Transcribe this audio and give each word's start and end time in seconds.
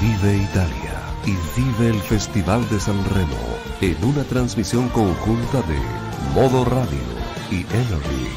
Vive 0.00 0.36
Italia 0.36 1.02
y 1.26 1.34
vive 1.60 1.90
el 1.90 2.00
Festival 2.00 2.68
de 2.68 2.78
San 2.78 3.04
Remo 3.10 3.36
en 3.80 3.96
una 4.04 4.22
transmisión 4.22 4.88
conjunta 4.90 5.60
de 5.62 5.76
Modo 6.40 6.64
Radio 6.64 7.02
y 7.50 7.62
Energy. 7.62 8.28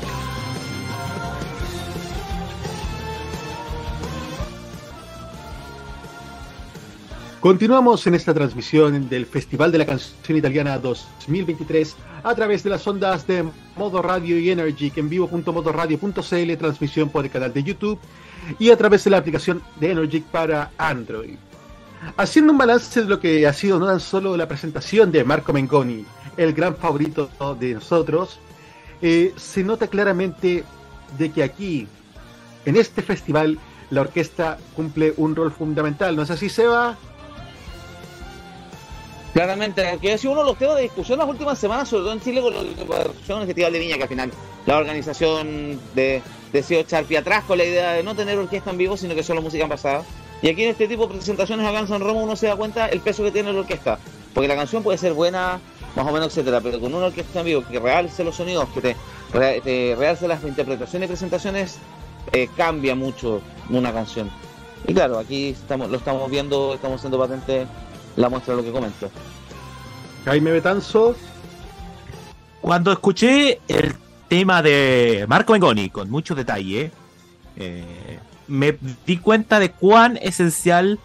Continuamos 7.40 8.08
en 8.08 8.16
esta 8.16 8.34
transmisión 8.34 9.08
del 9.08 9.28
Festival 9.28 9.72
de 9.72 9.78
la 9.78 9.86
Canción 9.86 10.40
Italiana 10.40 10.80
2023 10.80 11.96
a 12.24 12.34
través 12.34 12.64
de 12.64 12.72
las 12.72 12.88
ondas 12.88 13.28
de 13.28 13.46
Modo 13.78 14.02
Radio 14.02 14.40
y 14.40 14.50
Energy, 14.50 14.92
en 14.96 15.10
vivo.modoradio.cl, 15.10 16.58
transmisión 16.58 17.10
por 17.10 17.26
el 17.26 17.30
canal 17.30 17.54
de 17.54 17.62
YouTube 17.62 18.00
y 18.58 18.72
a 18.72 18.78
través 18.78 19.04
de 19.04 19.12
la 19.12 19.18
aplicación 19.18 19.62
de 19.80 19.92
Energy 19.92 20.22
para 20.22 20.72
Android. 20.80 21.38
Haciendo 22.18 22.52
un 22.52 22.58
balance 22.58 23.02
de 23.02 23.08
lo 23.08 23.20
que 23.20 23.46
ha 23.48 23.54
sido 23.54 23.80
no 23.80 23.86
tan 23.86 24.00
solo 24.00 24.36
la 24.36 24.48
presentación 24.48 25.12
de 25.12 25.24
Marco 25.24 25.54
Mengoni, 25.54 26.06
el 26.38 26.54
gran 26.54 26.76
favorito 26.76 27.30
de 27.60 27.76
nosotros, 27.76 28.40
eh, 29.02 29.34
se 29.38 29.64
nota 29.64 29.88
claramente 29.88 30.64
de 31.18 31.32
que 31.32 31.44
aquí, 31.44 31.88
en 32.66 32.76
este 32.76 33.02
festival, 33.02 33.60
la 33.90 34.02
orquesta 34.02 34.58
cumple 34.76 35.14
un 35.18 35.36
rol 35.36 35.52
fundamental. 35.52 36.16
¿No 36.16 36.24
es 36.24 36.32
así, 36.32 36.50
Seba? 36.50 36.98
Claramente, 39.34 39.98
que 40.02 40.14
ha 40.14 40.18
sido 40.18 40.34
uno 40.34 40.42
de 40.42 40.48
los 40.48 40.58
temas 40.58 40.76
de 40.76 40.84
discusión 40.84 41.20
las 41.20 41.28
últimas 41.28 41.58
semanas, 41.58 41.88
sobre 41.88 42.04
todo 42.04 42.14
en 42.14 42.22
Chile, 42.22 42.42
con 42.42 42.54
la 42.54 42.64
del 42.64 43.48
Festival 43.48 43.74
de 43.74 43.80
Viña, 43.80 43.96
que 43.96 44.04
al 44.04 44.10
final 44.10 44.32
la 44.66 44.78
organización 44.78 45.80
de, 45.96 46.22
decidió 46.52 46.82
echar 46.82 47.06
pie 47.06 47.20
atrás 47.20 47.44
con 47.46 47.58
la 47.58 47.64
idea 47.64 47.94
de 47.94 48.04
no 48.04 48.16
tener 48.16 48.38
orquesta 48.38 48.72
en 48.72 48.78
vivo, 48.78 48.98
sino 48.98 49.16
que 49.16 49.24
solo 49.24 49.42
música 49.42 49.68
pasada. 49.68 50.04
Y 50.42 50.50
aquí 50.50 50.64
en 50.64 50.70
este 50.72 50.88
tipo 50.88 51.08
de 51.08 51.16
presentaciones 51.16 51.66
acá 51.66 51.80
en 51.80 51.88
San 51.88 52.02
Remo 52.02 52.24
uno 52.24 52.36
se 52.36 52.48
da 52.48 52.56
cuenta 52.56 52.88
el 52.88 53.00
peso 53.00 53.24
que 53.24 53.32
tiene 53.32 53.54
la 53.54 53.60
orquesta. 53.60 54.00
Porque 54.34 54.48
la 54.48 54.56
canción 54.56 54.82
puede 54.82 54.98
ser 54.98 55.14
buena, 55.14 55.60
más 55.96 56.08
o 56.08 56.12
menos, 56.12 56.28
etcétera, 56.30 56.62
pero 56.62 56.80
con 56.80 56.94
una 56.94 57.08
orquesta 57.08 57.40
en 57.40 57.46
vivo 57.46 57.64
que 57.70 57.80
realce 57.80 58.24
los 58.24 58.36
sonidos, 58.36 58.68
que 58.70 58.96
te, 59.34 59.96
realce 59.96 60.28
las 60.28 60.44
interpretaciones 60.44 61.08
y 61.08 61.10
presentaciones, 61.10 61.78
eh, 62.32 62.48
cambia 62.56 62.96
mucho 62.96 63.42
una 63.70 63.94
canción. 63.94 64.32
Y 64.88 64.94
claro, 64.94 65.20
aquí 65.20 65.50
estamos, 65.50 65.90
lo 65.90 65.98
estamos 65.98 66.30
viendo, 66.32 66.74
estamos 66.74 66.98
haciendo 66.98 67.20
patente 67.20 67.68
la 68.16 68.30
muestra 68.30 68.56
de 68.56 68.62
lo 68.62 68.66
que 68.66 68.72
comento. 68.72 69.12
Jaime 70.26 70.52
Betanzo. 70.52 71.16
Cuando 72.62 72.92
escuché 72.92 73.60
el 73.68 73.96
tema 74.28 74.62
de 74.62 75.26
Marco 75.28 75.56
Engoni 75.56 75.90
con 75.90 76.10
mucho 76.10 76.36
detalle, 76.36 76.92
eh, 77.58 78.20
me 78.52 78.78
di 79.06 79.18
cuenta 79.18 79.60
de 79.60 79.72
cuán 79.72 80.18
esencial 80.22 81.00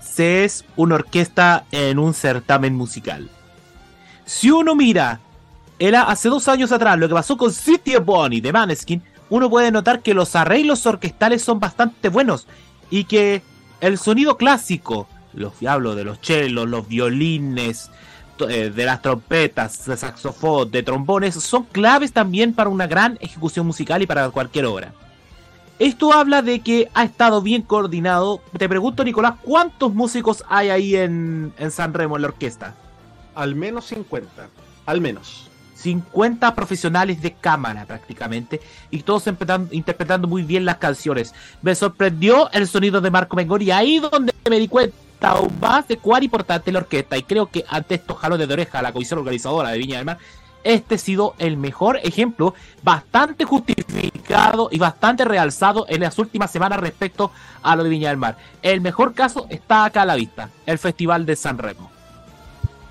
se 0.00 0.44
es 0.44 0.64
una 0.76 0.94
orquesta 0.94 1.64
en 1.72 1.98
un 1.98 2.14
certamen 2.14 2.74
musical. 2.74 3.28
Si 4.24 4.50
uno 4.50 4.74
mira 4.74 5.20
era 5.78 6.02
hace 6.04 6.28
dos 6.28 6.48
años 6.48 6.72
atrás 6.72 6.98
lo 6.98 7.08
que 7.08 7.14
pasó 7.14 7.36
con 7.36 7.52
City 7.52 7.96
of 7.96 8.04
Bonnie 8.04 8.40
de 8.40 8.52
Maneskin, 8.52 9.02
uno 9.28 9.50
puede 9.50 9.70
notar 9.72 10.00
que 10.00 10.14
los 10.14 10.36
arreglos 10.36 10.86
orquestales 10.86 11.42
son 11.42 11.58
bastante 11.58 12.08
buenos 12.08 12.46
y 12.88 13.04
que 13.04 13.42
el 13.80 13.98
sonido 13.98 14.36
clásico 14.36 15.08
los 15.34 15.52
hablo 15.66 15.94
de 15.94 16.04
los 16.04 16.20
chelos, 16.20 16.68
los 16.68 16.88
violines, 16.88 17.90
eh, 18.48 18.70
de 18.74 18.84
las 18.84 19.02
trompetas, 19.02 19.84
de 19.84 19.96
saxofón, 19.96 20.70
de 20.70 20.82
trombones, 20.82 21.34
son 21.34 21.64
claves 21.64 22.12
también 22.12 22.54
para 22.54 22.70
una 22.70 22.86
gran 22.86 23.18
ejecución 23.20 23.66
musical 23.66 24.00
y 24.02 24.06
para 24.06 24.30
cualquier 24.30 24.66
obra. 24.66 24.92
Esto 25.78 26.12
habla 26.12 26.40
de 26.40 26.60
que 26.60 26.90
ha 26.94 27.04
estado 27.04 27.42
bien 27.42 27.62
coordinado. 27.62 28.40
Te 28.56 28.68
pregunto, 28.68 29.04
Nicolás, 29.04 29.34
¿cuántos 29.42 29.92
músicos 29.94 30.42
hay 30.48 30.70
ahí 30.70 30.96
en, 30.96 31.52
en 31.58 31.70
San 31.70 31.92
Remo 31.92 32.16
en 32.16 32.22
la 32.22 32.28
orquesta? 32.28 32.74
Al 33.34 33.54
menos 33.54 33.86
50, 33.86 34.48
al 34.86 35.00
menos. 35.02 35.50
50 35.74 36.54
profesionales 36.54 37.20
de 37.20 37.34
cámara 37.34 37.84
prácticamente 37.84 38.60
y 38.90 39.02
todos 39.02 39.24
interpretando 39.70 40.26
muy 40.26 40.42
bien 40.42 40.64
las 40.64 40.78
canciones. 40.78 41.34
Me 41.60 41.74
sorprendió 41.74 42.50
el 42.52 42.66
sonido 42.66 43.00
de 43.02 43.10
Marco 43.10 43.36
Mengoni, 43.36 43.70
ahí 43.70 43.98
donde 43.98 44.34
me 44.48 44.58
di 44.58 44.68
cuenta 44.68 44.96
aún 45.20 45.52
más 45.60 45.86
de 45.86 45.98
cuán 45.98 46.22
importante 46.22 46.72
la 46.72 46.80
orquesta. 46.80 47.18
Y 47.18 47.22
creo 47.22 47.50
que 47.50 47.64
ante 47.68 47.96
estos 47.96 48.16
jalones 48.16 48.48
de 48.48 48.54
oreja 48.54 48.82
la 48.82 48.92
comisión 48.92 49.18
organizadora 49.18 49.70
de 49.70 49.78
Viña 49.78 49.98
del 49.98 50.06
Mar, 50.06 50.18
este 50.74 50.96
ha 50.96 50.98
sido 50.98 51.34
el 51.38 51.56
mejor 51.56 51.98
ejemplo, 52.02 52.54
bastante 52.82 53.44
justificado 53.44 54.68
y 54.70 54.78
bastante 54.78 55.24
realzado 55.24 55.86
en 55.88 56.00
las 56.00 56.18
últimas 56.18 56.50
semanas 56.50 56.80
respecto 56.80 57.30
a 57.62 57.76
lo 57.76 57.84
de 57.84 57.90
Viña 57.90 58.08
del 58.08 58.18
Mar. 58.18 58.36
El 58.62 58.80
mejor 58.80 59.14
caso 59.14 59.46
está 59.48 59.84
acá 59.84 60.02
a 60.02 60.06
la 60.06 60.16
vista, 60.16 60.50
el 60.66 60.78
Festival 60.78 61.24
de 61.26 61.36
San 61.36 61.58
Remo. 61.58 61.90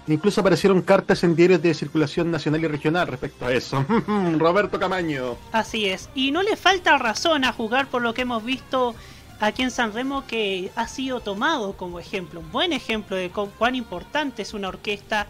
Incluso 0.08 0.42
aparecieron 0.42 0.82
cartas 0.84 1.24
en 1.24 1.36
diarios 1.36 1.62
de 1.62 1.74
circulación 1.74 2.30
nacional 2.30 2.64
y 2.64 2.68
regional 2.68 3.08
respecto 3.08 3.46
a 3.46 3.54
eso. 3.54 3.84
Roberto 4.38 4.80
Camaño. 4.80 5.36
Así 5.52 5.88
es. 5.88 6.10
Y 6.14 6.32
no 6.32 6.44
le 6.44 6.56
falta 6.56 6.98
razón 6.98 7.44
a 7.44 7.52
jugar 7.52 7.88
por 7.88 8.04
lo 8.04 8.14
que 8.14 8.22
hemos 8.22 8.44
visto 8.44 8.94
aquí 9.40 9.64
en 9.64 9.72
San 9.72 9.94
Remo 9.94 10.26
que 10.28 10.72
ha 10.76 10.88
sido 10.88 11.20
tomado 11.20 11.74
como 11.74 12.00
ejemplo, 12.00 12.40
un 12.40 12.52
buen 12.52 12.72
ejemplo 12.72 13.16
de 13.16 13.30
cuán 13.30 13.76
importante 13.76 14.44
es 14.44 14.54
una 14.54 14.70
orquesta 14.70 15.28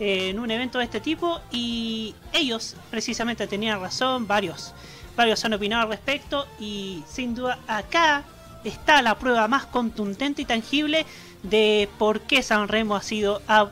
en 0.00 0.38
un 0.38 0.50
evento 0.50 0.78
de 0.78 0.84
este 0.84 1.00
tipo 1.00 1.40
y 1.50 2.14
ellos 2.32 2.76
precisamente 2.90 3.46
tenían 3.46 3.80
razón, 3.80 4.26
varios, 4.26 4.74
varios 5.16 5.44
han 5.44 5.54
opinado 5.54 5.82
al 5.82 5.88
respecto 5.88 6.46
y 6.60 7.02
sin 7.08 7.34
duda 7.34 7.58
acá 7.66 8.24
está 8.64 9.02
la 9.02 9.18
prueba 9.18 9.48
más 9.48 9.66
contundente 9.66 10.42
y 10.42 10.44
tangible 10.44 11.06
de 11.42 11.88
por 11.98 12.20
qué 12.20 12.42
San 12.42 12.68
Remo 12.68 12.96
ha 12.96 13.02
sido 13.02 13.42
ha, 13.48 13.70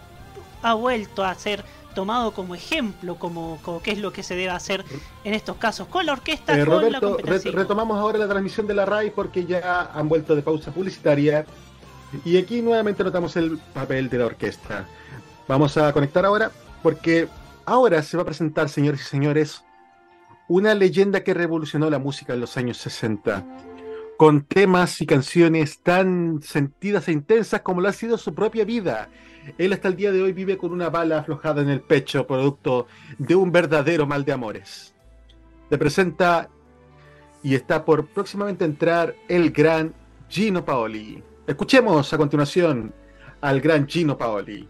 ha 0.63 0.75
vuelto 0.75 1.25
a 1.25 1.35
ser 1.35 1.65
tomado 1.97 2.33
como 2.33 2.55
ejemplo, 2.55 3.15
como, 3.17 3.59
qué 3.83 3.93
es 3.93 3.99
lo 3.99 4.13
que 4.13 4.23
se 4.23 4.37
debe 4.37 4.51
hacer 4.51 4.85
en 5.25 5.33
estos 5.33 5.57
casos 5.57 5.89
con 5.89 6.05
la 6.05 6.13
orquesta. 6.13 6.57
Eh, 6.57 6.63
Roberto, 6.63 7.17
retomamos 7.53 7.99
ahora 7.99 8.19
la 8.19 8.29
transmisión 8.29 8.67
de 8.67 8.75
la 8.75 8.85
RAI 8.85 9.11
porque 9.11 9.47
ya 9.47 9.91
han 9.95 10.07
vuelto 10.07 10.37
de 10.37 10.43
pausa 10.43 10.71
publicitaria 10.73 11.47
y 12.23 12.37
aquí 12.37 12.61
nuevamente 12.61 13.03
notamos 13.03 13.35
el 13.37 13.59
papel 13.73 14.11
de 14.11 14.19
la 14.19 14.27
orquesta. 14.27 14.87
Vamos 15.49 15.77
a 15.77 15.93
conectar 15.93 16.25
ahora 16.25 16.51
porque 16.83 17.29
ahora 17.65 18.03
se 18.03 18.17
va 18.17 18.23
a 18.23 18.27
presentar, 18.27 18.69
señores 18.69 19.01
y 19.01 19.05
señores, 19.05 19.65
una 20.49 20.75
leyenda 20.75 21.25
que 21.25 21.35
revolucionó 21.35 21.91
la 21.91 21.99
música 21.99 22.35
en 22.35 22.41
los 22.41 22.57
años 22.57 22.77
60 22.79 23.45
con 24.17 24.45
temas 24.45 25.01
y 25.03 25.07
canciones 25.07 25.81
tan 25.83 26.41
sentidas 26.43 27.09
e 27.09 27.13
intensas 27.13 27.61
como 27.61 27.81
lo 27.83 27.89
ha 27.89 27.93
sido 27.93 28.17
su 28.17 28.35
propia 28.35 28.65
vida 28.65 29.11
él 29.59 29.73
hasta 29.73 29.89
el 29.89 29.97
día 29.97 30.13
de 30.13 30.23
hoy 30.23 30.33
vive 30.33 30.59
con 30.59 30.73
una 30.73 30.91
bala 30.91 31.19
aflojada 31.19 31.63
en 31.63 31.71
el 31.71 31.81
pecho, 31.81 32.27
producto 32.27 32.87
de 33.19 33.35
un 33.35 33.53
verdadero 33.53 34.07
mal 34.07 34.25
de 34.25 34.33
amores. 34.33 34.95
Le 35.71 35.79
presenta 35.79 36.49
y 37.43 37.55
está 37.55 37.85
por 37.85 38.07
próximamente 38.07 38.65
entrar 38.65 39.15
el 39.29 39.51
gran 39.51 39.95
Gino 40.29 40.65
Paoli. 40.65 41.23
Escuchemos 41.47 42.13
a 42.13 42.19
continuación 42.19 42.93
al 43.41 43.61
gran 43.61 43.87
Gino 43.87 44.19
Paoli. 44.19 44.69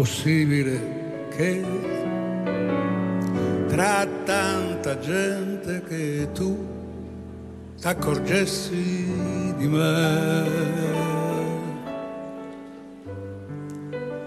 Possibile 0.00 1.28
che 1.36 1.62
tra 3.68 4.06
tanta 4.24 4.98
gente 4.98 5.82
che 5.86 6.26
tu 6.32 6.56
t'accorgessi 7.78 9.54
di 9.58 9.68
me. 9.68 10.78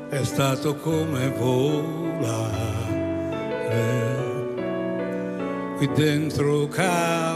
È 0.09 0.23
stato 0.23 0.75
come 0.75 1.29
volare 1.29 2.61
qui 5.77 5.89
dentro 5.95 6.67
camera 6.67 7.32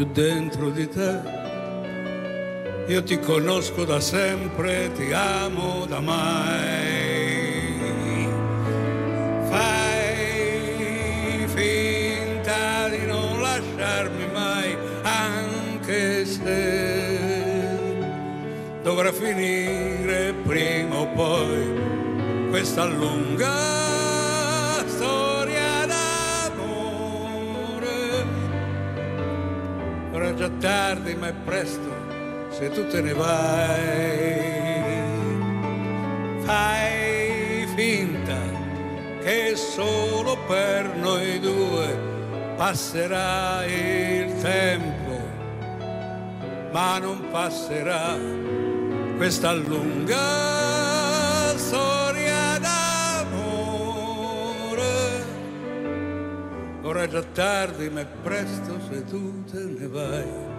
più 0.00 0.08
dentro 0.12 0.70
di 0.70 0.88
te. 0.88 1.20
Io 2.86 3.02
ti 3.02 3.20
conosco 3.20 3.84
da 3.84 4.00
sempre, 4.00 4.90
ti 4.94 5.12
amo 5.12 5.84
da 5.84 6.00
mai. 6.00 7.28
Fai 9.50 11.46
finta 11.48 12.88
di 12.88 13.04
non 13.04 13.42
lasciarmi 13.42 14.26
mai, 14.32 14.74
anche 15.02 16.24
se 16.24 17.78
dovrà 18.82 19.12
finire 19.12 20.32
prima 20.46 20.96
o 20.96 21.06
poi 21.08 22.48
questa 22.48 22.86
lunga 22.86 23.89
tardi 30.60 31.14
ma 31.14 31.28
è 31.28 31.32
presto 31.32 31.88
se 32.50 32.70
tu 32.70 32.86
te 32.88 33.00
ne 33.00 33.14
vai. 33.14 34.58
Fai 36.44 37.66
finta 37.74 38.36
che 39.22 39.54
solo 39.56 40.36
per 40.46 40.94
noi 40.96 41.40
due 41.40 41.98
passerà 42.56 43.64
il 43.64 44.38
tempo, 44.40 45.18
ma 46.72 46.98
non 46.98 47.30
passerà 47.30 48.18
questa 49.16 49.52
lunga 49.52 51.56
storia 51.56 52.58
d'amore. 52.58 53.38
Ora 56.82 57.04
è 57.04 57.08
già 57.08 57.22
tardi, 57.22 57.88
ma 57.88 58.00
è 58.00 58.06
presto 58.22 58.78
se 58.90 59.04
tu 59.04 59.44
te 59.44 59.58
ne 59.58 59.86
vai. 59.86 60.49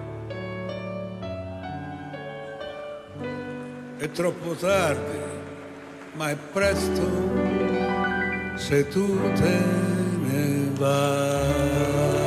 È 4.02 4.10
troppo 4.10 4.54
tardi, 4.54 5.20
ma 6.14 6.32
è 6.32 6.36
presto 6.36 7.04
se 8.56 8.88
tu 8.88 9.32
te 9.34 9.60
ne 10.24 10.72
vai. 10.74 12.22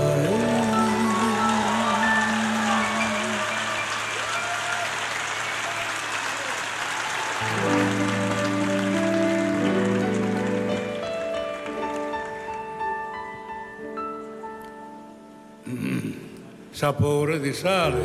sapore 16.70 17.40
di 17.40 17.52
sale, 17.52 18.04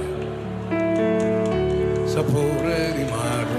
sapore 2.05 2.93
di 2.95 3.03
mare, 3.03 3.58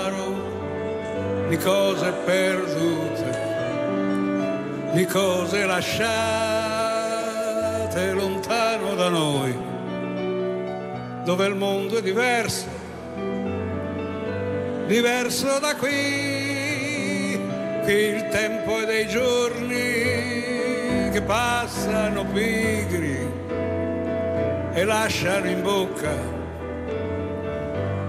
di 1.51 1.57
cose 1.57 2.11
perdute, 2.23 3.39
di 4.93 5.05
cose 5.05 5.65
lasciate 5.65 6.13
lontano 8.13 8.95
da 8.95 9.09
noi, 9.09 9.53
dove 11.25 11.47
il 11.47 11.55
mondo 11.55 11.97
è 11.97 12.01
diverso, 12.01 12.67
diverso 14.87 15.59
da 15.59 15.75
qui, 15.75 17.37
qui 17.83 17.95
il 17.95 18.29
tempo 18.29 18.79
è 18.79 18.85
dei 18.85 19.09
giorni 19.09 21.09
che 21.11 21.21
passano 21.21 22.23
pigri 22.27 23.29
e 24.71 24.85
lasciano 24.85 25.49
in 25.49 25.61
bocca 25.61 26.15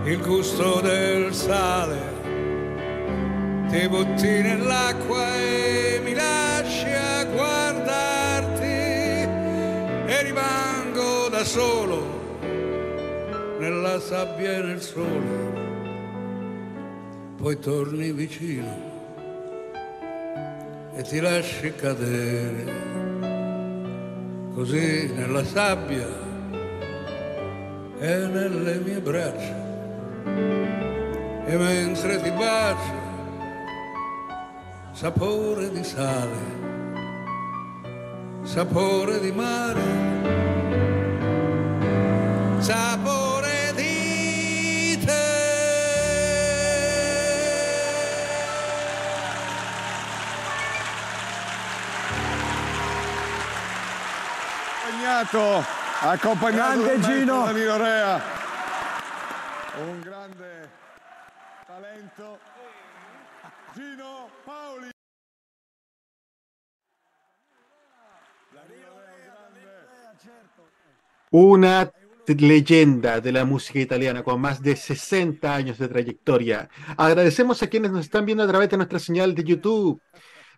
il 0.05 0.21
gusto 0.21 0.81
del 0.81 1.35
sale. 1.35 2.12
Ti 3.73 3.89
butti 3.89 4.43
nell'acqua 4.43 5.35
e 5.35 5.99
mi 6.05 6.13
lasci 6.13 6.93
a 6.93 7.25
guardarti 7.25 8.67
e 10.13 10.23
rimango 10.25 11.31
da 11.31 11.43
solo 11.43 12.51
nella 13.59 13.99
sabbia 13.99 14.59
e 14.59 14.61
nel 14.61 14.83
sole. 14.83 15.61
Poi 17.39 17.59
torni 17.61 18.13
vicino 18.13 18.91
e 20.95 21.03
ti 21.05 21.19
lasci 21.21 21.73
cadere 21.75 22.65
così 24.53 25.11
nella 25.15 25.45
sabbia 25.47 26.09
e 27.99 28.17
nelle 28.27 28.75
mie 28.81 29.01
braccia 29.01 29.61
e 31.47 31.57
mentre 31.57 32.21
ti 32.21 32.31
bacio 32.33 33.02
sapore 34.93 35.71
di 35.71 35.83
sale 35.83 36.61
sapore 38.43 39.21
di 39.21 39.33
mare 39.33 39.81
sapore 42.61 43.73
di 43.75 44.99
te 45.05 45.33
accompagnato, 55.23 55.65
accompagnato 56.01 56.83
Grande 56.83 57.01
Gino. 57.01 57.45
Un 59.75 60.01
grande 60.01 60.71
talento. 61.67 62.52
Una 71.31 71.91
leyenda 72.27 73.21
de 73.21 73.33
la 73.33 73.45
música 73.45 73.79
italiana 73.79 74.23
con 74.23 74.41
más 74.41 74.61
de 74.61 74.77
60 74.77 75.55
años 75.55 75.79
de 75.79 75.89
trayectoria. 75.89 76.69
Agradecemos 76.97 77.63
a 77.63 77.69
quienes 77.69 77.91
nos 77.91 78.05
están 78.05 78.27
viendo 78.27 78.45
a 78.45 78.47
través 78.47 78.69
de 78.69 78.77
nuestra 78.77 78.99
señal 78.99 79.35
de 79.35 79.45
YouTube. 79.45 80.01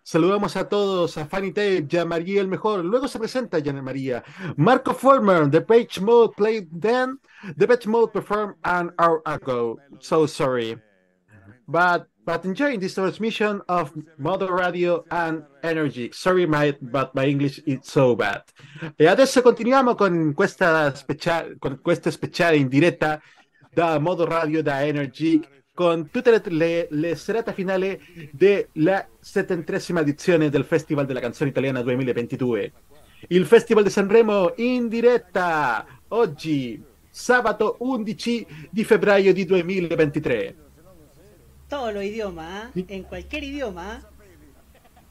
Saludamos 0.03 0.55
a 0.55 0.69
todos, 0.69 1.17
a 1.17 1.25
Fanny 1.25 1.51
Tape, 1.51 1.85
ya 1.87 2.05
María 2.05 2.41
el 2.41 2.47
mejor. 2.47 2.85
Luego 2.85 3.07
se 3.07 3.17
presenta 3.17 3.63
Jana 3.63 3.81
María. 3.81 4.23
Marco 4.57 4.93
Former, 4.93 5.49
The 5.49 5.61
Page 5.61 6.01
Mode 6.01 6.33
played 6.35 6.67
then, 6.79 7.19
The 7.57 7.67
Page 7.67 7.87
Mode 7.87 8.11
performed 8.11 8.55
an 8.63 8.93
hour 8.99 9.21
ago. 9.25 9.79
So 9.99 10.27
sorry. 10.27 10.77
But 11.67 12.07
but 12.25 12.43
enjoying 12.43 12.79
this 12.79 12.95
transmission 12.95 13.61
of 13.67 13.93
Mother 14.17 14.51
Radio 14.51 15.05
and 15.11 15.43
Energy. 15.63 16.09
Sorry, 16.11 16.45
my, 16.45 16.75
but 16.81 17.13
my 17.13 17.25
English 17.25 17.61
is 17.65 17.79
so 17.83 18.15
bad. 18.15 18.43
E 18.97 19.07
adesso 19.07 19.41
continuiamo 19.41 19.95
con 19.95 20.33
questa 20.33 20.93
speciale, 20.95 21.55
con 21.59 21.79
questa 21.81 22.09
speciale 22.09 22.57
in 22.57 22.67
diretta 22.67 23.21
da 23.71 23.99
Modo 23.99 24.25
Radio 24.25 24.63
da 24.63 24.83
Energy 24.83 25.39
con 25.73 26.09
tutte 26.09 26.31
le, 26.31 26.41
le, 26.45 26.87
le 26.89 27.15
serate 27.15 27.53
finali 27.53 27.99
della 28.31 29.05
settantesima 29.19 29.99
edizione 29.99 30.49
del 30.49 30.63
Festival 30.63 31.05
della 31.05 31.19
Canzone 31.19 31.49
Italiana 31.49 31.81
2022. 31.81 32.71
Il 33.27 33.45
Festival 33.45 33.83
di 33.83 33.89
Sanremo 33.89 34.53
in 34.57 34.87
diretta 34.87 35.85
oggi, 36.09 36.81
sabato 37.09 37.75
11 37.79 38.69
di 38.71 38.83
febbraio 38.85 39.33
di 39.33 39.45
2023. 39.45 40.64
Todos 41.69 41.93
los 41.93 42.03
idiomas, 42.03 42.65
¿ah? 42.65 42.71
en 42.75 43.03
cualquier 43.03 43.43
idioma. 43.43 44.01
¿ah? 44.03 44.09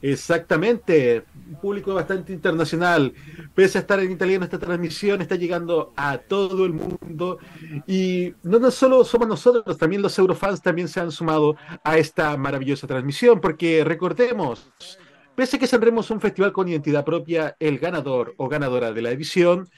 Exactamente, 0.07 1.25
un 1.49 1.59
público 1.59 1.95
bastante 1.95 2.33
internacional. 2.35 3.15
Pese 3.55 3.79
a 3.79 3.81
estar 3.81 3.99
en 4.01 4.13
italiano, 4.13 4.45
esta 4.45 4.59
transmisión 4.59 5.23
está 5.23 5.35
llegando 5.37 5.95
a 5.97 6.19
todo 6.19 6.67
el 6.67 6.75
mundo. 6.75 7.39
Y 7.87 8.35
no, 8.43 8.59
no 8.59 8.71
solo 8.71 9.03
somos 9.05 9.27
nosotros, 9.27 9.79
también 9.79 10.03
los 10.03 10.19
eurofans 10.19 10.61
también 10.61 10.89
se 10.89 11.01
han 11.01 11.11
sumado 11.11 11.57
a 11.83 11.97
esta 11.97 12.37
maravillosa 12.37 12.87
transmisión, 12.87 13.41
porque 13.41 13.83
recordemos, 13.83 14.71
pese 15.35 15.57
a 15.57 15.59
que 15.59 15.67
Sanremo 15.67 16.03
es 16.03 16.11
un 16.11 16.21
festival 16.21 16.53
con 16.53 16.69
identidad 16.69 17.03
propia, 17.03 17.57
el 17.59 17.79
ganador 17.79 18.35
o 18.37 18.47
ganadora 18.47 18.93
de 18.93 19.01
la 19.01 19.11
edición 19.11 19.71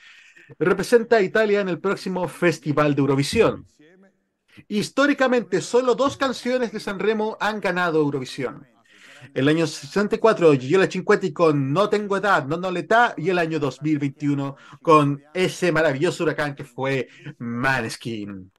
representa 0.59 1.17
a 1.17 1.23
Italia 1.23 1.61
en 1.61 1.69
el 1.69 1.79
próximo 1.79 2.27
Festival 2.27 2.97
de 2.97 3.01
Eurovisión. 3.01 3.67
Históricamente, 4.69 5.61
solo 5.61 5.95
dos 5.95 6.17
canciones 6.17 6.73
de 6.73 6.81
Sanremo 6.81 7.37
han 7.41 7.61
ganado 7.61 8.01
Eurovisión. 8.01 8.67
El 9.35 9.49
año 9.49 9.67
64, 9.67 10.53
Gigiola 10.53 10.87
Cinquetti 10.87 11.33
con 11.33 11.73
No 11.73 11.89
tengo 11.89 12.17
edad, 12.17 12.47
no 12.47 12.57
no 12.57 12.71
le 12.71 12.85
da, 12.85 13.15
y 13.17 13.29
el 13.31 13.39
año 13.39 13.59
2021 13.59 14.57
con 14.83 15.23
ese 15.35 15.73
maravilloso 15.73 16.25
huracán 16.25 16.55
que 16.55 16.65
fue 16.65 17.09
Maneskin. 17.39 18.51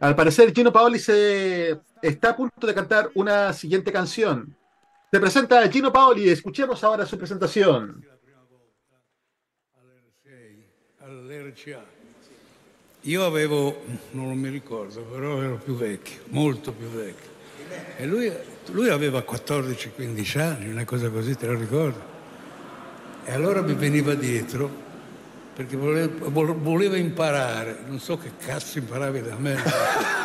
Al 0.00 0.16
parecer, 0.16 0.52
Gino 0.52 0.72
Paoli 0.72 0.98
se 0.98 1.80
está 2.02 2.30
a 2.30 2.36
punto 2.36 2.66
de 2.66 2.74
cantar 2.74 3.10
una 3.14 3.52
siguiente 3.52 3.92
canción. 3.92 4.56
Se 5.12 5.20
presenta 5.20 5.68
Gino 5.70 5.92
Paoli, 5.92 6.28
escuchemos 6.28 6.82
ahora 6.82 7.06
su 7.06 7.16
presentación. 7.16 8.04
all'RCA. 11.06 11.95
Io 13.06 13.24
avevo, 13.24 13.82
non 14.12 14.36
mi 14.36 14.48
ricordo, 14.48 15.00
però 15.02 15.40
ero 15.40 15.60
più 15.62 15.76
vecchio, 15.76 16.22
molto 16.30 16.72
più 16.72 16.88
vecchio. 16.88 17.30
E 17.98 18.04
lui, 18.04 18.32
lui 18.72 18.88
aveva 18.88 19.20
14-15 19.20 20.40
anni, 20.40 20.70
una 20.70 20.84
cosa 20.84 21.08
così, 21.08 21.36
te 21.36 21.46
lo 21.46 21.54
ricordo. 21.54 22.14
E 23.24 23.32
allora 23.32 23.62
mi 23.62 23.74
veniva 23.74 24.14
dietro 24.14 24.68
perché 25.54 25.76
voleva, 25.76 26.28
voleva 26.28 26.96
imparare, 26.96 27.78
non 27.86 28.00
so 28.00 28.18
che 28.18 28.32
cazzo 28.44 28.78
imparavi 28.78 29.22
da 29.22 29.36
me. 29.38 29.56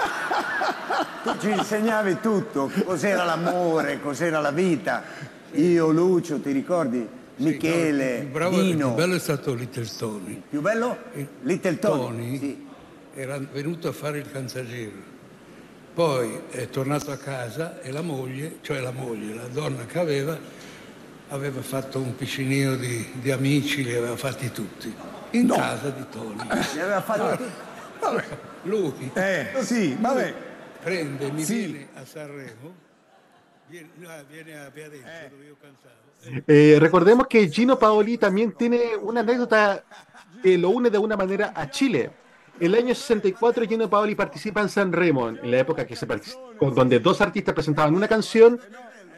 Tu 1.24 1.38
ci 1.40 1.50
insegnavi 1.52 2.18
tutto, 2.20 2.72
cos'era 2.84 3.24
l'amore, 3.24 4.02
cos'era 4.02 4.40
la 4.40 4.50
vita. 4.50 5.04
Io, 5.52 5.92
Lucio, 5.92 6.40
ti 6.40 6.52
ricordi? 6.52 7.08
Michele, 7.36 8.18
il, 8.18 8.26
bravo, 8.26 8.60
il 8.60 8.76
più 8.76 8.90
bello 8.96 9.14
è 9.14 9.20
stato 9.20 9.54
Little 9.54 9.88
Tony. 9.96 10.42
Più 10.50 10.62
bello? 10.62 10.98
Little 11.42 11.78
Tony. 11.78 12.02
Tony 12.02 12.38
Sì. 12.40 12.70
Era 13.14 13.38
venuto 13.38 13.88
a 13.88 13.92
fare 13.92 14.20
il 14.20 14.32
canzagiro. 14.32 15.10
Poi 15.94 16.42
è 16.52 16.70
tornato 16.70 17.12
a 17.12 17.18
casa 17.18 17.82
e 17.82 17.92
la 17.92 18.02
moglie, 18.02 18.58
cioè 18.62 18.80
la 18.80 18.92
moglie, 18.92 19.34
la 19.36 19.48
donna 19.48 19.86
che 19.86 20.00
aveva, 20.00 20.38
aveva 21.30 21.62
fatto 21.62 22.00
un 22.00 22.16
piscinino 22.16 22.76
di, 22.76 23.12
di 23.16 23.30
amici, 23.32 23.84
li 23.84 23.94
aveva 23.94 24.16
fatti 24.16 24.52
tutti. 24.52 24.94
In 25.32 25.50
casa 25.50 25.90
di 25.90 26.06
Tony. 26.10 26.44
Li 26.74 26.80
aveva 26.80 27.02
fatti 27.02 27.44
Vabbè, 28.00 28.24
lui 28.64 29.12
Eh, 29.14 29.50
sì, 29.62 29.96
vabbè. 30.00 30.34
prende, 30.82 31.32
mi 31.32 31.44
Sì. 31.44 31.66
viene 31.68 31.88
a 31.94 32.06
Sanremo, 32.06 32.74
viene, 33.68 33.90
no, 33.96 34.10
viene 34.30 34.60
a 34.60 34.70
Viareggio 34.74 35.06
dove 35.30 35.46
io 35.46 35.56
cantavo. 35.62 36.44
Eh, 36.48 36.78
recordemos 36.80 37.28
que 37.28 37.48
Gino 37.50 37.78
Paoli 37.78 38.18
también 38.18 38.54
tiene 38.54 38.96
una 38.96 39.20
anécdota 39.22 39.84
que 40.42 40.58
lo 40.58 40.70
une 40.70 40.90
de 40.90 40.98
una 40.98 41.16
manera 41.16 41.52
a 41.56 41.68
Chile. 41.70 42.12
El 42.60 42.76
año 42.76 42.94
64 42.94 43.68
Gino 43.68 43.90
Paoli 43.90 44.16
participa 44.16 44.62
en 44.62 44.70
San 44.70 44.92
Remo, 44.92 45.30
en 45.30 45.50
la 45.50 45.60
época 45.60 45.86
que 45.86 45.96
se 45.96 46.06
donde 46.60 47.00
dos 47.00 47.22
artistas 47.22 47.56
presentaban 47.56 47.96
una 47.96 48.08
canción 48.08 48.60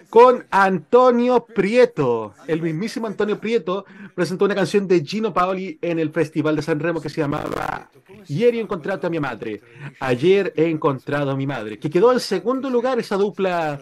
con 0.10 0.46
Antonio 0.52 1.44
Prieto. 1.44 2.34
El 2.48 2.62
mismísimo 2.62 3.08
Antonio 3.08 3.40
Prieto 3.40 3.86
presentó 4.14 4.46
una 4.46 4.56
canción 4.56 4.88
de 4.88 5.04
Gino 5.04 5.34
Paoli 5.34 5.78
en 5.82 6.00
el 6.00 6.12
Festival 6.12 6.56
de 6.56 6.62
San 6.62 6.80
Remo 6.80 7.02
que 7.02 7.10
se 7.10 7.20
llamaba 7.20 7.90
Ieri 8.28 8.60
he 8.60 8.62
encontrato 8.62 9.08
a 9.08 9.10
mi 9.10 9.20
madre. 9.20 9.62
Ayer 10.00 10.54
he 10.56 10.70
encontrado 10.70 11.32
a 11.32 11.36
mi 11.36 11.48
madre. 11.48 11.80
Que 11.80 11.90
quedó 11.90 12.14
en 12.14 12.20
segundo 12.20 12.70
lugar 12.70 13.00
esa 13.00 13.18
dupla 13.18 13.82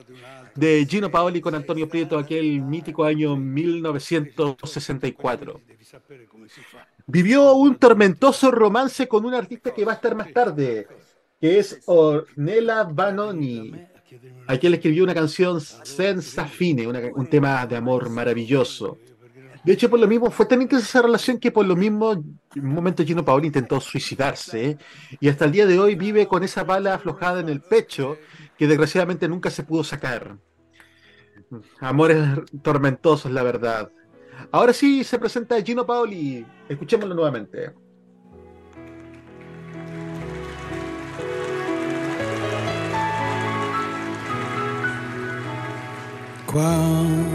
de 0.56 0.88
Gino 0.90 1.12
Paoli 1.12 1.42
con 1.42 1.54
Antonio 1.54 1.90
Prieto 1.90 2.18
aquel 2.18 2.62
mítico 2.62 3.04
año 3.04 3.36
1964. 3.36 5.60
Vivió 7.08 7.54
un 7.54 7.76
tormentoso 7.76 8.52
romance 8.52 9.08
con 9.08 9.26
un 9.26 9.34
artista 9.34 9.74
que 9.74 9.86
va 9.86 9.94
a 9.94 9.96
estar 9.96 10.16
más 10.16 10.32
tarde, 10.32 10.88
que 11.40 11.60
es 11.60 11.82
Ornella 11.86 12.84
Vanoni, 12.84 13.74
a 14.48 14.58
quien 14.58 14.72
le 14.72 14.78
escribió 14.78 15.04
una 15.04 15.14
canción 15.14 15.60
Senza 15.62 16.46
Fine, 16.46 16.88
una- 16.88 17.02
un 17.16 17.28
tema 17.28 17.66
de 17.66 17.76
amor 17.76 18.10
maravilloso. 18.10 18.98
De 19.64 19.74
hecho, 19.74 19.90
por 19.90 20.00
lo 20.00 20.08
mismo, 20.08 20.32
fue 20.32 20.48
tan 20.48 20.62
intensa 20.62 20.86
esa 20.86 21.02
relación 21.04 21.38
que 21.38 21.52
por 21.52 21.66
lo 21.66 21.76
mismo, 21.76 22.14
en 22.14 22.40
un 22.68 22.74
momento 22.74 23.04
Gino 23.04 23.24
Paoli 23.24 23.48
intentó 23.48 23.80
suicidarse, 23.80 24.78
y 25.20 25.30
hasta 25.30 25.46
el 25.46 25.52
día 25.52 25.68
de 25.68 25.80
hoy 25.80 25.96
vive 25.96 26.28
con 26.28 26.44
esa 26.44 26.64
bala 26.64 26.96
aflojada 26.96 27.42
en 27.42 27.50
el 27.50 27.62
pecho 27.62 28.18
que 28.58 28.68
desgraciadamente 28.68 29.28
nunca 29.28 29.52
se 29.52 29.64
pudo 29.64 29.84
sacar. 29.84 30.36
Amores 31.80 32.18
tormentosos, 32.64 33.32
la 33.32 33.44
verdad. 33.44 33.92
Ahora 34.50 34.74
sí 34.74 35.04
se 35.04 35.20
presenta 35.20 35.62
Gino 35.62 35.86
Paoli. 35.86 36.46
Escuchémoslo 36.68 37.14
nuevamente. 37.14 37.74
Quando 46.52 47.32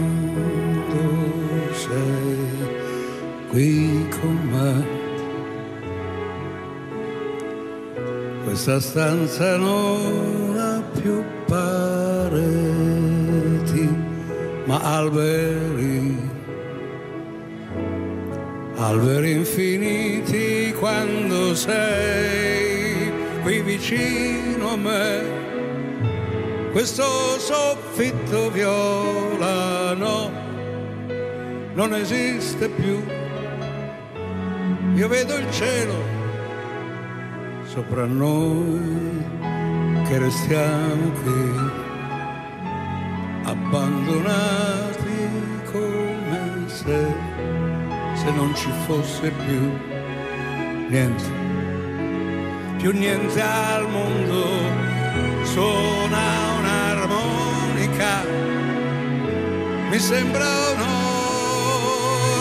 sei 1.73 2.37
qui 3.49 4.07
con 4.11 4.35
me, 4.51 4.85
questa 8.43 8.79
stanza 8.79 9.57
non 9.57 10.55
ha 10.55 10.83
più 10.99 11.23
pareti, 11.47 12.59
ma 14.65 14.79
alberi, 14.97 16.26
alberi 18.77 19.31
infiniti 19.31 20.73
quando 20.77 21.53
sei 21.55 23.11
qui 23.43 23.61
vicino 23.61 24.71
a 24.71 24.77
me 24.77 25.37
questo 26.71 27.03
soffitto 27.39 28.51
violano 28.51 30.37
non 31.77 31.93
esiste 31.93 32.69
più. 32.69 33.03
Io 34.95 35.07
vedo 35.07 35.35
il 35.35 35.51
cielo 35.51 35.93
sopra 37.65 38.05
noi 38.05 39.23
che 40.07 40.17
restiamo 40.17 41.11
qui, 41.21 41.51
abbandonati 43.43 45.29
come 45.71 46.63
se, 46.65 47.15
se 48.27 48.33
non 48.33 48.53
ci 48.55 48.71
fosse 48.85 49.31
più 49.31 49.71
niente, 50.89 51.23
più 52.75 52.91
niente 52.91 53.41
al 53.41 53.89
mondo 53.89 54.45
suona 55.43 56.51
un'armonica, 56.59 58.25
mi 59.89 59.97
sembra 59.97 60.45
un 60.73 60.81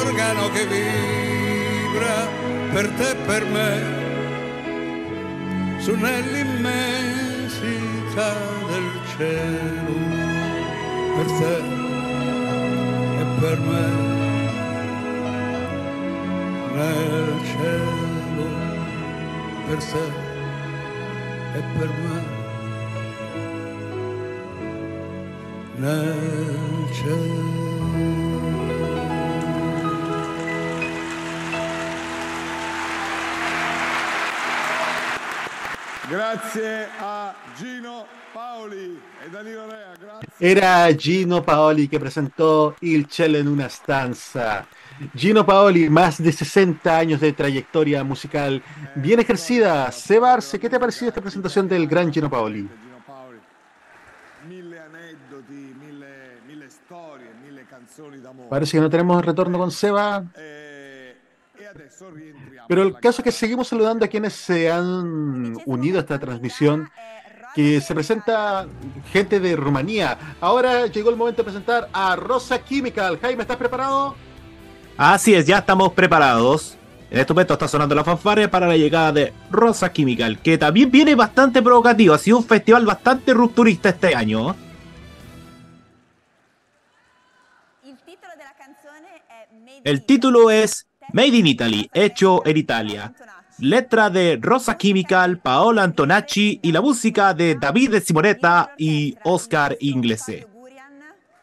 organo 0.00 0.50
che 0.50 0.66
vibra 0.66 2.28
per 2.72 2.88
te 2.98 3.10
e 3.10 3.14
per 3.14 3.44
me, 3.44 3.94
su 5.78 5.94
nell'immensità 5.94 8.34
del 8.70 8.90
cielo, 9.16 9.94
per 11.14 11.26
te 11.38 11.54
e 13.20 13.22
per 13.40 13.58
me, 13.60 14.15
nel 16.86 17.44
cielo, 17.44 18.46
per 19.66 19.78
te 19.78 20.04
e 21.58 21.62
per 21.78 21.88
me. 21.88 22.44
nel 25.76 26.88
cielo. 26.92 27.54
Grazie 36.08 36.88
a 36.98 37.34
Gino 37.56 38.06
Paoli 38.32 39.00
e 39.24 39.28
Danilo 39.28 39.66
Rea. 39.68 39.92
Grazie. 39.98 40.28
Era 40.38 40.94
Gino 40.94 41.42
Paoli 41.42 41.88
que 41.88 41.98
presentó 41.98 42.76
Il 42.80 43.06
Cielo 43.08 43.38
en 43.38 43.48
una 43.48 43.68
stanza. 43.68 44.66
Gino 45.14 45.44
Paoli, 45.44 45.88
más 45.90 46.22
de 46.22 46.32
60 46.32 46.96
años 46.96 47.20
de 47.20 47.32
trayectoria 47.32 48.02
musical 48.04 48.62
bien 48.94 49.20
ejercida. 49.20 49.90
Seba 49.92 50.34
Arce, 50.34 50.58
¿qué 50.58 50.68
te 50.68 50.76
ha 50.76 50.80
parecido 50.80 51.08
esta 51.08 51.20
presentación 51.20 51.68
del 51.68 51.86
gran 51.86 52.12
Gino 52.12 52.30
Paoli? 52.30 52.68
Parece 58.48 58.76
que 58.76 58.80
no 58.80 58.90
tenemos 58.90 59.24
retorno 59.24 59.58
con 59.58 59.70
Seba. 59.70 60.24
Eh, 60.36 61.16
e. 61.58 61.66
Pero 62.68 62.82
el 62.82 62.94
caso 62.94 63.20
es 63.20 63.24
que 63.24 63.32
seguimos 63.32 63.68
saludando 63.68 64.04
a 64.04 64.08
quienes 64.08 64.34
se 64.34 64.70
han 64.70 65.56
unido 65.66 65.98
a 65.98 66.00
esta 66.00 66.18
transmisión, 66.18 66.90
que 67.54 67.80
se 67.80 67.94
presenta 67.94 68.66
gente 69.12 69.40
de 69.40 69.56
Rumanía. 69.56 70.36
Ahora 70.40 70.86
llegó 70.86 71.10
el 71.10 71.16
momento 71.16 71.42
de 71.42 71.44
presentar 71.44 71.88
a 71.92 72.16
Rosa 72.16 72.62
Chemical. 72.64 73.18
Jaime, 73.20 73.42
¿estás 73.42 73.56
preparado? 73.56 74.14
Así 74.96 75.34
es, 75.34 75.46
ya 75.46 75.58
estamos 75.58 75.92
preparados. 75.92 76.76
En 77.10 77.18
este 77.18 77.32
momento 77.32 77.52
está 77.52 77.68
sonando 77.68 77.94
la 77.94 78.02
fanfarria 78.02 78.50
para 78.50 78.66
la 78.66 78.76
llegada 78.76 79.12
de 79.12 79.32
Rosa 79.50 79.92
Chemical, 79.92 80.38
que 80.38 80.58
también 80.58 80.90
viene 80.90 81.14
bastante 81.14 81.62
provocativo. 81.62 82.14
Ha 82.14 82.18
sido 82.18 82.38
un 82.38 82.44
festival 82.44 82.86
bastante 82.86 83.34
rupturista 83.34 83.90
este 83.90 84.14
año. 84.14 84.56
El 89.84 90.04
título 90.04 90.50
es 90.50 90.86
Made 91.12 91.28
in 91.28 91.46
Italy, 91.46 91.90
hecho 91.94 92.44
en 92.44 92.56
Italia. 92.56 93.12
Letra 93.58 94.10
de 94.10 94.38
Rosa 94.40 94.76
Chemical, 94.76 95.38
Paola 95.38 95.84
Antonacci 95.84 96.58
y 96.62 96.72
la 96.72 96.80
música 96.80 97.34
de 97.34 97.54
David 97.54 98.00
Simonetta 98.02 98.72
y 98.76 99.16
Oscar 99.24 99.76
Inglese. 99.80 100.46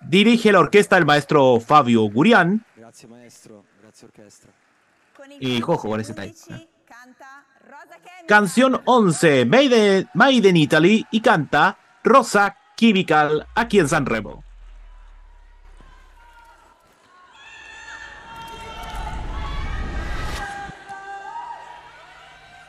Dirige 0.01 0.51
la 0.51 0.59
orquesta 0.59 0.97
el 0.97 1.05
maestro 1.05 1.59
Fabio 1.59 2.03
Gurian. 2.03 2.65
Grazie 2.93 3.07
maestro, 3.07 3.65
grazie 3.81 4.05
orchestra. 4.05 4.51
Y 5.39 5.59
jojo 5.61 5.89
con 5.89 5.99
ese 5.99 6.13
type. 6.13 6.35
Canción 8.27 8.79
11, 8.85 9.45
Made, 9.45 10.09
Made 10.13 10.47
in 10.47 10.57
Italy 10.57 11.03
y 11.09 11.19
canta 11.19 11.75
Rosa 12.03 12.55
Chemical 12.77 13.47
aquí 13.55 13.79
en 13.79 13.89
Sanremo. 13.89 14.43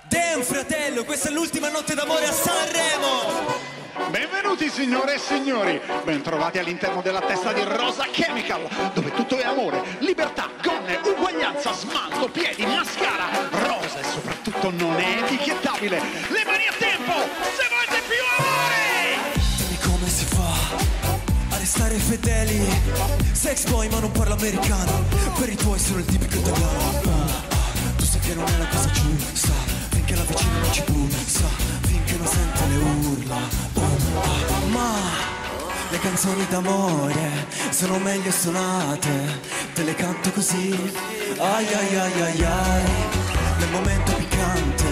Damn 0.08 0.42
fratello, 0.42 1.04
questa 1.04 1.28
è 1.28 1.32
l'ultima 1.32 1.68
notte 1.68 1.94
d'amore 1.94 2.24
a 2.24 2.32
Sanremo! 2.32 3.43
Benvenuti 4.54 4.82
signore 4.82 5.14
e 5.14 5.18
signori, 5.18 5.80
bentrovati 6.04 6.58
all'interno 6.58 7.02
della 7.02 7.20
testa 7.20 7.52
di 7.52 7.64
Rosa 7.64 8.04
Chemical, 8.04 8.68
dove 8.94 9.11
tutto 9.11 9.37
è 9.37 9.44
amore, 9.44 9.82
libertà, 9.99 10.49
gonne, 10.62 11.00
uguaglianza, 11.02 11.73
smalto, 11.73 12.28
piedi, 12.28 12.64
mascara, 12.64 13.49
rosa 13.50 13.99
e 13.99 14.04
soprattutto 14.04 14.70
non 14.70 14.94
è 14.94 15.25
etichettabile. 15.25 15.99
Le 15.99 16.44
mani 16.44 16.66
a 16.68 16.75
tempo, 16.78 17.14
se 17.50 17.66
volete 17.68 18.02
più 18.06 18.23
amore! 18.38 19.42
Dimmi 19.56 19.78
come 19.80 20.08
si 20.08 20.25
fa 20.25 21.56
a 21.56 21.58
restare 21.58 21.96
fedeli. 21.96 22.64
Sex 23.32 23.68
boy 23.68 23.88
ma 23.88 23.99
non 23.99 24.12
parlo 24.12 24.34
americano. 24.34 25.02
Per 25.37 25.49
i 25.49 25.56
tuoi 25.56 25.80
sono 25.80 25.99
il 25.99 26.04
tipico 26.04 26.37
italiano. 26.37 27.00
Ah, 27.06 27.56
ah, 27.56 27.92
Tu 27.96 28.04
sai 28.04 28.20
che 28.20 28.34
non 28.34 28.46
è 28.46 28.58
la 28.58 28.68
cosa 28.68 28.88
giusta 28.92 29.52
Finché 29.90 30.14
la 30.14 30.23
vicina 30.23 30.58
non 30.61 30.73
ci 30.73 30.82
pulsa 30.82 31.73
Le 32.68 32.76
urla 32.76 33.37
ah, 33.37 34.66
Ma 34.68 35.33
le 35.90 35.99
canzoni 36.00 36.44
d'amore 36.49 37.47
sono 37.71 37.99
meglio 37.99 38.30
suonate. 38.30 39.11
Te 39.75 39.83
le 39.85 39.94
canto 39.94 40.30
così. 40.33 40.92
Ai 41.38 41.66
ai 41.66 41.97
ai 41.97 42.23
ai 42.23 42.44
ai. 42.44 42.83
Nel 43.59 43.71
momento 43.71 44.12
piccante 44.14 44.85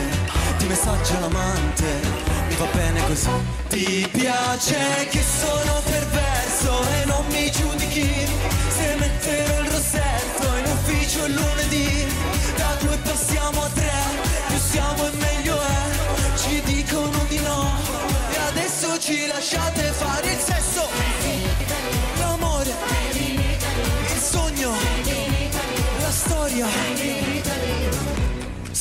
Ti 0.59 0.67
messaggio 0.67 1.19
l'amante. 1.19 2.00
Mi 2.49 2.55
va 2.55 2.67
bene 2.73 3.05
così. 3.07 3.31
Ti 3.69 4.09
piace 4.12 5.09
che 5.11 5.23
sono 5.23 5.81
perverso 5.85 6.83
e 7.00 7.05
non 7.07 7.25
mi 7.31 7.50
giudichi. 7.50 8.26
Se 8.69 8.95
metterò 8.99 9.62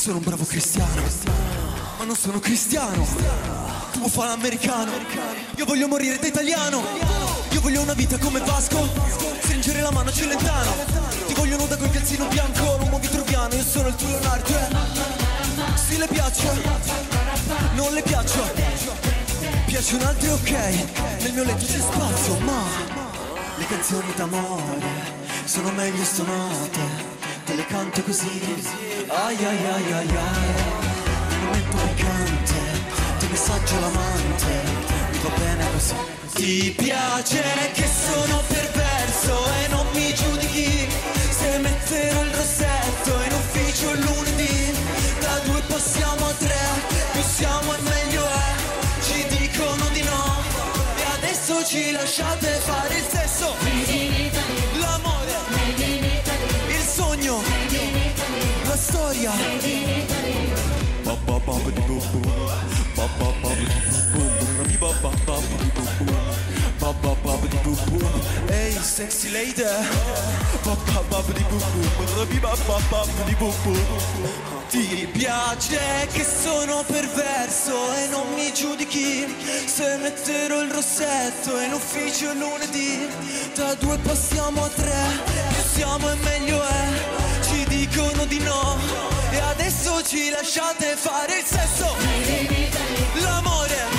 Sono 0.01 0.17
un 0.17 0.23
bravo 0.23 0.45
cristiano, 0.45 1.03
ma 1.99 2.05
non 2.05 2.15
sono 2.15 2.39
cristiano. 2.39 3.05
Tu 3.91 4.09
fa 4.09 4.25
l'americano, 4.25 4.91
io 5.55 5.65
voglio 5.65 5.87
morire 5.87 6.17
da 6.17 6.25
italiano. 6.25 6.81
Io 7.51 7.61
voglio 7.61 7.81
una 7.81 7.93
vita 7.93 8.17
come 8.17 8.39
Vasco, 8.39 8.89
stringere 9.41 9.79
la 9.79 9.91
mano 9.91 10.09
a 10.09 10.11
Celentano. 10.11 10.71
Ti 11.27 11.33
voglio 11.35 11.55
nuda 11.55 11.77
col 11.77 11.91
calzino 11.91 12.25
bianco, 12.25 12.77
l'uomo 12.79 12.97
vitruviano, 12.97 13.53
io 13.53 13.63
sono 13.63 13.89
il 13.89 13.95
tuo 13.95 14.07
Leonardo. 14.07 14.57
eh. 14.57 15.77
Sì 15.77 15.97
le 15.99 16.07
piaccio, 16.07 16.51
non 17.75 17.93
le 17.93 18.01
piaccio. 18.01 18.41
Piace 19.67 19.95
un 19.97 20.01
altro 20.01 20.33
ok, 20.33 20.51
nel 21.21 21.33
mio 21.33 21.43
letto 21.43 21.63
c'è 21.63 21.77
spazio, 21.77 22.39
ma 22.39 22.63
le 23.55 23.65
canzoni 23.67 24.13
d'amore 24.15 24.81
sono 25.45 25.69
meglio 25.69 26.03
suonate. 26.03 27.00
Te 27.51 27.57
le 27.57 27.65
canto 27.65 28.01
così, 28.03 28.41
ai 29.07 29.35
ai 29.35 29.65
ai 29.65 29.91
ai 29.91 29.91
ai. 29.91 30.07
Nel 30.07 31.39
momento 31.43 31.77
piccante, 31.83 32.59
ti 33.19 33.27
messaggio 33.27 33.79
l'amante, 33.81 34.53
mi 35.11 35.17
va 35.17 35.29
bene 35.37 35.65
così. 35.73 35.95
Ti 36.33 36.75
piace 36.77 37.43
che 37.73 37.87
sono 38.07 38.41
perverso 38.47 39.33
e 39.63 39.67
non 39.67 39.85
mi 39.93 40.13
giudichi 40.13 40.87
se 41.29 41.57
metterò 41.57 42.23
il 42.23 42.33
rossetto 42.33 43.21
in 43.21 43.33
ufficio 43.33 43.93
lunedì. 43.95 44.73
Da 45.19 45.39
due 45.43 45.61
passiamo 45.67 46.27
a 46.27 46.33
tre, 46.33 46.63
più 47.11 47.21
siamo 47.21 47.75
e 47.75 47.81
meglio 47.81 48.27
è. 48.29 48.53
Ci 49.01 49.27
dicono 49.27 49.89
di 49.91 50.03
no 50.03 50.41
e 50.95 51.03
adesso 51.17 51.65
ci 51.65 51.91
lasciate 51.91 52.47
fare 52.63 52.95
il 52.95 53.05
sesso. 53.11 54.40
Storia. 59.21 59.61
Ehi, 68.47 68.77
sexy 68.81 69.31
lady 69.31 69.63
Ti 74.69 75.07
piace 75.11 76.07
che 76.11 76.23
sono 76.23 76.83
perverso 76.85 77.93
e 77.93 78.07
non 78.07 78.33
mi 78.33 78.51
giudichi 78.53 79.25
Se 79.65 79.97
metterò 79.97 80.61
il 80.61 80.71
rossetto 80.71 81.59
in 81.59 81.73
ufficio 81.73 82.33
lunedì 82.33 83.07
Da 83.55 83.73
due 83.75 83.97
passiamo 83.99 84.63
a 84.63 84.69
tre, 84.69 85.05
più 85.25 85.63
siamo 85.73 86.09
e 86.09 86.15
meglio 86.15 86.61
è 86.63 87.20
Ci 87.20 87.20
dicono 87.91 88.25
di 88.25 88.39
no. 88.39 88.77
E 89.31 89.39
adesso 89.39 90.01
ci 90.03 90.29
lasciate 90.29 90.95
fare 90.95 91.39
il 91.39 91.45
sesso. 91.45 91.93
L'amore, 93.21 93.90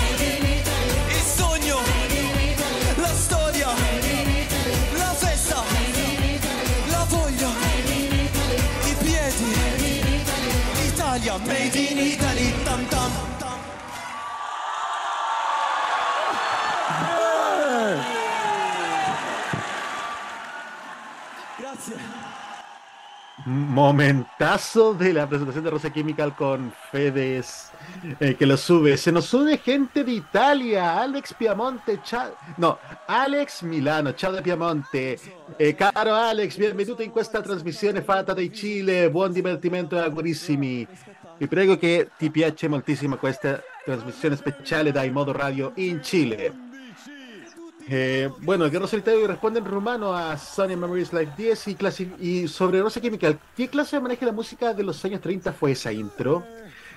Momentazo 23.45 24.95
de 24.95 25.13
la 25.13 25.29
presentación 25.29 25.65
de 25.65 25.71
Rosa 25.71 25.93
Chemical 25.93 26.37
con 26.37 26.73
Fedes, 26.91 27.71
eh, 28.21 28.35
que 28.35 28.47
lo 28.47 28.57
sube. 28.57 28.97
Se 28.97 29.11
nos 29.11 29.35
une 29.35 29.59
gente 29.59 30.05
de 30.05 30.13
Italia, 30.13 31.01
Alex 31.01 31.35
Piamonte, 31.35 32.01
ciao. 32.05 32.37
No, 32.57 32.79
Alex 33.07 33.63
Milano, 33.63 34.15
ciao 34.15 34.31
da 34.31 34.41
Piamonte. 34.41 35.19
Eh, 35.59 35.75
caro 35.75 36.15
Alex, 36.15 36.57
benvenuto 36.57 37.03
in 37.03 37.11
questa 37.11 37.41
trasmissione 37.41 38.03
fatta 38.03 38.33
dai 38.33 38.53
Cile, 38.53 39.11
buon 39.11 39.33
divertimento 39.33 39.97
e 39.97 40.01
augurissimi. 40.01 40.87
Vi 41.39 41.49
prego 41.49 41.77
che 41.77 42.11
ti 42.17 42.31
piace 42.31 42.69
moltissimo 42.69 43.17
questa 43.17 43.61
trasmissione 43.85 44.37
speciale 44.37 44.93
dai 44.93 45.11
Modo 45.11 45.33
Radio 45.33 45.73
in 45.77 45.99
Chile. 45.99 46.72
Eh, 47.85 48.31
bueno, 48.39 48.65
el 48.65 48.71
Guerrero 48.71 48.87
Solitario 48.87 49.27
responde 49.27 49.59
en 49.59 49.67
rumano 49.67 50.15
a 50.15 50.39
Sony 50.39 50.77
Memories 50.77 51.13
Live 51.13 51.33
10 51.37 51.67
y, 51.69 51.77
y 52.19 52.49
sobre 52.49 52.81
Rosa 52.81 53.01
Chemical. 53.01 53.41
¿Qué 53.55 53.69
clase 53.71 53.97
de 53.97 54.03
manejo 54.03 54.21
de 54.21 54.27
la 54.27 54.33
música 54.33 54.73
de 54.73 54.85
los 54.85 55.05
años 55.05 55.21
30 55.21 55.53
fue 55.53 55.73
esa 55.73 55.93
intro? 55.93 56.49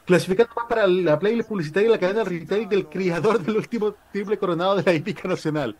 Clasificando 0.05 0.53
más 0.55 0.67
para 0.69 0.87
la 0.87 1.17
playlist 1.19 1.49
publicitaria 1.49 1.89
de 1.89 1.95
la 1.95 1.99
cadena 1.99 2.23
retail 2.23 2.69
del 2.69 2.87
creador 2.89 3.41
del 3.43 3.57
último 3.57 3.97
triple 4.11 4.37
coronado 4.37 4.75
de 4.77 4.83
la 4.83 4.93
épica 4.93 5.27
nacional. 5.27 5.77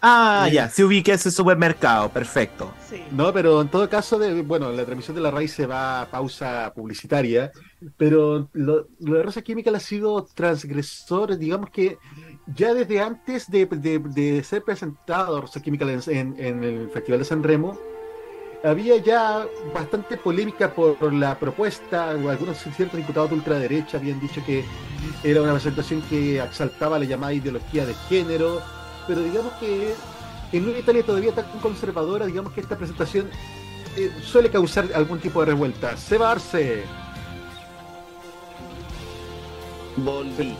Ah, 0.00 0.48
Eh, 0.48 0.52
ya, 0.52 0.68
se 0.70 0.84
ubica 0.84 1.12
ese 1.14 1.30
supermercado, 1.30 2.12
perfecto. 2.12 2.78
No, 3.08 3.32
pero 3.32 3.60
en 3.62 3.70
todo 3.70 3.88
caso, 3.88 4.18
de, 4.18 4.42
bueno, 4.42 4.72
la 4.72 4.84
transmisión 4.84 5.14
de 5.14 5.20
la 5.22 5.30
raíz 5.30 5.52
se 5.54 5.66
va 5.66 6.02
a 6.02 6.10
pausa 6.10 6.72
publicitaria, 6.74 7.52
pero 7.96 8.48
lo, 8.52 8.88
lo 8.98 9.16
de 9.16 9.22
Rosa 9.22 9.42
Chemical 9.42 9.74
ha 9.76 9.80
sido 9.80 10.24
transgresor, 10.34 11.36
digamos 11.38 11.70
que 11.70 12.00
ya 12.54 12.74
desde 12.74 13.00
antes 13.00 13.50
de, 13.50 13.66
de- 13.66 13.98
de 13.98 14.42
ser 14.44 14.62
presentado 14.62 15.40
Rosa 15.40 15.60
Chemical 15.60 15.90
en, 16.08 16.34
en- 16.38 16.64
el 16.64 16.90
Festival 16.90 17.18
de 17.20 17.24
San 17.24 17.42
Remo, 17.42 17.78
había 18.64 18.96
ya 18.98 19.46
bastante 19.74 20.16
polémica 20.16 20.72
por 20.72 21.12
la 21.12 21.38
propuesta, 21.38 22.10
algunos 22.10 22.58
ciertos 22.58 22.96
diputados 22.96 23.30
de 23.30 23.36
ultraderecha 23.36 23.98
habían 23.98 24.18
dicho 24.20 24.42
que 24.44 24.64
era 25.22 25.42
una 25.42 25.52
presentación 25.52 26.02
que 26.02 26.40
exaltaba 26.42 26.98
la 26.98 27.04
llamada 27.04 27.32
ideología 27.34 27.84
de 27.86 27.94
género, 28.08 28.60
pero 29.06 29.20
digamos 29.20 29.52
que 29.54 29.94
en 30.52 30.68
una 30.68 30.78
Italia 30.78 31.04
todavía 31.04 31.32
tan 31.32 31.44
conservadora, 31.60 32.26
digamos 32.26 32.52
que 32.52 32.60
esta 32.60 32.76
presentación 32.76 33.28
eh, 33.96 34.10
suele 34.22 34.50
causar 34.50 34.86
algún 34.94 35.18
tipo 35.20 35.40
de 35.40 35.46
revuelta. 35.46 35.96
Seba 35.96 36.32
Arce, 36.32 36.82
Volví. 39.96 40.54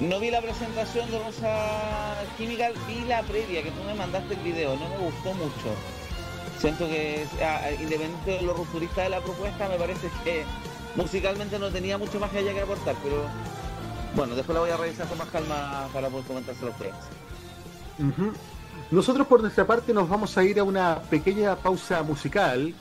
No 0.00 0.18
vi 0.18 0.30
la 0.30 0.40
presentación 0.40 1.10
de 1.10 1.18
Rosa 1.18 2.16
Chemical, 2.36 2.74
vi 2.88 3.04
la 3.06 3.22
previa 3.22 3.62
que 3.62 3.70
tú 3.70 3.82
me 3.84 3.94
mandaste 3.94 4.34
el 4.34 4.40
video, 4.40 4.76
no 4.76 4.88
me 4.88 4.98
gustó 4.98 5.32
mucho. 5.34 5.74
Siento 6.58 6.86
que, 6.86 7.26
ah, 7.42 7.70
independiente 7.80 8.32
de 8.32 8.42
lo 8.42 8.54
rupturista 8.54 9.02
de 9.02 9.10
la 9.10 9.20
propuesta, 9.20 9.68
me 9.68 9.76
parece 9.76 10.10
que 10.24 10.44
musicalmente 10.96 11.58
no 11.58 11.70
tenía 11.70 11.96
mucho 11.96 12.18
más 12.18 12.30
que 12.30 12.38
haya 12.38 12.52
que 12.52 12.60
aportar, 12.60 12.96
pero 13.02 13.24
bueno, 14.16 14.34
después 14.34 14.54
la 14.54 14.60
voy 14.62 14.70
a 14.70 14.76
revisar 14.76 15.06
con 15.06 15.18
más 15.18 15.28
calma 15.28 15.88
para 15.92 16.08
poder 16.08 16.26
comentárselo 16.26 16.68
a 16.68 16.70
ustedes. 16.70 16.94
Nosotros 18.90 19.26
por 19.26 19.40
nuestra 19.42 19.66
parte 19.66 19.92
nos 19.92 20.08
vamos 20.08 20.36
a 20.36 20.44
ir 20.44 20.58
a 20.58 20.64
una 20.64 21.00
pequeña 21.02 21.54
pausa 21.56 22.02
musical, 22.02 22.74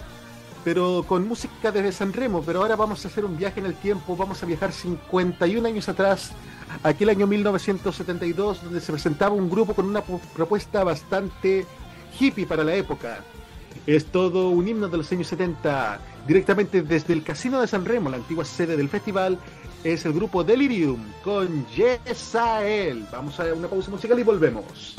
pero 0.64 1.04
con 1.08 1.28
música 1.28 1.72
desde 1.72 1.92
San 1.92 2.14
Remo, 2.14 2.42
pero 2.44 2.62
ahora 2.62 2.76
vamos 2.76 3.04
a 3.04 3.08
hacer 3.08 3.26
un 3.26 3.38
viaje 3.38 3.60
en 3.60 3.66
el 3.66 3.76
tiempo, 3.76 4.16
vamos 4.16 4.42
a 4.42 4.46
viajar 4.46 4.72
51 4.72 5.68
años 5.68 5.90
atrás, 5.90 6.32
aquel 6.84 7.10
año 7.10 7.28
1972, 7.28 8.64
donde 8.64 8.80
se 8.82 8.92
presentaba 8.92 9.36
un 9.36 9.50
grupo 9.50 9.74
con 9.74 9.86
una 9.86 10.04
pu- 10.06 10.20
propuesta 10.36 10.84
bastante 10.84 11.66
hippie 12.20 12.46
para 12.46 12.64
la 12.64 12.76
época. 12.76 13.20
Es 13.88 14.06
todo 14.06 14.50
un 14.50 14.68
himno 14.68 14.88
de 14.88 14.98
los 14.98 15.12
años 15.12 15.28
70, 15.28 16.00
directamente 16.28 16.82
desde 16.84 17.12
el 17.14 17.24
Casino 17.24 17.60
de 17.60 17.68
San 17.68 17.84
Remo, 17.86 18.10
la 18.10 18.18
antigua 18.18 18.46
sede 18.46 18.78
del 18.78 18.88
festival, 18.88 19.38
es 19.84 20.06
el 20.06 20.14
grupo 20.14 20.44
Delirium 20.46 21.00
con 21.24 21.66
Yesael. 21.68 23.06
Vamos 23.12 23.38
a 23.40 23.46
una 23.54 23.68
pausa 23.68 23.92
musical 23.92 24.18
y 24.18 24.24
volvemos. 24.24 24.96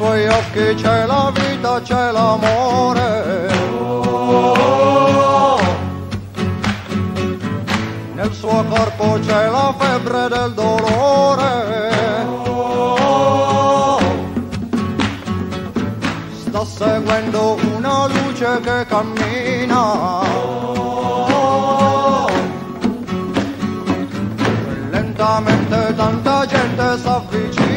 Suoi 0.00 0.26
occhi 0.28 0.74
c'è 0.76 1.04
la 1.04 1.30
vita, 1.30 1.78
c'è 1.82 2.10
l'amore. 2.10 3.48
Nel 8.14 8.32
suo 8.32 8.64
corpo 8.64 9.18
c'è 9.20 9.50
la 9.50 9.74
febbre 9.76 10.28
del 10.28 10.54
dolore. 10.54 11.88
sta 16.46 16.64
seguendo 16.64 17.58
una 17.76 18.06
luce 18.06 18.60
che 18.62 18.86
cammina. 18.86 20.22
Lentamente 24.90 25.94
tanta 25.94 26.46
gente 26.46 26.98
s'avvicina. 27.02 27.70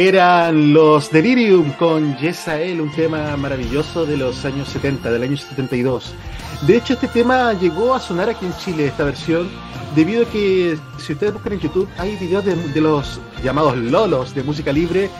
Eran 0.00 0.72
los 0.72 1.10
Delirium 1.10 1.72
con 1.72 2.16
Yesael, 2.16 2.80
un 2.80 2.90
tema 2.90 3.36
maravilloso 3.36 4.06
de 4.06 4.16
los 4.16 4.46
años 4.46 4.70
70, 4.70 5.10
del 5.10 5.22
año 5.24 5.36
72. 5.36 6.14
De 6.62 6.78
hecho, 6.78 6.94
este 6.94 7.06
tema 7.06 7.52
llegó 7.52 7.94
a 7.94 8.00
sonar 8.00 8.30
aquí 8.30 8.46
en 8.46 8.56
Chile, 8.56 8.86
esta 8.86 9.04
versión, 9.04 9.50
debido 9.94 10.22
a 10.22 10.30
que, 10.30 10.78
si 10.96 11.12
ustedes 11.12 11.34
buscan 11.34 11.52
en 11.52 11.60
YouTube, 11.60 11.86
hay 11.98 12.16
videos 12.16 12.46
de, 12.46 12.56
de 12.56 12.80
los 12.80 13.20
llamados 13.44 13.76
Lolos 13.76 14.34
de 14.34 14.42
música 14.42 14.72
libre 14.72 15.10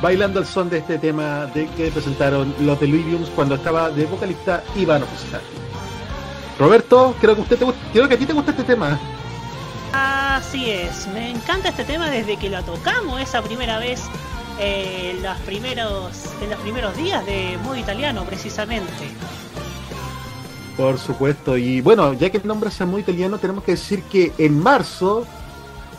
bailando 0.00 0.40
al 0.40 0.46
son 0.46 0.70
de 0.70 0.78
este 0.78 0.96
tema 0.96 1.44
de 1.54 1.66
que 1.76 1.90
presentaron 1.90 2.54
los 2.60 2.80
Deliriums 2.80 3.28
cuando 3.36 3.56
estaba 3.56 3.90
de 3.90 4.06
vocalista 4.06 4.64
Iván 4.76 5.02
Oficial. 5.02 5.42
Roberto, 6.58 7.14
creo 7.20 7.34
que, 7.34 7.42
usted 7.42 7.58
te, 7.58 7.66
creo 7.92 8.08
que 8.08 8.14
a 8.14 8.18
ti 8.18 8.24
te 8.24 8.32
gusta 8.32 8.52
este 8.52 8.64
tema. 8.64 8.98
Así 10.52 10.70
es, 10.70 11.06
me 11.06 11.30
encanta 11.30 11.70
este 11.70 11.82
tema 11.82 12.10
desde 12.10 12.36
que 12.36 12.50
lo 12.50 12.62
tocamos 12.62 13.18
esa 13.22 13.40
primera 13.40 13.78
vez 13.78 14.02
eh, 14.60 15.14
en, 15.16 15.22
los 15.22 15.38
primeros, 15.46 16.26
en 16.42 16.50
los 16.50 16.60
primeros 16.60 16.94
días 16.94 17.24
de 17.24 17.56
modo 17.64 17.74
italiano 17.76 18.22
precisamente. 18.26 18.92
Por 20.76 20.98
supuesto, 20.98 21.56
y 21.56 21.80
bueno, 21.80 22.12
ya 22.12 22.28
que 22.28 22.36
el 22.36 22.46
nombre 22.46 22.68
es 22.68 22.78
muy 22.82 23.00
italiano, 23.00 23.38
tenemos 23.38 23.64
que 23.64 23.72
decir 23.72 24.02
que 24.02 24.30
en 24.36 24.58
marzo, 24.58 25.26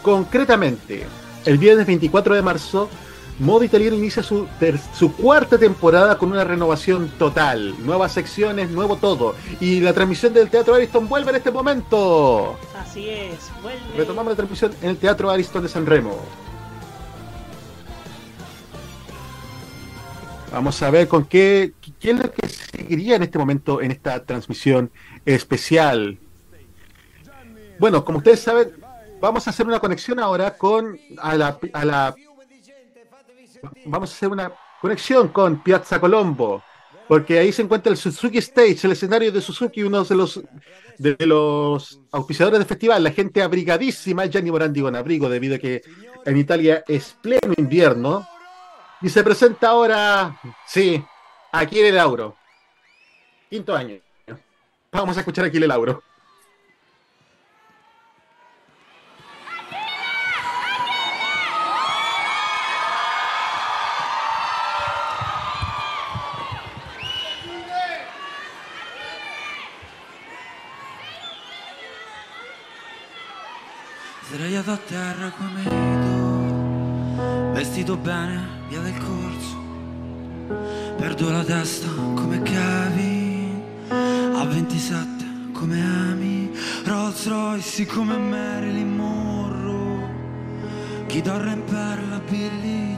concretamente, 0.03 1.07
el 1.45 1.57
viernes 1.57 1.87
24 1.87 2.35
de 2.35 2.41
marzo, 2.43 2.91
Modo 3.39 3.63
Italiano 3.63 3.95
inicia 3.95 4.21
su, 4.21 4.47
su 4.93 5.15
cuarta 5.15 5.57
temporada 5.57 6.17
con 6.17 6.31
una 6.31 6.43
renovación 6.43 7.09
total, 7.17 7.75
nuevas 7.83 8.11
secciones, 8.11 8.69
nuevo 8.69 8.97
todo. 8.97 9.35
Y 9.59 9.79
la 9.79 9.93
transmisión 9.93 10.33
del 10.33 10.49
Teatro 10.49 10.75
Ariston 10.75 11.09
vuelve 11.09 11.31
en 11.31 11.37
este 11.37 11.51
momento. 11.51 12.57
Así 12.77 13.09
es, 13.09 13.51
vuelve. 13.61 13.81
Retomamos 13.97 14.31
la 14.31 14.35
transmisión 14.35 14.73
en 14.81 14.89
el 14.91 14.97
Teatro 14.97 15.31
Ariston 15.31 15.63
de 15.63 15.69
San 15.69 15.85
Remo. 15.85 16.19
Vamos 20.51 20.79
a 20.83 20.91
ver 20.91 21.07
con 21.07 21.25
qué, 21.25 21.73
qué 21.99 22.11
es 22.11 22.19
lo 22.19 22.31
que 22.31 22.47
seguiría 22.47 23.15
en 23.15 23.23
este 23.23 23.39
momento 23.39 23.81
en 23.81 23.89
esta 23.89 24.23
transmisión 24.23 24.91
especial. 25.25 26.19
Bueno, 27.79 28.05
como 28.05 28.19
ustedes 28.19 28.41
saben, 28.41 28.69
vamos 29.19 29.47
a 29.47 29.49
hacer 29.49 29.65
una 29.65 29.79
conexión 29.79 30.19
ahora 30.19 30.55
con 30.55 30.99
a 31.17 31.35
la, 31.35 31.57
a 31.73 31.85
la 31.85 32.15
vamos 33.85 34.11
a 34.11 34.13
hacer 34.13 34.29
una 34.29 34.51
conexión 34.81 35.29
con 35.29 35.61
Piazza 35.63 35.99
Colombo, 35.99 36.63
porque 37.07 37.39
ahí 37.39 37.51
se 37.51 37.61
encuentra 37.61 37.91
el 37.91 37.97
Suzuki 37.97 38.37
Stage, 38.39 38.79
el 38.83 38.91
escenario 38.91 39.31
de 39.31 39.41
Suzuki, 39.41 39.83
uno 39.83 40.03
de 40.03 40.15
los 40.15 40.41
de 40.97 41.15
los 41.25 41.99
auspiciadores 42.11 42.59
del 42.59 42.67
festival, 42.67 43.03
la 43.03 43.11
gente 43.11 43.41
abrigadísima, 43.41 44.25
Gianni 44.25 44.51
Morandi 44.51 44.81
con 44.81 44.95
abrigo, 44.95 45.29
debido 45.29 45.55
a 45.55 45.59
que 45.59 45.81
en 46.25 46.37
Italia 46.37 46.83
es 46.87 47.15
pleno 47.21 47.53
invierno. 47.57 48.27
Y 49.01 49.09
se 49.09 49.23
presenta 49.23 49.69
ahora, 49.69 50.39
sí, 50.65 51.03
Aquile 51.51 51.91
Lauro. 51.91 52.37
Quinto 53.49 53.75
año. 53.75 53.97
Vamos 54.91 55.17
a 55.17 55.19
escuchar 55.21 55.45
a 55.45 55.47
Aquile 55.47 55.67
Lauro. 55.67 56.01
Sdraiato 74.43 74.71
a 74.71 74.77
terra 74.77 75.31
come 75.37 75.61
Ido, 75.61 77.53
vestito 77.53 77.95
bene, 77.95 78.45
via 78.67 78.81
del 78.81 78.97
corso. 78.97 79.55
Perdo 80.97 81.31
la 81.31 81.45
testa 81.45 81.87
come 82.13 82.41
Kevin, 82.41 83.61
a 83.87 84.43
27 84.43 85.51
come 85.53 85.81
Amy, 85.81 86.51
Rolls 86.83 87.25
Royce 87.25 87.85
come 87.85 88.17
Marilyn 88.17 88.93
Monroe, 88.93 90.09
chitarra 91.07 91.51
in 91.51 91.63
perla 91.63 92.19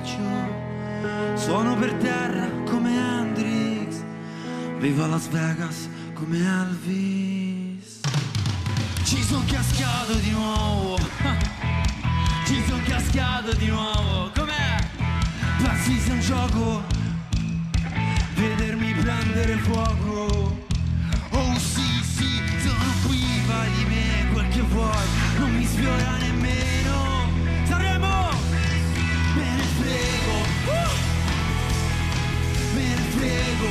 Joe, 0.02 1.36
suono 1.36 1.76
per 1.76 1.94
terra 1.94 2.50
come 2.66 2.90
Hendrix, 2.90 4.04
vivo 4.80 5.04
a 5.04 5.08
Las 5.10 5.28
Vegas 5.28 5.88
come 6.16 6.40
Elvis. 6.40 7.35
Ci 9.16 9.24
sono 9.24 9.46
cascato 9.50 10.14
di 10.16 10.32
nuovo. 10.32 10.98
Ci 12.46 12.62
sono 12.68 12.82
cascato 12.86 13.54
di 13.54 13.68
nuovo. 13.68 14.30
Com'è? 14.36 14.76
Pensi 15.64 15.98
sia 16.00 16.14
un 16.14 16.20
gioco. 16.20 16.84
Vedermi 18.34 18.92
prendere 18.92 19.56
fuoco. 19.60 20.58
Oh 21.30 21.58
sì 21.58 22.04
sì 22.04 22.42
Sono 22.62 22.92
qui 23.06 23.24
vai 23.48 23.72
di 23.72 23.86
me 23.86 24.34
quel 24.34 24.50
che 24.50 24.62
vuoi. 24.62 25.08
Non 25.40 25.56
mi 25.56 25.66
sfiora 25.66 26.18
nemmeno. 26.18 27.30
Saremo! 27.70 28.32
Me 29.36 29.56
ne 29.56 29.64
frego! 29.80 30.36
Me 32.74 32.84
ne 32.84 33.02
frego. 33.16 33.70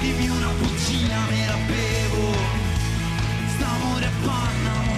Dimmi 0.00 0.28
una 0.30 0.48
bucina 0.58 1.26
me 1.28 1.46
la 1.46 1.56
bevo 1.66 1.93
partner 4.26 4.93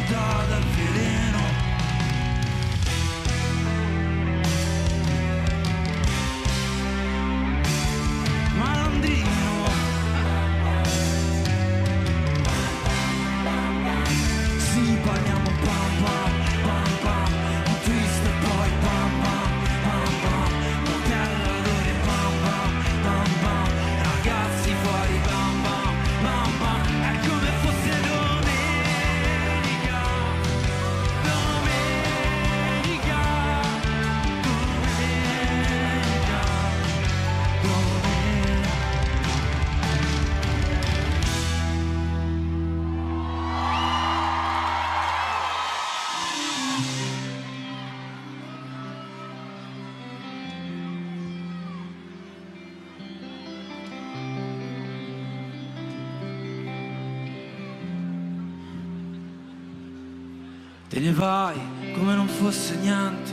ne 61.06 61.12
vai 61.12 61.54
come 61.94 62.16
non 62.16 62.26
fosse 62.26 62.74
niente, 62.78 63.32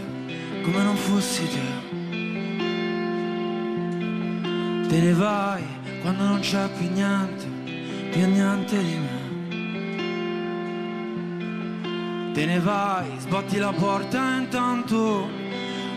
come 0.61 0.83
non 0.83 0.95
fossi 0.95 1.47
te. 1.47 1.61
Te 4.87 4.99
ne 5.01 5.13
vai 5.13 5.63
quando 6.03 6.23
non 6.23 6.39
c'è 6.39 6.69
più 6.77 6.91
niente, 6.91 7.45
più 8.11 8.27
niente 8.27 8.77
di 8.77 8.97
me. 9.03 9.21
Te 12.33 12.45
ne 12.45 12.59
vai, 12.59 13.07
sbatti 13.17 13.57
la 13.57 13.71
porta 13.71 14.35
intanto, 14.37 15.27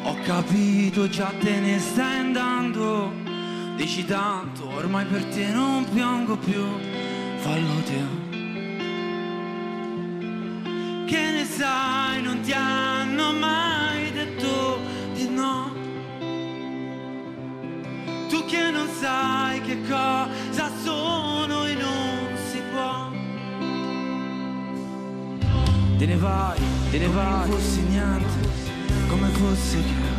ho 0.02 0.16
capito 0.24 1.08
già 1.10 1.30
te 1.38 1.60
ne 1.60 1.78
stai 1.78 2.20
andando. 2.20 3.12
Dici 3.76 4.06
tanto, 4.06 4.66
ormai 4.76 5.04
per 5.04 5.24
te 5.26 5.48
non 5.48 5.84
piango 5.92 6.38
più, 6.38 6.64
fallo 7.36 7.82
te. 7.84 8.24
Che 11.06 11.30
ne 11.30 11.45
sai, 11.56 12.20
non 12.20 12.40
ti 12.40 12.52
hanno 12.52 13.32
mai 13.32 14.12
detto 14.12 14.78
di 15.14 15.28
no. 15.28 15.72
Tu 18.28 18.44
che 18.44 18.70
non 18.70 18.86
sai 19.00 19.62
che 19.62 19.80
cosa 19.82 20.70
sono 20.84 21.64
e 21.64 21.74
non 21.74 22.36
si 22.50 22.60
può. 22.70 23.10
Te 25.96 26.06
ne 26.06 26.16
vai, 26.16 26.60
te 26.90 26.98
ne 26.98 27.08
vai, 27.08 27.48
come 27.48 27.56
fossi 27.56 27.80
niente, 27.84 28.48
come 29.08 29.28
fossi 29.28 29.82
che. 29.82 30.14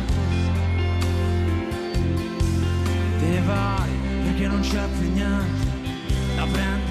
Te 3.20 3.26
ne 3.26 3.42
vai, 3.42 3.90
perché 4.24 4.46
non 4.48 4.60
c'è 4.60 4.88
più 4.98 5.12
niente 5.12 5.66
da 6.34 6.46
prendere. 6.50 6.87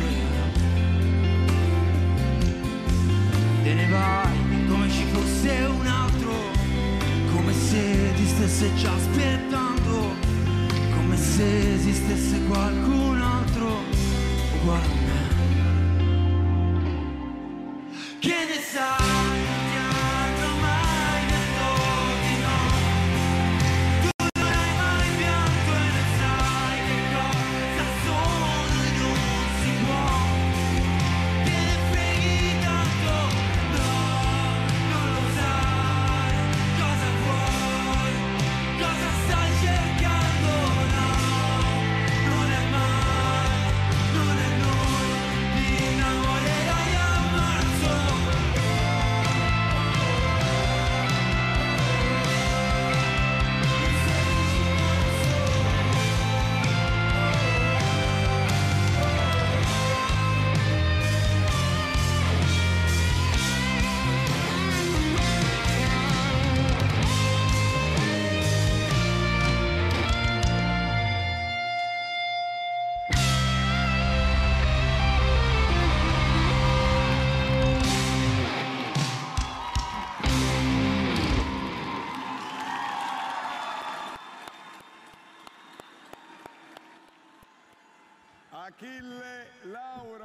Te 3.67 3.73
ne 3.73 3.85
vai 3.87 4.65
come 4.69 4.89
ci 4.89 5.03
fosse 5.11 5.65
un 5.65 5.85
altro, 5.85 6.31
come 7.33 7.51
se 7.51 8.13
stesse 8.23 8.73
già 8.75 8.93
aspettando, 8.93 10.15
come 10.95 11.17
se 11.17 11.73
esistesse 11.73 12.45
qualcun 12.47 13.21
altro 13.21 13.81
uguale 14.61 14.85
a 14.85 14.95
me. 15.07 15.35
Che 18.19 18.35
ne 18.47 18.61
sai? 18.61 19.16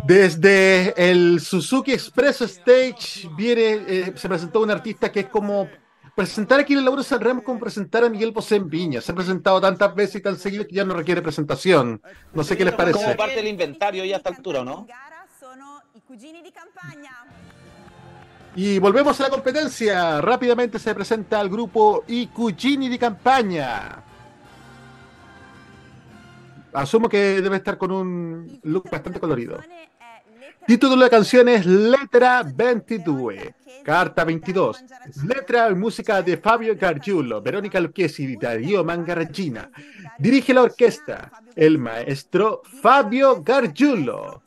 Desde 0.04 0.94
el 1.10 1.40
Suzuki 1.40 1.92
Express 1.92 2.42
Stage 2.42 3.28
viene, 3.36 3.84
eh, 3.86 4.12
se 4.16 4.28
presentó 4.28 4.60
un 4.60 4.70
artista 4.70 5.12
que 5.12 5.20
es 5.20 5.28
como 5.28 5.68
presentar 6.14 6.60
aquí 6.60 6.74
en 6.74 6.84
Lauro 6.84 7.02
Sanremo 7.02 7.42
como 7.42 7.58
presentar 7.60 8.04
a 8.04 8.08
Miguel 8.08 8.32
Bosé 8.32 8.56
en 8.56 8.68
Viña. 8.68 9.00
Se 9.00 9.12
ha 9.12 9.14
presentado 9.14 9.60
tantas 9.60 9.94
veces 9.94 10.16
y 10.16 10.20
tan 10.20 10.36
seguido 10.36 10.66
que 10.66 10.74
ya 10.74 10.84
no 10.84 10.94
requiere 10.94 11.22
presentación. 11.22 12.02
No 12.34 12.44
sé 12.44 12.56
qué 12.56 12.64
les 12.64 12.74
parece. 12.74 13.02
Como 13.02 13.16
parte 13.16 13.36
del 13.36 13.48
inventario 13.48 14.04
ya 14.04 14.16
a 14.16 14.18
esta 14.18 14.30
altura, 14.30 14.60
¿o 14.60 14.64
¿no? 14.64 14.86
Y 18.54 18.78
volvemos 18.78 19.18
a 19.20 19.22
la 19.22 19.30
competencia. 19.30 20.20
Rápidamente 20.20 20.78
se 20.78 20.94
presenta 20.94 21.40
al 21.40 21.48
grupo 21.48 22.04
I 22.08 22.26
Cugini 22.26 22.88
di 22.88 22.98
Campaña. 22.98 24.11
Asumo 26.72 27.08
que 27.08 27.40
debe 27.42 27.56
estar 27.56 27.76
con 27.76 27.90
un 27.92 28.60
look 28.62 28.88
bastante 28.90 29.20
colorido. 29.20 29.58
Título 30.66 30.92
de 30.92 30.98
la 30.98 31.10
canción 31.10 31.48
es 31.48 31.66
Letra 31.66 32.42
22, 32.44 33.34
Carta 33.84 34.24
22. 34.24 34.84
Letra 35.26 35.68
y 35.68 35.74
música 35.74 36.22
de 36.22 36.36
Fabio 36.36 36.76
Gargiulo, 36.78 37.42
Verónica 37.42 37.80
Lucchesi 37.80 38.24
y 38.24 38.36
Darío 38.36 38.84
Mangaragina. 38.84 39.70
Dirige 40.18 40.54
la 40.54 40.62
orquesta 40.62 41.30
el 41.56 41.78
maestro 41.78 42.62
Fabio 42.80 43.42
Gargiulo. 43.42 44.42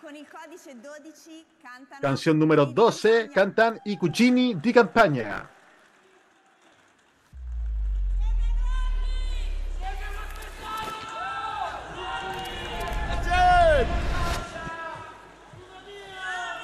Con 0.00 0.14
il 0.14 0.26
codice 0.28 0.76
12 0.76 1.44
cantano 1.60 2.00
Canción 2.00 2.38
número 2.38 2.66
12, 2.66 3.30
cantan 3.34 3.80
I 3.86 3.96
Cugini 3.96 4.54
di 4.60 4.72
Campagna. 4.72 5.55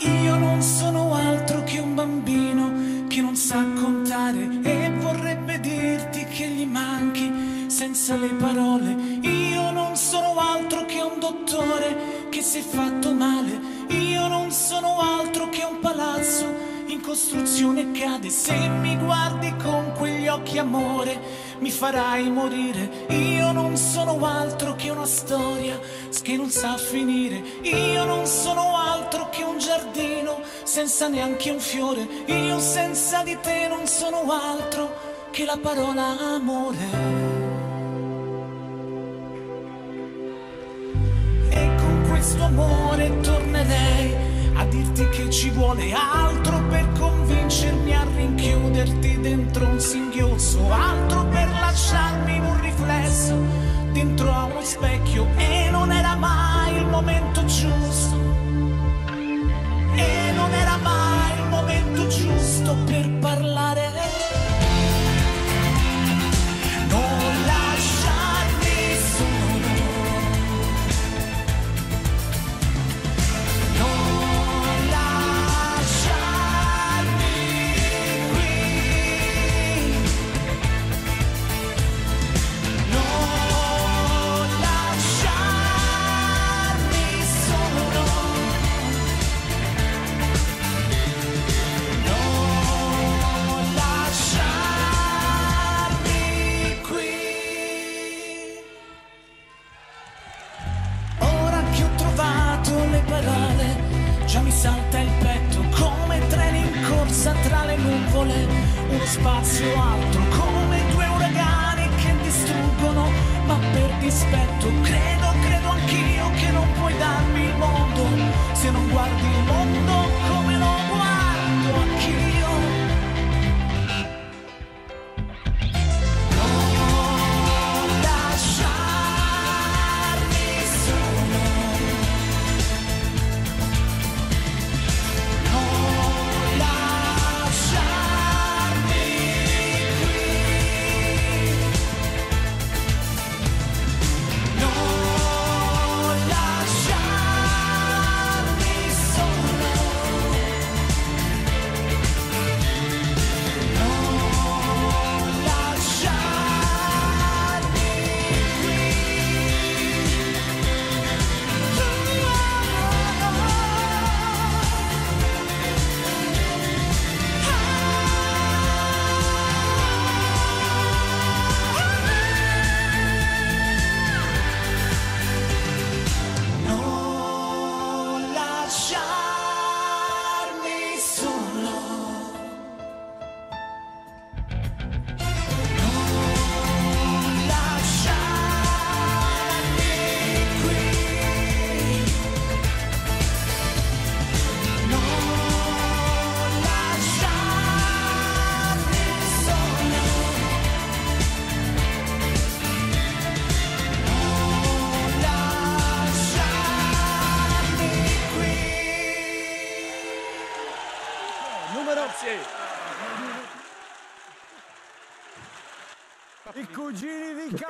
Io 0.04 0.36
non 0.36 0.60
sono 0.62 1.14
altro 1.14 1.62
che 1.64 1.78
un 1.78 1.94
bambino 1.94 3.06
che 3.08 3.20
non 3.20 3.36
sa 3.36 3.64
contare 3.74 4.48
e 4.62 4.90
vorrebbe 4.98 5.60
dirti 5.60 6.24
che 6.24 6.46
gli 6.48 6.64
manchi 6.64 7.66
senza 7.68 8.16
le 8.16 8.28
parole. 8.28 8.96
Io 9.20 9.70
non 9.70 9.96
sono 9.96 10.38
altro 10.38 10.84
che 10.86 11.00
un 11.00 11.18
dottore 11.20 12.28
che 12.30 12.42
si 12.42 12.58
è 12.58 12.62
fatto 12.62 13.12
male. 13.12 13.60
Io 13.88 14.26
non 14.28 14.50
sono 14.50 14.98
altro 15.00 15.48
che 15.48 15.62
un 15.62 15.78
palazzo 15.80 16.46
in 16.86 17.00
costruzione 17.00 17.92
cade. 17.92 18.28
Se 18.30 18.54
mi 18.54 18.96
guardi 18.96 19.54
con 19.56 19.92
quegli 19.96 20.28
occhi 20.28 20.58
amore 20.58 21.20
mi 21.62 21.70
farai 21.70 22.28
morire. 22.28 23.06
Io 23.10 23.52
non 23.52 23.76
sono 23.76 24.18
altro 24.26 24.74
che 24.74 24.90
una 24.90 25.06
storia 25.06 25.78
che 26.20 26.36
non 26.36 26.50
sa 26.50 26.76
finire. 26.76 27.40
Io 27.62 28.04
non 28.04 28.26
sono 28.26 28.76
altro 28.76 29.28
che 29.30 29.44
un 29.44 29.58
giardino 29.58 30.40
senza 30.64 31.06
neanche 31.06 31.50
un 31.50 31.60
fiore. 31.60 32.06
Io 32.26 32.58
senza 32.58 33.22
di 33.22 33.38
te 33.40 33.68
non 33.68 33.86
sono 33.86 34.24
altro 34.28 35.30
che 35.30 35.44
la 35.44 35.56
parola 35.56 36.18
amore. 36.34 37.30
E 41.48 41.74
con 41.76 42.04
questo 42.08 42.42
amore 42.42 43.20
tornerei 43.20 44.41
a 44.54 44.64
dirti 44.66 45.08
che 45.08 45.30
ci 45.30 45.50
vuole 45.50 45.92
altro 45.92 46.60
per 46.68 46.88
convincermi 46.98 47.94
a 47.94 48.04
rinchiuderti 48.14 49.20
dentro 49.20 49.66
un 49.66 49.80
singhiozzo, 49.80 50.70
altro 50.70 51.24
per 51.26 51.48
lasciarmi 51.48 52.38
un 52.38 52.60
riflesso 52.60 53.36
dentro 53.92 54.32
a 54.32 54.44
uno 54.44 54.62
specchio 54.62 55.26
e 55.36 55.68
non 55.70 55.92
era 55.92 56.14
mai 56.16 56.76
il 56.76 56.86
momento 56.86 57.44
giusto. 57.44 58.20
E 59.94 60.32
non 60.34 60.52
era 60.52 60.76
mai 60.78 61.38
il 61.38 61.48
momento 61.48 62.06
giusto 62.08 62.76
per 62.86 63.10
parlare. 63.20 64.01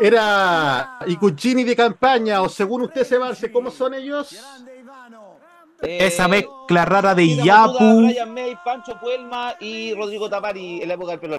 Era 0.03 0.99
i 1.07 1.15
cugini 1.17 1.63
de 1.63 1.77
campaña, 1.77 2.43
o 2.43 2.49
según 2.49 2.83
usted, 2.83 3.05
Sebarce, 3.05 3.53
¿cómo 3.53 3.71
son 3.71 3.95
ellos? 3.95 4.37
Esa 5.81 6.27
mezcla 6.27 6.85
rara 6.85 7.15
de 7.15 7.37
Yapu. 7.37 8.07
Brian 8.07 8.35
May, 8.35 8.57
Pancho 8.65 8.99
Puelma 9.01 9.55
y 9.61 9.95
Rodrigo 9.95 10.29
Tapari 10.29 10.83
en 10.83 10.89
la 10.89 10.95
época 10.95 11.13
del 11.13 11.21
pelo. 11.21 11.39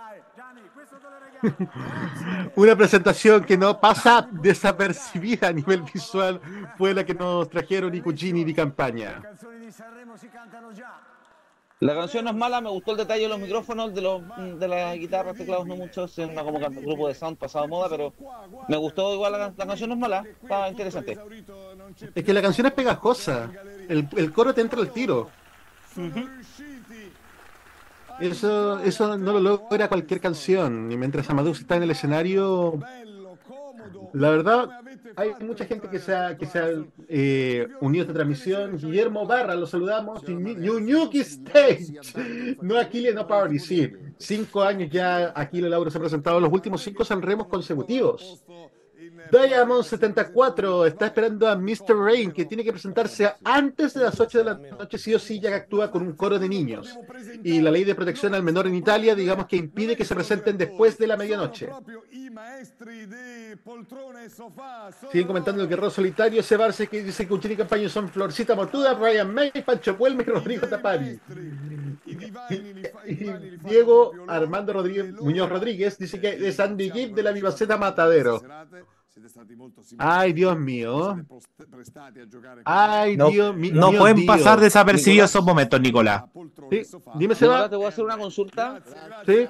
Una 2.55 2.75
presentación 2.77 3.43
que 3.43 3.57
no 3.57 3.81
pasa 3.81 4.29
desapercibida 4.31 5.49
a 5.49 5.51
nivel 5.51 5.81
visual 5.81 6.39
fue 6.77 6.93
la 6.93 7.03
que 7.03 7.13
nos 7.13 7.49
trajeron 7.49 7.93
i 7.93 7.99
cugini 7.99 8.45
de 8.45 8.53
campaña. 8.53 9.21
La 11.83 11.95
canción 11.95 12.23
no 12.23 12.31
es 12.31 12.35
mala, 12.37 12.61
me 12.61 12.69
gustó 12.69 12.91
el 12.91 12.97
detalle 12.97 13.23
de 13.23 13.27
los 13.29 13.39
micrófonos, 13.39 13.93
de 13.93 14.01
los 14.01 14.21
de 14.59 14.67
las 14.67 14.95
guitarras, 14.95 15.35
teclados 15.35 15.67
no 15.67 15.75
mucho, 15.75 16.05
es 16.05 16.17
una 16.17 16.43
como 16.43 16.59
can- 16.59 16.75
grupo 16.75 17.07
de 17.09 17.13
sound 17.15 17.37
pasado 17.37 17.67
moda, 17.67 17.89
pero 17.89 18.13
me 18.69 18.77
gustó 18.77 19.13
igual 19.13 19.33
la, 19.33 19.53
la 19.57 19.65
canción 19.67 19.89
no 19.89 19.95
es 19.95 19.99
mala, 20.01 20.23
está 20.41 20.69
interesante. 20.69 21.17
Es 22.15 22.23
que 22.23 22.33
la 22.33 22.41
canción 22.41 22.67
es 22.67 22.73
pegajosa. 22.73 23.51
El, 23.89 24.07
el 24.15 24.31
coro 24.31 24.53
te 24.53 24.61
entra 24.61 24.79
al 24.79 24.91
tiro. 24.91 25.29
Eso, 28.19 28.79
eso 28.79 29.17
no 29.17 29.33
lo 29.33 29.39
logra 29.39 29.87
cualquier 29.89 30.21
canción. 30.21 30.91
Y 30.91 30.97
mientras 30.97 31.29
Amadeus 31.29 31.59
está 31.59 31.75
en 31.75 31.83
el 31.83 31.91
escenario, 31.91 32.79
la 34.13 34.29
verdad, 34.29 34.69
hay 35.15 35.31
mucha 35.41 35.65
gente 35.65 35.89
que 35.89 35.99
se 35.99 36.15
ha, 36.15 36.37
que 36.37 36.45
se 36.45 36.59
ha 36.59 36.69
eh, 37.07 37.67
unido 37.81 38.01
a 38.01 38.05
esta 38.05 38.13
transmisión. 38.13 38.77
Guillermo 38.77 39.25
Barra, 39.25 39.55
lo 39.55 39.65
saludamos. 39.65 40.23
Ñuñuki 40.27 41.19
Stage. 41.19 41.93
No 42.61 42.77
Aquile, 42.77 43.13
no 43.13 43.27
Party, 43.27 43.59
sí. 43.59 43.91
Cinco 44.17 44.61
años 44.61 44.89
ya 44.91 45.33
Aquile 45.35 45.69
Lauro 45.69 45.89
se 45.89 45.97
ha 45.97 46.01
presentado 46.01 46.37
en 46.37 46.43
los 46.43 46.53
últimos 46.53 46.81
cinco 46.81 47.03
Sanremos 47.03 47.47
consecutivos. 47.47 48.43
Diamond 49.31 49.83
74 49.83 50.85
está 50.85 51.07
esperando 51.07 51.47
a 51.47 51.55
Mr. 51.55 51.95
Rain, 51.95 52.31
que 52.31 52.45
tiene 52.45 52.63
que 52.63 52.71
presentarse 52.71 53.33
antes 53.43 53.93
de 53.93 54.03
las 54.03 54.19
8 54.19 54.37
de 54.37 54.43
la 54.43 54.53
noche, 54.55 54.97
sí 54.97 55.13
o 55.13 55.19
sí, 55.19 55.39
ya 55.39 55.49
que 55.49 55.55
actúa 55.55 55.91
con 55.91 56.03
un 56.03 56.13
coro 56.13 56.39
de 56.39 56.47
niños. 56.47 56.97
Y 57.43 57.61
la 57.61 57.71
ley 57.71 57.83
de 57.83 57.95
protección 57.95 58.33
al 58.35 58.43
menor 58.43 58.67
en 58.67 58.75
Italia, 58.75 59.15
digamos 59.15 59.47
que 59.47 59.55
impide 59.55 59.95
que 59.95 60.05
se 60.05 60.15
presenten 60.15 60.57
después 60.57 60.97
de 60.97 61.07
la 61.07 61.17
medianoche. 61.17 61.69
Siguen 65.11 65.27
comentando 65.27 65.61
el 65.61 65.67
guerrero 65.67 65.89
solitario, 65.89 66.39
ese 66.39 66.57
Barce 66.57 66.87
que 66.87 67.03
dice 67.03 67.27
que 67.27 67.33
Uchini 67.33 67.55
Campaño 67.55 67.89
son 67.89 68.09
Florcita 68.09 68.55
Mortuda, 68.55 68.93
Brian 68.93 69.33
May, 69.33 69.51
Pancho 69.65 69.97
Puelme 69.97 70.23
y 70.23 70.25
Rodrigo 70.25 70.67
Tapari. 70.67 71.19
Y 72.05 73.15
Diego 73.63 74.13
Armando 74.27 74.73
Rodríguez, 74.73 75.13
Muñoz 75.13 75.49
Rodríguez 75.49 75.97
dice 75.97 76.19
que 76.19 76.47
es 76.47 76.59
Andy 76.59 76.91
Gibb 76.91 77.13
de 77.13 77.23
la 77.23 77.31
Vivaceta 77.31 77.77
Matadero. 77.77 78.41
Ay, 79.97 80.33
Dios 80.33 80.57
mío. 80.59 81.17
Ay, 82.65 83.15
No, 83.15 83.29
Dios 83.29 83.55
mío. 83.55 83.71
no 83.75 83.89
Dios 83.89 83.99
pueden 83.99 84.17
mío. 84.17 84.27
pasar 84.27 84.59
desapercibidos 84.59 85.29
esos 85.29 85.43
momentos, 85.45 85.79
Nicolás. 85.79 86.23
Sí, 86.69 86.81
Dime, 87.15 87.35
Seba. 87.35 87.69
te 87.69 87.75
voy 87.75 87.85
a 87.85 87.89
hacer 87.89 88.03
una 88.03 88.17
consulta. 88.17 88.81
Sí. 89.25 89.47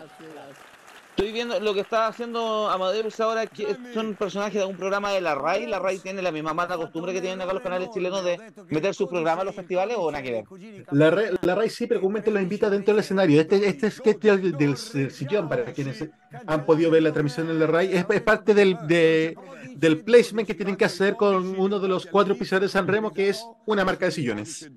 Estoy 1.16 1.32
viendo 1.32 1.60
lo 1.60 1.76
que 1.76 1.82
está 1.82 2.08
haciendo 2.08 2.70
Amadeus 2.72 3.20
ahora, 3.20 3.46
que 3.46 3.78
son 3.94 4.16
personajes 4.16 4.56
de 4.60 4.66
un 4.66 4.76
programa 4.76 5.12
de 5.12 5.22
la 5.22 5.36
RAI. 5.36 5.68
La 5.68 5.78
RAI 5.78 6.00
tiene 6.00 6.24
la 6.24 6.32
misma 6.32 6.56
mala 6.56 6.76
costumbre 6.76 7.14
que 7.14 7.22
tienen 7.22 7.40
acá 7.40 7.54
los 7.54 7.62
canales 7.62 7.90
chilenos 7.94 8.26
de 8.26 8.40
meter 8.70 8.96
sus 8.96 9.08
programas 9.08 9.44
a 9.44 9.46
los 9.46 9.54
festivales 9.56 9.96
o 10.00 10.12
nada 10.12 10.24
que 10.24 10.32
ver. 10.32 10.44
La, 10.92 11.12
Ra- 11.12 11.22
la 11.44 11.54
RAI 11.54 11.70
sí, 11.70 11.86
pero 11.86 12.02
comúnmente 12.02 12.32
los 12.32 12.42
invita 12.42 12.68
dentro 12.68 12.96
del 12.96 13.02
escenario. 13.04 13.40
Este, 13.40 13.64
este 13.68 13.92
sketch 13.92 14.22
del, 14.22 14.52
del- 14.54 14.76
del 14.94 15.12
sillón, 15.12 15.48
para 15.48 15.66
quienes 15.66 16.04
han 16.48 16.66
podido 16.66 16.90
ver 16.90 17.04
la 17.04 17.12
transmisión 17.12 17.48
en 17.48 17.60
la 17.60 17.68
RAI, 17.68 17.94
es, 17.96 18.06
es 18.10 18.22
parte 18.22 18.56
del, 18.56 18.76
de- 18.88 19.38
del 19.76 20.00
placement 20.04 20.48
que 20.48 20.56
tienen 20.56 20.76
que 20.76 20.86
hacer 20.86 21.16
con 21.16 21.60
uno 21.60 21.80
de 21.80 21.88
los 21.90 22.08
cuatro 22.08 22.36
pisadores 22.36 22.72
de 22.72 22.74
San 22.74 22.88
Remo, 22.88 23.14
que 23.14 23.30
es 23.30 23.46
una 23.68 23.86
marca 23.86 24.06
de 24.06 24.12
sillones. 24.12 24.68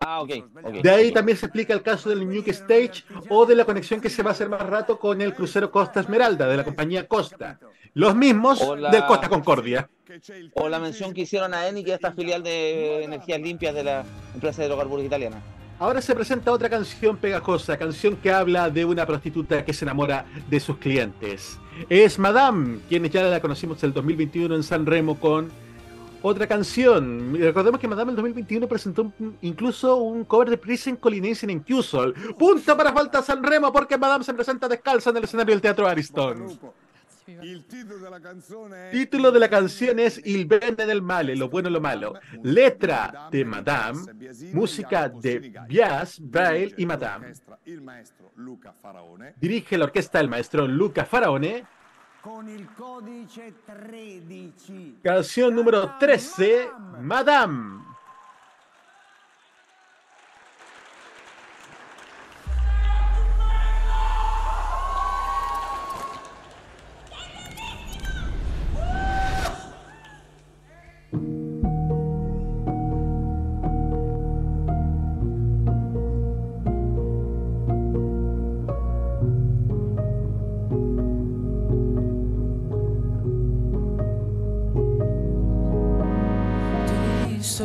Ah, 0.00 0.20
ok. 0.22 0.30
De 0.82 0.90
ahí 0.90 1.12
también 1.12 1.38
se 1.38 1.46
explica 1.46 1.72
el 1.74 1.82
caso 1.82 2.08
del 2.10 2.26
Nuke 2.28 2.48
Stage 2.50 3.04
o 3.28 3.46
de 3.46 3.54
la 3.54 3.64
conexión 3.64 4.00
que 4.00 4.10
se 4.10 4.22
va 4.22 4.30
a 4.30 4.32
hacer 4.32 4.48
más 4.48 4.60
rato 4.62 4.98
con 4.98 5.20
el 5.20 5.34
crucero 5.34 5.70
Costa 5.70 6.00
Esmeralda 6.00 6.46
de 6.46 6.56
la 6.56 6.64
compañía 6.64 7.06
Costa. 7.06 7.58
Los 7.94 8.14
mismos 8.14 8.60
la- 8.78 8.90
del 8.90 9.04
Costa 9.06 9.28
Concordia. 9.28 9.88
O 10.54 10.68
la 10.68 10.78
mención 10.78 11.14
que 11.14 11.22
hicieron 11.22 11.54
a 11.54 11.66
Eni, 11.68 11.82
que 11.84 11.90
es 11.90 11.94
esta 11.96 12.12
filial 12.12 12.42
de 12.42 13.04
energías 13.04 13.40
limpias 13.40 13.74
de 13.74 13.84
la 13.84 14.04
empresa 14.34 14.60
de 14.62 14.68
hidrocarburos 14.68 15.04
italiana. 15.04 15.40
Ahora 15.78 16.00
se 16.00 16.14
presenta 16.14 16.52
otra 16.52 16.68
canción 16.68 17.16
pegajosa, 17.16 17.76
canción 17.76 18.16
que 18.16 18.30
habla 18.30 18.70
de 18.70 18.84
una 18.84 19.04
prostituta 19.06 19.64
que 19.64 19.72
se 19.72 19.84
enamora 19.84 20.26
de 20.48 20.60
sus 20.60 20.76
clientes. 20.76 21.58
Es 21.88 22.18
Madame, 22.18 22.78
quienes 22.88 23.10
ya 23.10 23.22
la 23.24 23.40
conocimos 23.40 23.82
el 23.82 23.92
2021 23.92 24.54
en 24.54 24.62
San 24.62 24.86
Remo 24.86 25.18
con 25.18 25.50
otra 26.22 26.46
canción. 26.46 27.34
Recordemos 27.38 27.80
que 27.80 27.88
Madame 27.88 28.10
el 28.10 28.16
2021 28.16 28.66
presentó 28.68 29.02
un- 29.18 29.36
incluso 29.42 29.96
un 29.96 30.24
cover 30.24 30.50
de 30.50 30.58
Prison 30.58 30.96
Colinense 30.96 31.50
en 31.50 31.60
Cusol. 31.60 32.14
Punta 32.38 32.76
para 32.76 32.92
falta 32.92 33.22
San 33.22 33.42
Remo 33.42 33.72
porque 33.72 33.98
Madame 33.98 34.24
se 34.24 34.34
presenta 34.34 34.68
descalza 34.68 35.10
en 35.10 35.16
el 35.18 35.24
escenario 35.24 35.54
del 35.54 35.60
Teatro 35.62 35.86
Ariston. 35.86 36.58
Título 38.90 39.30
de 39.30 39.38
la 39.38 39.48
canción 39.48 39.98
es 40.00 40.20
Il 40.24 40.44
bene 40.46 40.84
del 40.86 41.02
male, 41.02 41.36
lo 41.36 41.48
bueno 41.48 41.68
y 41.68 41.72
lo 41.72 41.80
malo. 41.80 42.14
Letra 42.42 43.28
de 43.30 43.44
Madame, 43.44 44.00
música 44.52 45.08
de 45.08 45.52
Bias, 45.68 46.18
Braille 46.20 46.74
y 46.76 46.84
Madame. 46.86 47.32
Dirige 49.40 49.78
la 49.78 49.84
orquesta 49.84 50.18
el 50.20 50.28
maestro 50.28 50.66
Luca 50.66 51.04
Faraone. 51.04 51.64
Con 52.22 52.48
il 52.48 52.68
codice 52.72 53.52
13. 53.66 55.00
Canción 55.02 55.56
número 55.56 55.96
13, 55.98 56.70
Madame. 57.00 57.91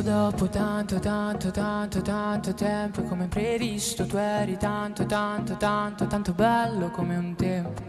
Dopo 0.08 0.48
tanto, 0.48 1.00
tanto, 1.00 1.52
tanto, 1.52 2.02
tanto 2.02 2.54
tempo 2.54 3.02
come 3.02 3.28
previsto 3.28 4.06
tu 4.06 4.16
eri 4.16 4.56
tanto, 4.56 5.06
tanto, 5.06 5.58
tanto, 5.58 6.08
tanto 6.08 6.32
bello 6.32 6.90
come 6.92 7.18
un 7.18 7.36
tempo. 7.36 7.84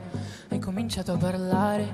Hai 0.48 0.58
cominciato 0.58 1.12
a 1.12 1.16
parlare, 1.16 1.84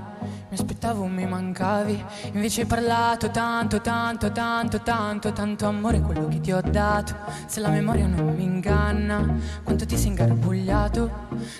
mi 0.48 0.56
aspettavo 0.56 1.04
mi 1.04 1.26
mancavi, 1.26 2.02
invece 2.32 2.62
hai 2.62 2.66
parlato 2.66 3.30
tanto, 3.30 3.82
tanto, 3.82 4.32
tanto, 4.32 4.80
tanto, 4.80 5.32
tanto 5.34 5.66
amore 5.66 6.00
quello 6.00 6.26
che 6.28 6.40
ti 6.40 6.52
ho 6.52 6.62
dato. 6.62 7.14
Se 7.44 7.60
la 7.60 7.68
memoria 7.68 8.06
non 8.06 8.34
mi 8.34 8.44
inganna, 8.44 9.38
quanto 9.62 9.84
ti 9.84 9.98
sei 9.98 10.06
ingarbugliato 10.06 11.10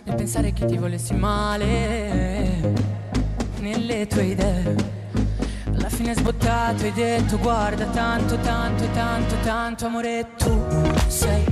nel 0.04 0.14
pensare 0.14 0.54
che 0.54 0.64
ti 0.64 0.78
volessi 0.78 1.12
male 1.12 2.72
nelle 3.60 4.06
tue 4.06 4.24
idee. 4.24 5.03
Alla 5.84 5.94
fine 5.94 6.12
hai 6.12 6.16
sbottato 6.16 6.82
hai 6.82 6.92
detto 6.94 7.38
guarda 7.38 7.84
tanto, 7.84 8.38
tanto, 8.38 8.88
tanto, 8.94 9.34
tanto 9.42 9.84
amore 9.84 10.28
tu 10.38 10.66
sei. 11.08 11.44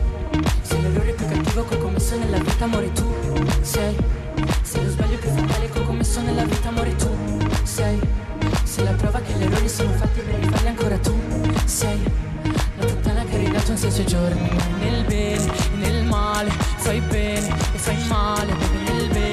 Sei 0.63 0.81
l'errore 0.81 1.13
più 1.13 1.27
cattivo 1.27 1.67
che 1.67 1.75
ho 1.75 1.79
commesso 1.79 2.17
nella 2.17 2.39
vita 2.39 2.65
amore 2.65 2.91
tu 2.93 3.05
sei. 3.61 3.95
Sei 4.63 4.85
lo 4.85 4.91
sbaglio 4.91 5.19
più 5.19 5.29
fatale 5.29 5.69
che 5.69 5.79
ho 5.79 5.83
commesso 5.85 6.23
nella 6.23 6.45
vita 6.47 6.69
amore 6.69 6.97
tu 6.97 7.11
sei. 7.65 8.01
Sei 8.65 8.85
la 8.85 8.93
prova 8.93 9.21
che 9.21 9.35
gli 9.35 9.43
errori 9.43 9.69
sono 9.69 9.91
fatti 9.91 10.21
per 10.21 10.35
rifarli 10.35 10.69
ancora 10.69 10.97
tu 10.97 11.15
sei. 11.67 12.03
La 12.79 12.87
puttana 12.87 13.25
che 13.25 13.37
hai 13.37 13.45
ridato 13.45 13.73
in 13.73 13.77
sei 13.77 14.07
giorni 14.07 14.51
Nel 14.79 15.05
bene 15.05 15.53
nel 15.75 16.05
male. 16.05 16.49
Fai 16.77 17.01
bene 17.01 17.49
e 17.49 17.77
fai 17.77 18.03
male 18.07 18.55
nel 18.87 19.09
bene 19.09 19.32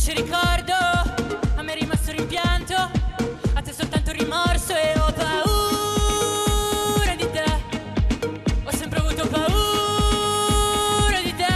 dolce 0.00 0.14
ricordo 0.14 0.72
A 1.56 1.62
me 1.62 1.72
è 1.72 1.78
rimasto 1.78 2.12
rimpianto 2.12 2.74
A 2.74 3.60
te 3.62 3.72
soltanto 3.72 4.12
rimorso 4.12 4.74
e 4.74 4.98
ho 4.98 5.12
paura 5.12 7.14
di 7.14 7.28
te 7.30 7.44
Ho 8.64 8.70
sempre 8.70 9.00
avuto 9.00 9.28
paura 9.28 11.20
di 11.22 11.34
te 11.34 11.52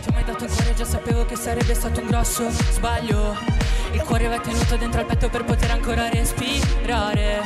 Ti 0.00 0.08
ho 0.08 0.12
mai 0.12 0.24
dato 0.24 0.44
il 0.44 0.50
cuore, 0.50 0.74
già 0.74 0.84
sapevo 0.84 1.24
che 1.26 1.36
sarebbe 1.36 1.74
stato 1.74 2.00
un 2.00 2.08
grosso 2.08 2.50
sbaglio 2.72 3.36
Il 3.92 4.02
cuore 4.02 4.26
va 4.26 4.40
tenuto 4.40 4.76
dentro 4.76 4.98
al 5.00 5.06
petto 5.06 5.28
per 5.28 5.44
poter 5.44 5.70
ancora 5.70 6.08
respirare. 6.08 7.40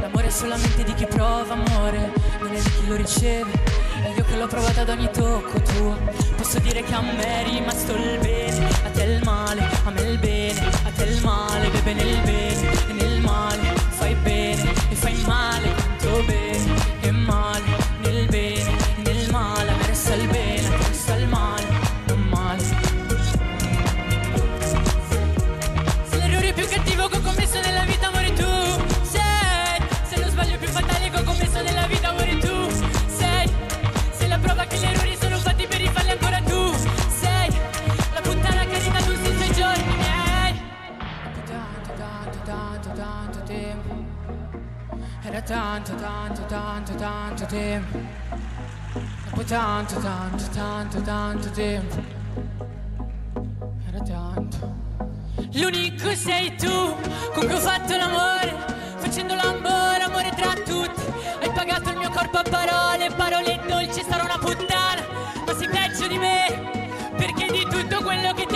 L'amore 0.00 0.26
è 0.26 0.30
solamente 0.30 0.82
di 0.84 0.94
chi 0.94 1.06
prova 1.06 1.54
amore, 1.54 2.12
non 2.40 2.52
è 2.52 2.60
di 2.60 2.70
chi 2.70 2.86
lo 2.86 2.96
riceve. 2.96 3.67
E 4.04 4.10
io 4.16 4.24
che 4.24 4.36
l'ho 4.36 4.46
provato 4.46 4.80
ad 4.80 4.88
ogni 4.88 5.10
tocco 5.10 5.60
tuo, 5.60 5.96
posso 6.36 6.58
dire 6.60 6.82
che 6.82 6.94
a 6.94 7.00
me 7.00 7.44
è 7.44 7.44
rimasto 7.44 7.94
il 7.94 8.18
bene. 8.20 8.68
A 8.84 8.90
te 8.90 9.02
il 9.02 9.20
male, 9.24 9.68
a 9.84 9.90
me 9.90 10.00
il 10.02 10.18
bene. 10.18 10.60
A 10.84 10.90
te 10.90 11.04
il 11.04 11.22
male, 11.22 11.68
bebe 11.70 11.92
nel 11.94 12.20
bene 12.22 12.97
tempo 47.48 47.98
Dopo 49.38 49.44
tanto, 49.44 50.00
tanto, 50.00 50.44
tanto, 50.52 51.00
tanto 51.02 51.50
tempo. 51.50 51.96
Era 53.86 54.02
tanto. 54.02 54.74
L'unico 55.52 56.12
sei 56.16 56.56
tu 56.56 56.96
con 57.32 57.46
cui 57.46 57.54
ho 57.54 57.58
fatto 57.58 57.96
l'amore 57.96 58.52
Facendo 58.96 59.34
l'amore, 59.34 60.02
amore 60.02 60.30
tra 60.34 60.54
tutti. 60.54 61.02
Hai 61.40 61.50
pagato 61.52 61.90
il 61.90 61.98
mio 61.98 62.10
corpo 62.10 62.38
a 62.38 62.42
parole, 62.42 63.10
parole 63.14 63.60
dolci 63.68 64.02
Sarò 64.02 64.24
una 64.24 64.38
puttana, 64.38 65.06
ma 65.46 65.54
sei 65.54 65.68
peggio 65.68 66.08
di 66.08 66.18
me 66.18 66.70
Perché 67.16 67.46
di 67.52 67.64
tutto 67.70 68.02
quello 68.02 68.32
che 68.32 68.46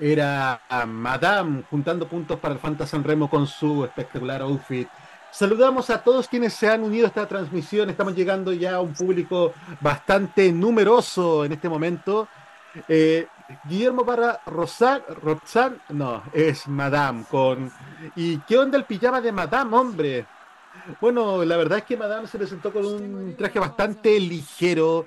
Era 0.00 0.62
a 0.68 0.86
Madame 0.86 1.62
juntando 1.68 2.08
puntos 2.08 2.38
para 2.38 2.54
el 2.54 2.60
Fanta 2.60 2.86
Sanremo 2.86 3.28
con 3.28 3.46
su 3.46 3.84
espectacular 3.84 4.40
outfit. 4.42 4.88
Saludamos 5.30 5.90
a 5.90 6.02
todos 6.02 6.26
quienes 6.26 6.54
se 6.54 6.68
han 6.68 6.82
unido 6.82 7.04
a 7.04 7.08
esta 7.08 7.28
transmisión. 7.28 7.90
Estamos 7.90 8.16
llegando 8.16 8.52
ya 8.52 8.76
a 8.76 8.80
un 8.80 8.94
público 8.94 9.52
bastante 9.80 10.50
numeroso 10.52 11.44
en 11.44 11.52
este 11.52 11.68
momento. 11.68 12.26
Eh, 12.88 13.26
Guillermo 13.64 14.04
para 14.04 14.40
Rosan, 14.46 15.02
Roxanne, 15.22 15.76
no, 15.90 16.22
es 16.32 16.66
Madame 16.66 17.24
con. 17.30 17.70
¿Y 18.16 18.38
qué 18.38 18.58
onda 18.58 18.78
el 18.78 18.84
pijama 18.84 19.20
de 19.20 19.32
Madame, 19.32 19.76
hombre? 19.76 20.26
Bueno, 21.00 21.44
la 21.44 21.56
verdad 21.56 21.78
es 21.78 21.84
que 21.84 21.96
Madame 21.96 22.26
se 22.26 22.38
presentó 22.38 22.72
con 22.72 22.86
un 22.86 23.36
traje 23.36 23.58
bastante 23.58 24.18
ligero, 24.18 25.04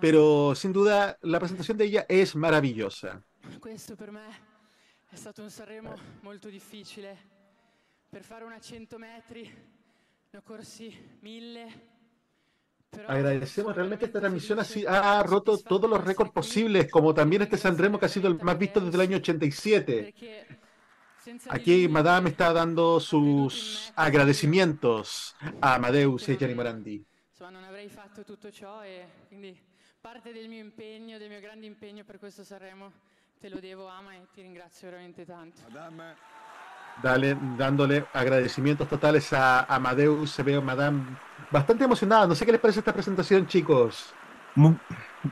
pero 0.00 0.54
sin 0.54 0.72
duda 0.72 1.18
la 1.22 1.38
presentación 1.38 1.76
de 1.76 1.84
ella 1.84 2.06
es 2.08 2.34
maravillosa. 2.34 3.22
Questo 3.58 3.96
per 3.96 4.10
me 4.10 4.28
è 5.08 5.16
stato 5.16 5.42
un 5.42 5.50
Sanremo 5.50 5.94
molto 6.20 6.48
difficile. 6.48 7.16
Per 8.08 8.22
fare 8.22 8.44
una 8.44 8.58
100 8.58 8.98
metri 8.98 9.42
ne 10.30 10.38
ho 10.38 10.42
corsi 10.42 11.16
1000. 11.20 11.88
Agradecemos 13.06 13.74
realmente 13.74 14.06
esta 14.06 14.18
transmisión 14.18 14.58
ha, 14.58 14.64
si- 14.64 14.84
ha 14.84 15.22
roto 15.22 15.58
todos 15.58 15.88
los 15.88 16.02
récords 16.02 16.32
posibles, 16.32 16.90
como 16.90 17.14
también 17.14 17.42
este 17.42 17.56
Sanremo 17.56 17.98
que 17.98 18.06
ha 18.06 18.08
sido 18.08 18.28
el 18.28 18.38
más 18.42 18.58
visto 18.58 18.80
desde 18.80 18.96
el 18.96 19.00
año 19.00 19.16
87. 19.18 20.14
Aquí 21.48 21.86
Madame 21.88 22.30
está 22.30 22.52
dando 22.52 22.98
sus 22.98 23.92
agradecimientos 23.94 25.36
a 25.60 25.74
Amadeus 25.74 26.28
y 26.28 26.36
Gianni 26.36 26.54
Morandi. 26.54 27.04
Insomma, 27.30 27.50
non 27.50 27.64
avrei 27.64 27.88
fatto 27.88 28.24
tutto 28.24 28.50
ciò 28.50 28.82
e 28.82 29.06
parte 30.00 30.32
del 30.32 30.48
mio 30.48 30.60
impegno, 30.60 31.18
del 31.18 31.28
mio 31.28 31.40
grande 31.40 31.66
impegno 31.66 32.04
per 32.04 32.18
questo 32.18 32.42
Sanremo 32.42 33.18
te 33.40 33.50
lo 33.50 33.60
devo 33.60 33.88
Ama 33.88 34.16
e 34.16 34.20
ti 34.34 34.42
ringrazio 34.42 34.90
veramente 34.90 35.24
tanto. 35.24 35.62
Dale, 37.02 37.36
dándole 37.56 38.04
agradecimientos 38.12 38.88
totales 38.88 39.32
a 39.32 39.64
Amadeus. 39.64 40.30
Se 40.30 40.42
ve 40.42 40.56
a 40.56 40.60
Madame 40.60 41.16
bastante 41.50 41.84
emocionada. 41.84 42.26
No 42.26 42.34
sé 42.34 42.44
qué 42.44 42.52
les 42.52 42.60
parece 42.60 42.80
esta 42.80 42.92
presentación, 42.92 43.46
chicos. 43.46 44.12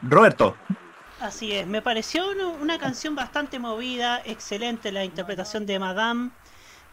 Roberto. 0.02 0.56
Así 1.20 1.52
es, 1.52 1.66
me 1.66 1.82
pareció 1.82 2.30
una- 2.30 2.46
una 2.48 2.78
canción 2.78 3.14
bastante 3.16 3.58
movida, 3.58 4.22
excelente 4.24 4.92
la 4.92 5.04
interpretación 5.04 5.66
de 5.66 5.78
Madame. 5.78 6.30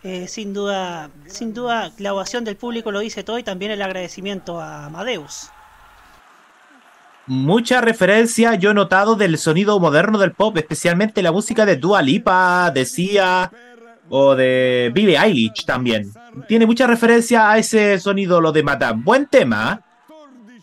Eh, 0.03 0.27
sin 0.27 0.53
duda, 0.53 1.09
sin 1.27 1.53
duda, 1.53 1.91
la 1.97 2.13
ovación 2.13 2.43
del 2.43 2.57
público 2.57 2.91
lo 2.91 2.99
dice 2.99 3.23
todo 3.23 3.39
y 3.39 3.43
también 3.43 3.71
el 3.71 3.81
agradecimiento 3.81 4.59
a 4.59 4.85
Amadeus. 4.85 5.49
Mucha 7.27 7.81
referencia 7.81 8.53
yo 8.55 8.71
he 8.71 8.73
notado 8.73 9.15
del 9.15 9.37
sonido 9.37 9.79
moderno 9.79 10.19
del 10.19 10.31
pop, 10.33 10.55
especialmente 10.57 11.23
la 11.23 11.31
música 11.31 11.65
de 11.65 11.75
Dua 11.75 12.01
Lipa, 12.01 12.69
de 12.71 12.85
Sia 12.85 13.51
o 14.09 14.35
de 14.35 14.91
Billie 14.93 15.17
Eilish 15.17 15.65
también. 15.65 16.11
Tiene 16.47 16.67
mucha 16.67 16.85
referencia 16.85 17.49
a 17.49 17.57
ese 17.57 17.99
sonido 17.99 18.39
lo 18.41 18.51
de 18.51 18.61
Madame. 18.61 19.01
Buen 19.03 19.25
tema. 19.25 19.81
¿eh? 19.81 20.59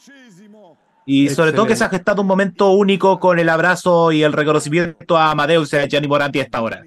Y 1.04 1.28
sobre 1.30 1.52
todo 1.52 1.66
que 1.66 1.74
se 1.74 1.82
ha 1.82 1.88
gestado 1.88 2.22
un 2.22 2.28
momento 2.28 2.70
único 2.70 3.18
con 3.18 3.40
el 3.40 3.48
abrazo 3.48 4.12
y 4.12 4.22
el 4.22 4.32
reconocimiento 4.32 5.16
a 5.18 5.32
Amadeus 5.32 5.72
y 5.72 5.76
a 5.76 5.86
Gianni 5.86 6.06
Moranti 6.06 6.38
a 6.38 6.42
esta 6.44 6.62
hora. 6.62 6.84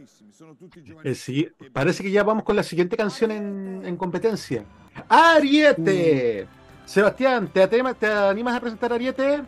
Eh, 1.03 1.15
sí, 1.15 1.49
parece 1.73 2.01
que 2.01 2.11
ya 2.11 2.23
vamos 2.23 2.45
con 2.45 2.55
la 2.55 2.63
siguiente 2.63 2.95
canción 2.95 3.29
en, 3.31 3.81
en 3.85 3.97
competencia. 3.97 4.63
¡Ariete! 5.09 6.47
Sebastián, 6.85 7.49
¿te, 7.51 7.61
atrema- 7.69 7.93
¿te 7.93 8.07
animas 8.07 8.55
a 8.55 8.61
presentar 8.61 8.93
Ariete? 8.93 9.41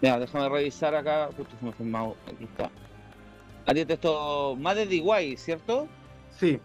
Mira, 0.00 0.18
déjame 0.18 0.48
revisar 0.48 0.94
acá. 0.94 1.28
Justo 1.36 1.56
se 1.58 1.64
me 1.64 1.72
fue 1.72 1.86
mouse. 1.86 2.16
Aquí 2.26 2.44
está. 2.44 2.70
Ariete, 3.66 3.94
esto 3.94 4.56
más 4.56 4.76
de 4.76 4.86
DIY, 4.86 5.36
¿cierto? 5.36 5.86
Sí. 6.38 6.58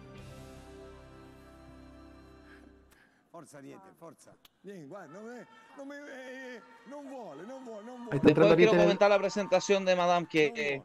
Forza 3.30 3.58
Ariete, 3.58 3.80
forza. 3.98 4.32
Vieni, 4.62 4.86
guarda, 4.86 5.12
non, 5.12 5.30
è- 5.36 5.46
non 5.76 5.86
mi- 5.86 5.94
eh, 5.94 6.60
non 6.88 7.06
vuole, 7.08 7.42
non 7.44 7.62
vuole, 7.64 7.84
non 7.84 8.04
vuole. 8.04 8.18
Después 8.20 8.56
quiero 8.56 8.72
comentar 8.72 9.10
la 9.10 9.18
presentación 9.18 9.84
de 9.84 9.94
Madame, 9.94 10.26
que 10.26 10.52
eh, 10.56 10.82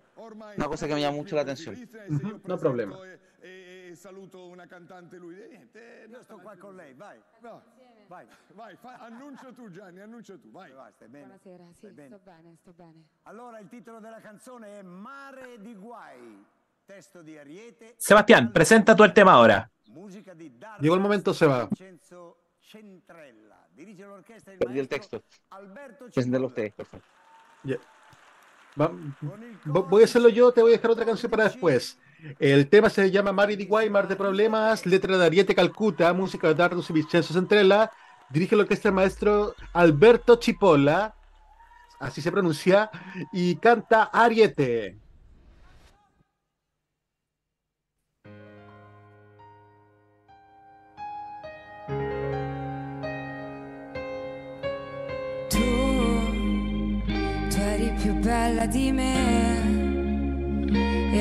una 0.57 0.67
cosa 0.67 0.87
que 0.87 0.93
me 0.93 1.01
llama 1.01 1.15
mucho 1.17 1.35
la 1.35 1.41
atención. 1.43 1.75
No 2.45 2.57
problema. 2.57 2.99
E, 3.91 3.95
saluto 3.95 4.47
una 4.47 4.65
cantante 4.67 5.17
lui. 5.17 5.37
E 5.39 5.47
niente, 5.47 6.07
Io 6.09 6.21
sto 6.23 6.37
qua 6.37 6.55
con 6.55 6.75
lei, 6.75 6.93
vai. 6.93 7.21
No. 7.41 7.61
Vai. 8.07 8.25
Vai, 8.53 8.75
fa- 8.77 8.97
annuncia 8.99 9.51
tu 9.51 9.69
Gianni, 9.69 9.99
annuncia 9.99 10.37
tu, 10.37 10.49
vai. 10.51 10.71
Vai, 10.71 10.91
stai 10.93 11.07
bene? 11.09 11.25
Buonasera, 11.25 11.63
sì, 11.71 11.77
Stai 11.77 11.91
bene? 11.91 12.07
sto 12.07 12.19
bene, 12.23 12.55
sto 12.59 12.71
bene. 12.73 13.05
Allora 13.23 13.59
il 13.59 13.67
titolo 13.67 13.99
della 13.99 14.19
canzone 14.19 14.79
è 14.79 14.81
Mare 14.81 15.59
di 15.61 15.75
Guai. 15.75 16.45
Testo 16.85 17.21
di 17.21 17.37
Ariete. 17.37 17.95
Sebastián, 17.97 18.51
presenta 18.51 18.95
tú 18.95 19.03
el 19.03 19.13
tema 19.13 19.33
ahora. 19.33 19.69
Musica 19.87 20.33
di 20.33 20.57
Dario 20.57 20.81
Llegó 20.81 20.95
el 20.95 21.01
momento, 21.01 21.33
Centrella. 21.33 21.67
Dirige 23.73 24.05
l'orchestra 24.05 24.53
il 24.53 24.59
Perdí 24.59 24.79
el 24.79 24.87
texto. 24.87 25.23
Alberto 25.49 26.05
Preséntelo 26.05 26.47
ustedes, 26.47 26.73
por 26.73 26.85
favor. 26.85 27.05
Ya. 27.63 27.77
Va- 28.75 28.89
vo- 29.65 29.83
voy 29.83 30.01
a 30.01 30.05
hacerlo 30.05 30.29
yo, 30.29 30.51
te 30.53 30.61
voy 30.61 30.73
a 30.73 30.75
dejar 30.77 30.91
otra 30.91 31.05
canción 31.05 31.29
para 31.29 31.43
después. 31.45 31.97
El 32.39 32.67
tema 32.69 32.89
se 32.89 33.09
llama 33.09 33.31
Mari 33.31 33.55
de 33.55 33.65
Guaymar 33.65 34.07
de 34.07 34.15
Problemas, 34.15 34.85
letra 34.85 35.17
de 35.17 35.25
Ariete 35.25 35.55
Calcuta, 35.55 36.13
música 36.13 36.47
de 36.47 36.55
Dardos 36.55 36.89
y 36.89 36.93
Vincenzo 36.93 37.33
Centrella, 37.33 37.91
dirige 38.29 38.55
la 38.55 38.63
orquesta 38.63 38.89
el 38.89 38.95
maestro 38.95 39.55
Alberto 39.73 40.35
Chipola, 40.35 41.15
así 41.99 42.21
se 42.21 42.31
pronuncia, 42.31 42.91
y 43.31 43.55
canta 43.55 44.03
Ariete. 44.03 44.97
Bella. 58.91 59.50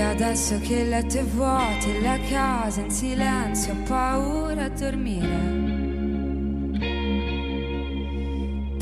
E 0.01 0.03
adesso 0.03 0.59
che 0.61 0.77
il 0.77 0.89
letto 0.89 1.19
è 1.19 1.25
vuoto 1.25 1.87
e 1.87 2.01
la 2.01 2.19
casa 2.31 2.81
in 2.81 2.91
silenzio, 2.91 3.75
ho 3.75 3.83
paura 3.87 4.65
a 4.65 4.69
dormire. 4.71 5.29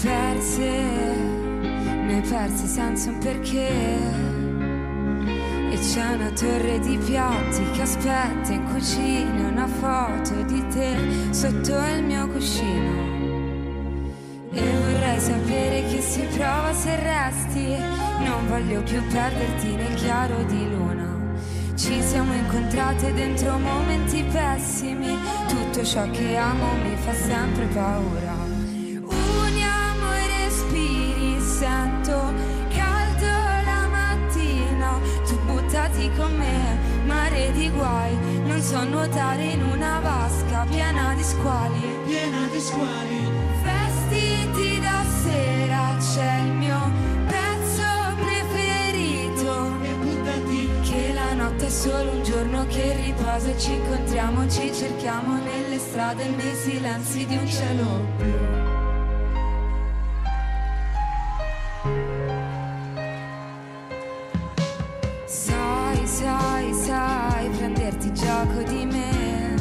Perse, 0.01 0.71
ne 2.07 2.15
hai 2.15 2.21
persi 2.21 2.67
senza 2.69 3.11
un 3.11 3.19
perché. 3.19 3.69
E 5.73 5.79
c'è 5.81 6.15
una 6.15 6.31
torre 6.31 6.79
di 6.79 6.97
piatti 6.99 7.69
che 7.73 7.83
aspetta 7.83 8.53
in 8.53 8.65
cucina 8.73 9.49
una 9.49 9.67
foto 9.67 10.41
di 10.43 10.65
te 10.69 10.95
sotto 11.33 11.85
il 11.97 12.05
mio 12.05 12.29
cuscino. 12.29 13.17
E 14.53 14.61
vorrei 14.61 15.19
sapere 15.19 15.83
che 15.89 16.01
si 16.01 16.21
prova 16.37 16.73
se 16.73 16.95
resti. 16.95 17.77
Non 18.25 18.47
voglio 18.47 18.81
più 18.83 19.03
perderti 19.09 19.75
nel 19.75 19.95
chiaro 19.95 20.45
di 20.45 20.71
luna. 20.71 20.88
Ci 21.79 22.03
siamo 22.03 22.35
incontrate 22.35 23.13
dentro 23.13 23.57
momenti 23.57 24.25
pessimi. 24.25 25.17
Tutto 25.47 25.85
ciò 25.85 26.11
che 26.11 26.37
amo 26.37 26.75
mi 26.83 26.97
fa 26.97 27.15
sempre 27.15 27.67
paura. 27.67 28.35
Uniamo 29.07 30.17
i 30.17 30.27
respiri, 30.43 31.41
sento 31.41 32.35
caldo 32.75 33.27
la 33.65 33.87
mattina. 33.93 34.99
Tu 35.25 35.39
buttati 35.47 36.11
con 36.17 36.37
me, 36.37 37.05
mare 37.05 37.53
di 37.53 37.71
guai. 37.71 38.19
Non 38.45 38.61
so 38.61 38.83
nuotare 38.83 39.45
in 39.45 39.63
una 39.63 40.01
vasca 40.01 40.67
piena 40.69 41.15
di 41.15 41.23
squali. 41.23 41.81
Piena 42.07 42.49
di 42.51 42.59
squali. 42.59 43.38
Solo 51.79 52.11
un 52.11 52.25
giorno 52.25 52.67
che 52.67 52.93
riposa 52.97 53.57
ci 53.57 53.73
incontriamo, 53.73 54.51
ci 54.51 54.75
cerchiamo 54.75 55.39
nelle 55.41 55.79
strade 55.79 56.29
nei 56.29 56.55
silenzi 56.57 57.25
di 57.25 57.37
un 57.37 57.47
cielo 57.47 57.85
blu. 58.17 58.67
Sai, 65.25 66.05
sai, 66.05 66.75
sai 66.75 67.49
prenderti 67.51 68.13
gioco 68.13 68.63
di 68.63 68.85
me 68.85 69.55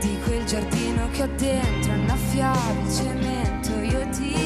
Di 0.00 0.18
quel 0.24 0.44
giardino 0.46 1.08
che 1.10 1.22
ho 1.24 1.28
dentro 1.36 1.92
annaffiavi 1.92 2.90
cemento 2.90 3.70
Io 3.80 4.08
ti 4.08 4.43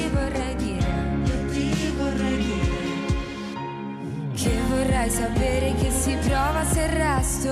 vorrei 4.78 5.10
sapere 5.10 5.74
che 5.74 5.90
si 5.90 6.16
prova 6.28 6.64
se 6.64 6.86
resto 6.86 7.50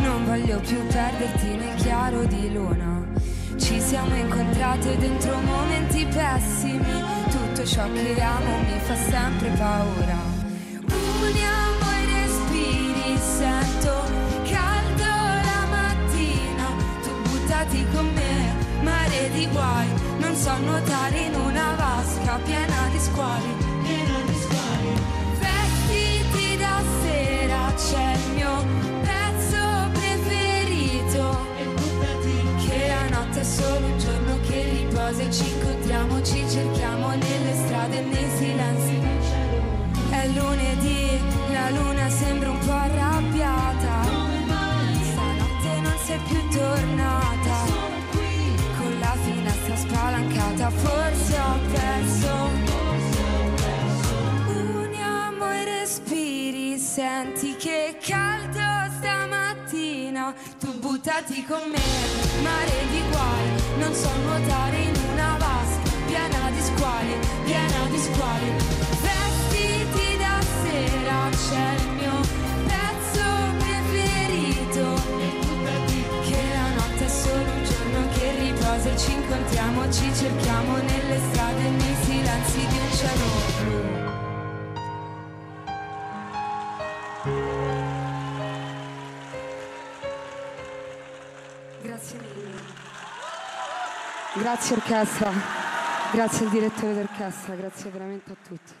Non 0.00 0.24
voglio 0.26 0.60
più 0.60 0.86
perderti 0.86 1.56
nel 1.56 1.74
chiaro 1.76 2.24
di 2.24 2.52
luna 2.52 3.06
Ci 3.56 3.80
siamo 3.80 4.14
incontrate 4.14 4.96
dentro 4.98 5.40
momenti 5.40 6.06
pessimi 6.06 7.02
Tutto 7.30 7.64
ciò 7.64 7.90
che 7.92 8.20
amo 8.20 8.58
mi 8.58 8.78
fa 8.80 8.94
sempre 8.94 9.48
paura 9.56 10.36
Uniamo 11.20 11.86
i 12.00 12.04
respiri, 12.20 13.18
sento 13.18 13.92
caldo 14.50 15.12
la 15.48 15.66
mattina. 15.68 16.66
Tu 17.02 17.10
buttati 17.28 17.84
con 17.92 18.08
me, 18.14 18.54
mare 18.82 19.30
di 19.32 19.46
guai. 19.48 19.88
Non 20.18 20.34
so 20.34 20.56
nuotare 20.58 21.18
in 21.18 21.34
una 21.34 21.74
vasca 21.76 22.38
piena 22.44 22.88
di 22.90 22.98
squali. 22.98 23.52
Piena 23.82 24.18
di 24.24 24.34
squali. 24.34 25.17
Solo 33.58 33.86
un 33.86 33.98
giorno 33.98 34.38
che 34.46 34.62
riposa 34.70 35.22
e 35.22 35.32
ci 35.32 35.50
incontriamo, 35.52 36.22
ci 36.22 36.44
cerchiamo 36.48 37.08
nelle 37.10 37.54
strade 37.64 37.98
e 37.98 38.02
nei 38.02 38.30
silenzi. 38.38 38.96
È 40.10 40.26
lunedì, 40.28 41.18
la 41.52 41.70
luna 41.70 42.08
sembra 42.08 42.50
un 42.50 42.58
po' 42.58 42.72
arrabbiata. 42.72 43.94
Stanotte 45.10 45.80
non 45.80 45.98
sei 46.06 46.20
più 46.28 46.48
tornata. 46.56 47.56
Con 48.78 48.98
la 49.00 49.16
finestra 49.24 49.76
spalancata, 49.76 50.70
forse 50.70 51.38
ho 51.38 51.58
perso. 51.72 52.32
Uniamo 54.84 55.52
i 55.52 55.64
respiri, 55.64 56.78
senti 56.78 57.56
che. 57.56 57.96
Tu 58.00 58.27
buttati 60.88 61.44
con 61.44 61.60
me, 61.68 61.84
mare 62.42 62.76
di 62.90 63.02
guai. 63.10 63.46
Non 63.78 63.92
so 63.92 64.08
nuotare 64.24 64.78
in 64.78 64.94
una 65.12 65.36
vasca 65.36 65.90
piena 66.06 66.50
di 66.50 66.62
squali, 66.62 67.14
piena 67.44 67.80
di 67.90 67.98
squali. 67.98 68.48
Vestiti 69.04 70.16
da 70.16 70.40
sera, 70.62 71.28
c'è 71.44 71.68
il 71.82 71.88
mio 72.00 72.16
pezzo 72.72 73.26
preferito. 73.58 74.84
Che 76.26 76.42
la 76.56 76.68
notte 76.78 77.04
è 77.04 77.08
solo 77.08 77.50
un 77.52 77.64
giorno 77.68 78.00
che 78.14 78.26
riposa 78.38 78.88
e 78.90 78.98
ci 78.98 79.12
incontriamo, 79.12 79.92
ci 79.92 80.10
cerchiamo 80.14 80.76
nelle 80.76 81.20
strade 81.30 81.68
nei 81.68 81.96
silenzi 82.04 82.66
di 82.66 82.78
un 82.78 82.92
cielo 82.96 83.26
blu. 83.60 84.07
Grazie 94.48 94.76
orchestra, 94.76 95.30
grazie 96.10 96.46
al 96.46 96.50
direttore 96.50 96.94
d'orchestra, 96.94 97.54
grazie 97.54 97.90
veramente 97.90 98.32
a 98.32 98.36
tutti. 98.48 98.72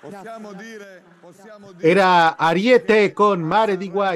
Possiamo 0.00 0.52
dire, 0.52 1.02
possiamo 1.20 1.72
dire 1.72 1.88
Era 1.90 2.36
Ariete 2.36 3.12
con 3.12 3.40
Mare 3.40 3.76
di 3.76 3.90
una 3.90 4.12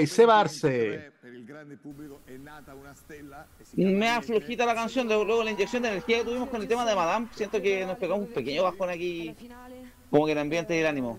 stella 2.94 3.44
e 3.74 3.84
Me 3.86 4.06
da 4.06 4.20
flojita 4.20 4.64
la 4.64 4.74
canción, 4.74 5.08
de- 5.08 5.16
luego 5.16 5.42
la 5.42 5.50
inyección 5.50 5.82
de 5.82 5.88
energía 5.88 6.18
que 6.18 6.24
tuvimos 6.26 6.48
con 6.48 6.62
el 6.62 6.68
tema 6.68 6.84
de 6.84 6.94
Madame, 6.94 7.26
siento 7.34 7.60
que 7.60 7.84
nos 7.84 7.98
pegamos 7.98 8.28
un 8.28 8.32
pequeño 8.32 8.62
bajón 8.62 8.88
aquí, 8.88 9.34
como 10.10 10.26
que 10.26 10.32
el 10.32 10.38
ambiente 10.38 10.76
y 10.76 10.78
el 10.78 10.86
ánimo. 10.86 11.18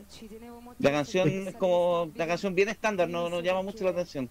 La 0.80 0.92
canción 0.92 1.28
es 1.28 1.54
como 1.58 2.14
la 2.16 2.26
canción 2.26 2.56
bien 2.56 2.70
estándar, 2.70 3.10
no 3.10 3.28
nos 3.28 3.44
llama 3.44 3.62
mucho 3.62 3.84
la 3.84 3.90
atención. 3.90 4.30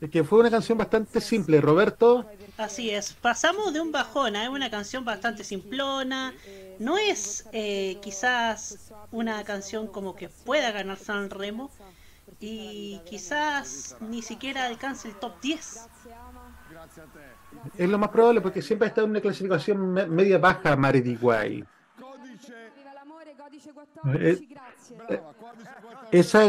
Es 0.00 0.10
que 0.10 0.24
fue 0.24 0.40
una 0.40 0.50
canción 0.50 0.76
bastante 0.78 1.20
simple. 1.20 1.60
Roberto, 1.60 2.26
Así 2.56 2.90
es, 2.90 3.12
pasamos 3.14 3.72
de 3.72 3.80
un 3.80 3.90
bajón 3.92 4.36
a 4.36 4.50
una 4.50 4.70
canción 4.70 5.04
bastante 5.04 5.44
simplona. 5.44 6.34
No 6.78 6.98
es 6.98 7.46
eh, 7.52 7.98
quizás 8.02 8.92
una 9.10 9.42
canción 9.44 9.86
como 9.86 10.14
que 10.14 10.28
pueda 10.28 10.70
ganar 10.72 10.98
San 10.98 11.30
Remo 11.30 11.70
y 12.40 13.00
quizás 13.06 13.96
ni 14.00 14.22
siquiera 14.22 14.66
alcance 14.66 15.08
el 15.08 15.16
top 15.16 15.40
10. 15.40 15.88
es 17.78 17.88
lo 17.88 17.98
más 17.98 18.10
probable 18.10 18.40
porque 18.40 18.62
siempre 18.62 18.86
ha 18.86 18.88
estado 18.88 19.04
en 19.06 19.10
una 19.12 19.20
clasificación 19.20 19.92
me- 19.92 20.06
media 20.06 20.38
baja 20.38 20.76
Mare 20.76 21.00
di 21.00 21.16
Guay. 21.16 21.64
Eh, 24.14 24.48
eh, 25.08 25.20
esa, 26.12 26.44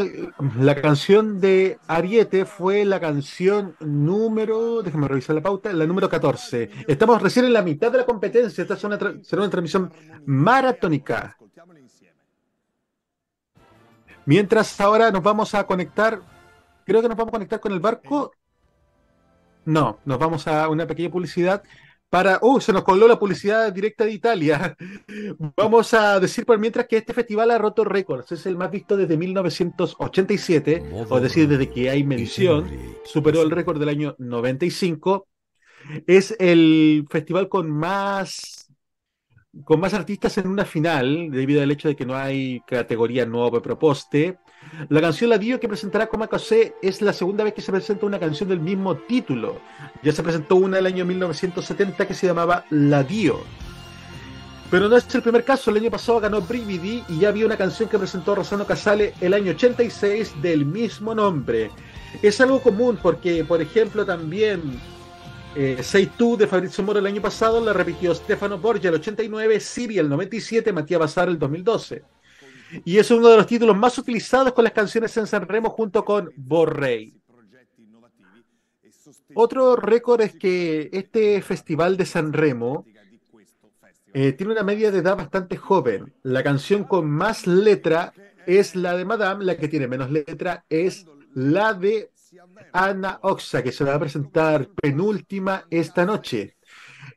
la 0.59 0.75
canción 0.75 1.39
de 1.39 1.79
Ariete 1.87 2.43
fue 2.43 2.83
la 2.83 2.99
canción 2.99 3.77
número, 3.79 4.83
déjame 4.83 5.07
revisar 5.07 5.37
la 5.37 5.41
pauta, 5.41 5.71
la 5.71 5.87
número 5.87 6.09
14. 6.09 6.69
Estamos 6.85 7.21
recién 7.21 7.45
en 7.45 7.53
la 7.53 7.61
mitad 7.61 7.89
de 7.89 7.99
la 7.99 8.05
competencia, 8.05 8.61
esta 8.61 8.73
es 8.73 8.83
una 8.83 8.97
será 8.97 9.41
una 9.41 9.49
transmisión 9.49 9.93
maratónica. 10.25 11.37
Mientras 14.25 14.81
ahora 14.81 15.11
nos 15.11 15.23
vamos 15.23 15.55
a 15.55 15.65
conectar, 15.65 16.19
creo 16.85 17.01
que 17.01 17.07
nos 17.07 17.17
vamos 17.17 17.29
a 17.29 17.37
conectar 17.37 17.59
con 17.61 17.71
el 17.71 17.79
barco. 17.79 18.33
No, 19.63 19.99
nos 20.03 20.19
vamos 20.19 20.45
a 20.45 20.67
una 20.67 20.85
pequeña 20.85 21.09
publicidad 21.09 21.63
para... 22.13 22.37
¡Uh! 22.43 22.61
Se 22.61 22.71
nos 22.71 22.83
coló 22.83 23.07
la 23.07 23.17
publicidad 23.17 23.73
directa 23.73 24.05
de 24.05 24.11
Italia. 24.11 24.77
Vamos 25.57 25.95
a 25.95 26.19
decir 26.19 26.45
por 26.45 26.59
mientras 26.59 26.85
que 26.85 26.97
este 26.97 27.11
festival 27.11 27.49
ha 27.49 27.57
roto 27.57 27.83
récords. 27.83 28.31
Es 28.31 28.45
el 28.45 28.55
más 28.55 28.69
visto 28.69 28.95
desde 28.95 29.17
1987, 29.17 30.91
o 31.09 31.17
es 31.17 31.23
decir, 31.23 31.47
desde 31.47 31.71
que 31.71 31.89
hay 31.89 32.03
medición. 32.03 32.69
Superó 33.03 33.41
el 33.41 33.49
récord 33.49 33.79
del 33.79 33.89
año 33.89 34.15
95. 34.19 35.27
Es 36.05 36.35
el 36.37 37.07
festival 37.09 37.49
con 37.49 37.71
más 37.71 38.62
con 39.63 39.79
más 39.79 39.93
artistas 39.93 40.37
en 40.37 40.47
una 40.47 40.65
final, 40.65 41.29
debido 41.31 41.61
al 41.61 41.71
hecho 41.71 41.87
de 41.87 41.95
que 41.95 42.05
no 42.05 42.15
hay 42.15 42.61
categoría 42.61 43.25
nueva 43.25 43.61
proposte. 43.61 44.37
La 44.89 45.01
canción 45.01 45.29
La 45.29 45.37
Dio 45.37 45.59
que 45.59 45.67
presentará 45.67 46.07
Coma 46.07 46.29
es 46.81 47.01
la 47.01 47.13
segunda 47.13 47.43
vez 47.43 47.53
que 47.53 47.61
se 47.61 47.71
presenta 47.71 48.05
una 48.05 48.19
canción 48.19 48.49
del 48.49 48.59
mismo 48.59 48.95
título. 48.95 49.59
Ya 50.01 50.11
se 50.11 50.23
presentó 50.23 50.55
una 50.55 50.79
el 50.79 50.85
año 50.87 51.05
1970 51.05 52.07
que 52.07 52.13
se 52.13 52.27
llamaba 52.27 52.65
La 52.69 53.03
Dio. 53.03 53.41
Pero 54.71 54.89
no 54.89 54.97
es 54.97 55.13
el 55.13 55.21
primer 55.21 55.43
caso, 55.43 55.69
el 55.69 55.77
año 55.77 55.91
pasado 55.91 56.19
ganó 56.19 56.41
Brividi 56.41 57.03
y 57.07 57.19
ya 57.19 57.29
había 57.29 57.45
una 57.45 57.57
canción 57.57 57.87
que 57.89 57.99
presentó 57.99 58.33
Rosano 58.33 58.65
Casale 58.65 59.13
el 59.21 59.35
año 59.35 59.51
86 59.51 60.41
del 60.41 60.65
mismo 60.65 61.13
nombre. 61.13 61.69
Es 62.23 62.41
algo 62.41 62.59
común 62.59 62.97
porque, 62.99 63.43
por 63.43 63.61
ejemplo, 63.61 64.03
también 64.03 64.79
eh, 65.55 65.83
Say 65.83 66.07
Tú 66.17 66.35
de 66.35 66.47
Fabrizio 66.47 66.83
Moro 66.83 66.99
el 66.99 67.05
año 67.05 67.21
pasado 67.21 67.63
la 67.63 67.73
repitió 67.73 68.13
Stefano 68.15 68.57
Borgia 68.57 68.89
el 68.89 68.95
89, 68.95 69.59
Siri 69.59 69.99
el 69.99 70.09
97, 70.09 70.73
Matías 70.73 70.99
Bazar 70.99 71.29
el 71.29 71.37
2012. 71.37 72.03
Y 72.85 72.97
es 72.97 73.11
uno 73.11 73.29
de 73.29 73.37
los 73.37 73.45
títulos 73.45 73.77
más 73.77 73.97
utilizados 73.97 74.53
con 74.53 74.63
las 74.63 74.73
canciones 74.73 75.15
en 75.17 75.27
San 75.27 75.47
Remo 75.47 75.69
junto 75.69 76.03
con 76.03 76.31
Borrey. 76.35 77.13
Otro 79.35 79.75
récord 79.75 80.21
es 80.21 80.35
que 80.35 80.89
este 80.91 81.41
festival 81.41 81.97
de 81.97 82.05
San 82.05 82.33
Remo 82.33 82.85
eh, 84.13 84.31
tiene 84.33 84.53
una 84.53 84.63
media 84.63 84.91
de 84.91 84.99
edad 84.99 85.17
bastante 85.17 85.57
joven. 85.57 86.13
La 86.23 86.43
canción 86.43 86.83
con 86.83 87.09
más 87.09 87.47
letra 87.47 88.13
es 88.45 88.75
la 88.75 88.95
de 88.95 89.05
Madame, 89.05 89.45
la 89.45 89.57
que 89.57 89.67
tiene 89.67 89.87
menos 89.87 90.11
letra 90.11 90.65
es 90.69 91.05
la 91.33 91.73
de 91.73 92.11
Ana 92.71 93.19
Oxa, 93.21 93.61
que 93.61 93.71
se 93.71 93.83
va 93.83 93.95
a 93.95 93.99
presentar 93.99 94.67
penúltima 94.69 95.65
esta 95.69 96.05
noche. 96.05 96.57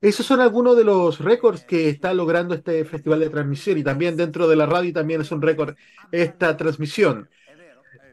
Esos 0.00 0.26
son 0.26 0.40
algunos 0.40 0.76
de 0.76 0.84
los 0.84 1.20
récords 1.20 1.64
que 1.64 1.88
está 1.88 2.12
logrando 2.12 2.54
este 2.54 2.84
festival 2.84 3.20
de 3.20 3.30
transmisión 3.30 3.78
y 3.78 3.82
también 3.82 4.16
dentro 4.16 4.46
de 4.46 4.56
la 4.56 4.66
radio 4.66 4.92
también 4.92 5.20
es 5.22 5.30
un 5.30 5.40
récord 5.40 5.74
esta 6.12 6.56
transmisión. 6.56 7.30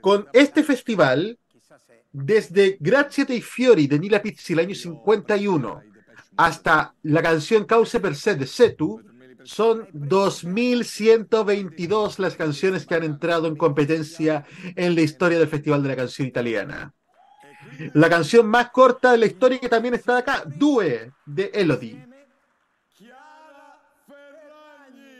Con 0.01 0.27
este 0.33 0.63
festival, 0.63 1.37
desde 2.11 2.77
Grazie 2.79 3.25
dei 3.25 3.41
Fiori 3.41 3.87
de 3.87 3.99
Nila 3.99 4.21
Pizzi 4.21 4.53
el 4.53 4.59
año 4.59 4.75
51 4.75 5.81
hasta 6.37 6.95
la 7.03 7.21
canción 7.21 7.65
Cause 7.65 7.99
per 7.99 8.15
se 8.15 8.35
de 8.35 8.47
Setu, 8.47 9.01
son 9.43 9.87
2.122 9.89 12.19
las 12.19 12.35
canciones 12.35 12.85
que 12.85 12.93
han 12.95 13.03
entrado 13.03 13.47
en 13.47 13.55
competencia 13.55 14.45
en 14.75 14.95
la 14.95 15.01
historia 15.01 15.39
del 15.39 15.47
Festival 15.47 15.83
de 15.83 15.89
la 15.89 15.95
Canción 15.95 16.27
Italiana. 16.27 16.93
La 17.93 18.09
canción 18.09 18.47
más 18.47 18.71
corta 18.71 19.11
de 19.11 19.17
la 19.17 19.25
historia 19.25 19.59
que 19.59 19.69
también 19.69 19.95
está 19.95 20.17
acá, 20.17 20.43
Due, 20.45 21.11
de 21.25 21.51
Elodie. 21.53 22.07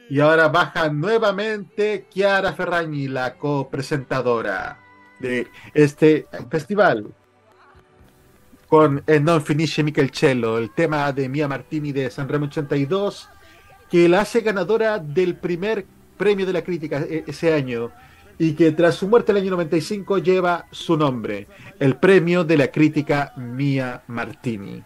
Y 0.09 0.19
ahora 0.19 0.49
baja 0.49 0.89
nuevamente 0.89 2.07
Chiara 2.09 2.53
Ferragni, 2.53 3.07
la 3.07 3.36
copresentadora 3.36 4.80
de 5.19 5.47
este 5.74 6.28
festival. 6.49 7.13
Con 8.67 9.03
el 9.07 9.24
Non 9.24 9.43
Finisce 9.43 9.84
Michelcello, 9.84 10.57
el 10.57 10.71
tema 10.71 11.11
de 11.11 11.30
Mia 11.30 11.47
Martini 11.47 11.91
de 11.91 12.09
Sanremo 12.09 12.45
82, 12.45 13.30
que 13.93 14.09
la 14.09 14.21
hace 14.21 14.41
ganadora 14.41 14.97
del 14.97 15.35
primer 15.35 15.85
premio 16.17 16.47
de 16.47 16.53
la 16.53 16.63
crítica 16.63 16.97
e- 17.01 17.25
ese 17.27 17.53
año 17.53 17.91
y 18.39 18.53
que 18.53 18.71
tras 18.71 18.95
su 18.95 19.07
muerte 19.07 19.31
el 19.31 19.37
año 19.37 19.51
95 19.51 20.17
lleva 20.17 20.65
su 20.71 20.97
nombre, 20.97 21.45
el 21.79 21.95
premio 21.97 22.43
de 22.43 22.57
la 22.57 22.69
crítica 22.69 23.33
Mia 23.37 24.01
Martini. 24.07 24.81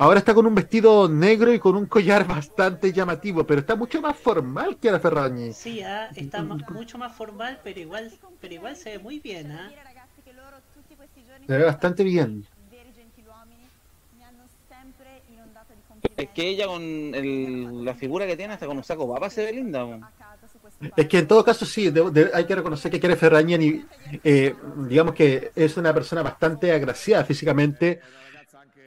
Ahora 0.00 0.18
está 0.18 0.34
con 0.34 0.46
un 0.48 0.56
vestido 0.56 1.08
negro 1.08 1.54
y 1.54 1.60
con 1.60 1.76
un 1.76 1.86
collar 1.86 2.26
bastante 2.26 2.92
llamativo, 2.92 3.46
pero 3.46 3.60
está 3.60 3.76
mucho 3.76 4.02
más 4.02 4.16
formal 4.16 4.78
que 4.78 4.90
la 4.90 4.98
Ferragni. 4.98 5.52
Sí, 5.52 5.80
ah, 5.80 6.08
está 6.16 6.42
mucho 6.42 6.98
más 6.98 7.14
formal, 7.14 7.60
pero 7.62 7.78
igual, 7.78 8.10
pero 8.40 8.52
igual 8.52 8.74
se 8.74 8.90
ve 8.90 8.98
muy 8.98 9.20
bien. 9.20 9.52
ah. 9.52 9.70
Se 11.46 11.56
ve 11.56 11.64
bastante 11.64 12.02
bien. 12.02 12.44
Es 16.18 16.30
que 16.30 16.48
ella 16.48 16.66
con 16.66 16.82
el- 16.82 17.84
la 17.84 17.94
figura 17.94 18.26
que 18.26 18.36
tiene, 18.36 18.52
hasta 18.54 18.66
con 18.66 18.76
un 18.76 18.82
saco 18.82 19.12
papa 19.12 19.30
se 19.30 19.44
ve 19.44 19.52
linda. 19.52 19.86
Es 20.96 21.06
que 21.06 21.18
en 21.18 21.28
todo 21.28 21.44
caso 21.44 21.64
sí, 21.64 21.92
hay 22.34 22.44
que 22.44 22.54
reconocer 22.56 22.90
que 22.90 22.98
Chiara 22.98 23.14
Ferragni, 23.16 23.84
eh, 24.24 24.54
digamos 24.88 25.14
que 25.14 25.52
es 25.54 25.76
una 25.76 25.94
persona 25.94 26.22
bastante 26.22 26.72
agraciada 26.72 27.24
físicamente. 27.24 28.00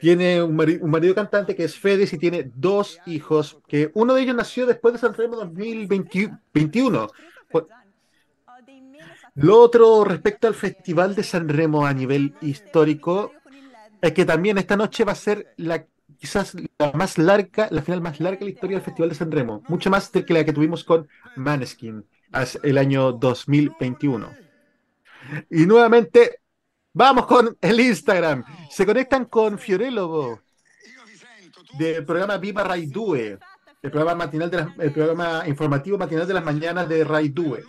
Tiene 0.02 0.44
un, 0.44 0.56
mari- 0.58 0.80
un 0.82 0.90
marido 0.90 1.16
cantante 1.16 1.56
que 1.56 1.64
es 1.64 1.78
Fedez 1.78 2.12
y 2.12 2.18
tiene 2.18 2.52
dos 2.54 3.00
hijos, 3.06 3.60
que 3.68 3.92
uno 3.94 4.14
de 4.14 4.24
ellos 4.24 4.36
nació 4.36 4.66
después 4.66 4.94
de 4.94 5.00
San 5.00 5.14
Remo 5.14 5.38
2021. 5.38 7.08
Cu- 7.52 7.68
Lo 9.36 9.60
otro 9.62 10.04
respecto 10.04 10.48
al 10.48 10.54
Festival 10.56 11.16
de 11.16 11.24
San 11.24 11.48
Remo 11.48 11.86
a 11.86 11.94
nivel 11.94 12.34
histórico 12.42 13.32
es 14.02 14.12
que 14.14 14.26
también 14.26 14.58
esta 14.58 14.76
noche 14.76 15.06
va 15.06 15.12
a 15.14 15.16
ser 15.16 15.54
la 15.58 15.86
quizás 16.22 16.56
la 16.78 16.92
más 16.92 17.18
larga, 17.18 17.68
la 17.72 17.82
final 17.82 18.00
más 18.00 18.20
larga 18.20 18.40
de 18.40 18.46
la 18.46 18.52
historia 18.52 18.78
del 18.78 18.86
Festival 18.86 19.10
de 19.10 19.16
San 19.16 19.32
Remo, 19.32 19.64
mucho 19.68 19.90
más 19.90 20.10
que 20.10 20.34
la 20.34 20.46
que 20.46 20.54
tuvimos 20.54 20.84
con 20.84 21.08
Maneskin 21.36 22.06
el 22.62 22.78
año 22.78 23.12
2021. 23.14 24.32
Y 25.50 25.66
nuevamente 25.66 26.42
vamos 26.94 27.26
con 27.26 27.58
el 27.60 27.80
Instagram. 27.80 28.44
Se 28.70 28.86
conectan 28.86 29.26
con 29.26 29.58
Fiorello 29.58 30.40
del 31.80 32.06
programa 32.06 32.38
Viva 32.38 32.64
Rai 32.66 32.86
Due, 32.86 33.40
el 33.82 33.92
programa 33.92 34.26
matinal 34.26 34.76
el 34.78 34.92
programa 34.92 35.44
informativo 35.48 35.98
matinal 35.98 36.28
de 36.28 36.34
las 36.36 36.44
mañanas 36.44 36.88
de 36.88 37.04
Rai 37.04 37.30
Due. 37.30 37.64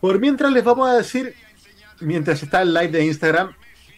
Por 0.00 0.18
mientras 0.18 0.50
les 0.50 0.64
vamos 0.64 0.88
a 0.88 0.94
decir, 0.94 1.32
mientras 2.00 2.42
está 2.42 2.62
el 2.62 2.74
live 2.74 2.88
de 2.88 3.04
Instagram, 3.04 3.54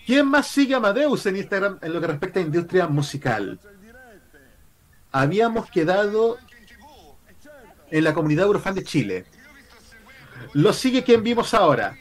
¿quién 0.07 0.27
más 0.27 0.47
sigue 0.47 0.75
a 0.75 0.79
Amadeus 0.79 1.27
en 1.27 1.37
Instagram 1.37 1.79
en 1.81 1.93
lo 1.93 2.01
que 2.01 2.07
respecta 2.07 2.41
a 2.41 2.43
industria 2.43 2.87
musical? 2.87 3.59
Habíamos 5.11 5.71
quedado 5.71 6.39
en 7.91 8.05
la 8.05 8.15
comunidad 8.15 8.47
Eurofan 8.47 8.75
de 8.75 8.85
Chile. 8.85 9.25
Lo 10.55 10.73
sigue 10.73 11.05
quien 11.05 11.23
vimos 11.23 11.55
ahora. 11.55 11.97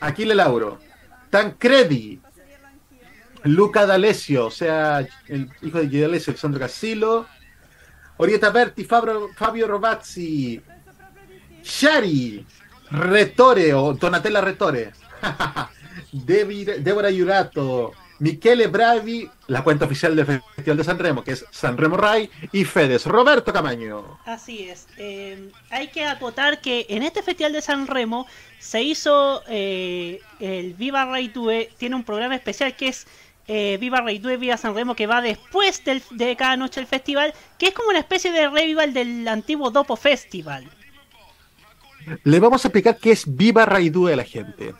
Aquile 0.00 0.34
Lauro, 0.34 0.78
Tancredi, 1.30 2.20
Luca 3.44 3.86
D'Alessio, 3.86 4.46
o 4.46 4.50
sea, 4.50 5.06
el 5.28 5.50
hijo 5.62 5.78
de 5.78 6.00
D'Alessio, 6.00 6.32
Alessandro 6.32 6.60
Casillo, 6.60 7.26
Orietta 8.16 8.50
Berti, 8.50 8.84
Fabio, 8.84 9.28
Fabio 9.34 9.66
Rovazzi, 9.66 10.62
Shari, 11.62 12.46
Retore 12.90 13.74
o 13.74 13.94
Donatella 13.94 14.40
Retore, 14.40 14.92
Débora 16.12 17.10
Jurato, 17.12 17.92
Michele 18.20 18.68
Bravi, 18.68 19.28
la 19.48 19.62
cuenta 19.64 19.84
oficial 19.86 20.14
del 20.16 20.26
Festival 20.26 20.76
de 20.76 20.84
San 20.84 20.98
Remo, 20.98 21.24
que 21.24 21.32
es 21.32 21.44
San 21.50 21.76
Remo 21.76 21.96
Rai, 21.96 22.30
y 22.52 22.64
Fedes, 22.64 23.06
Roberto 23.06 23.52
Camaño. 23.52 24.18
Así 24.24 24.68
es. 24.68 24.86
Eh, 24.98 25.50
hay 25.70 25.88
que 25.88 26.04
acotar 26.06 26.60
que 26.60 26.86
en 26.88 27.02
este 27.02 27.22
Festival 27.22 27.52
de 27.52 27.60
San 27.62 27.86
Remo 27.86 28.26
se 28.58 28.82
hizo 28.82 29.42
eh, 29.48 30.20
el 30.40 30.74
Viva 30.74 31.04
Ray 31.04 31.28
Due, 31.28 31.70
tiene 31.76 31.96
un 31.96 32.04
programa 32.04 32.34
especial 32.36 32.74
que 32.76 32.88
es 32.88 33.06
eh, 33.46 33.76
Viva 33.80 34.00
Ray 34.00 34.20
Due, 34.20 34.36
Viva 34.38 34.56
San 34.56 34.74
Remo, 34.74 34.94
que 34.94 35.06
va 35.06 35.20
después 35.20 35.84
del- 35.84 36.02
de 36.12 36.34
cada 36.36 36.56
noche 36.56 36.80
del 36.80 36.86
festival, 36.86 37.34
que 37.58 37.66
es 37.66 37.74
como 37.74 37.90
una 37.90 37.98
especie 37.98 38.32
de 38.32 38.48
revival 38.48 38.94
del 38.94 39.26
antiguo 39.28 39.70
Dopo 39.70 39.96
Festival. 39.96 40.64
Le 42.22 42.38
vamos 42.40 42.64
a 42.64 42.68
explicar 42.68 42.96
qué 42.98 43.12
es 43.12 43.24
Viva 43.26 43.64
Raidú 43.66 44.08
a 44.08 44.16
la 44.16 44.24
gente. 44.24 44.74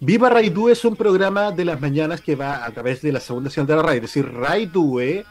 Viva 0.00 0.30
Raidú 0.30 0.68
es 0.68 0.84
un 0.84 0.96
programa 0.96 1.52
de 1.52 1.64
las 1.64 1.80
mañanas 1.80 2.20
que 2.20 2.36
va 2.36 2.64
a 2.64 2.70
través 2.70 3.02
de 3.02 3.12
la 3.12 3.20
segunda 3.20 3.50
señal 3.50 3.66
de 3.66 3.76
la 3.76 3.82
radio, 3.82 3.96
es 3.96 4.02
decir, 4.02 4.26
Raidue. 4.32 5.24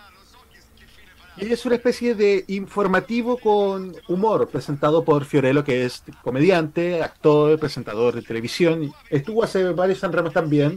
Y 1.37 1.51
es 1.51 1.65
una 1.65 1.75
especie 1.75 2.13
de 2.13 2.45
informativo 2.47 3.37
con 3.37 3.95
humor, 4.07 4.47
presentado 4.49 5.03
por 5.03 5.25
Fiorello, 5.25 5.63
que 5.63 5.85
es 5.85 6.03
comediante, 6.21 7.01
actor, 7.01 7.57
presentador 7.57 8.13
de 8.13 8.21
televisión. 8.21 8.93
Estuvo 9.09 9.43
hace 9.43 9.63
varios 9.71 9.97
Sanremos 9.97 10.31
también. 10.31 10.75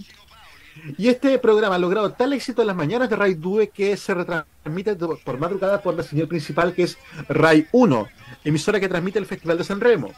Y 0.97 1.09
este 1.09 1.39
programa 1.39 1.75
ha 1.75 1.79
logrado 1.79 2.13
tal 2.13 2.33
éxito 2.33 2.63
en 2.63 2.69
las 2.69 2.77
mañanas 2.77 3.11
de 3.11 3.17
Rai 3.17 3.35
Due 3.35 3.69
que 3.69 3.97
se 3.97 4.15
retransmite 4.15 4.95
por 4.97 5.39
madrugada 5.39 5.83
por 5.83 5.95
la 5.95 6.03
señal 6.03 6.29
principal 6.29 6.75
que 6.75 6.85
es 6.85 6.99
Rai 7.29 7.67
1, 7.73 8.09
emisora 8.45 8.81
que 8.81 8.89
transmite 8.89 9.19
el 9.19 9.27
Festival 9.27 9.59
de 9.59 9.65
San 9.65 9.81
Remo. 9.81 10.13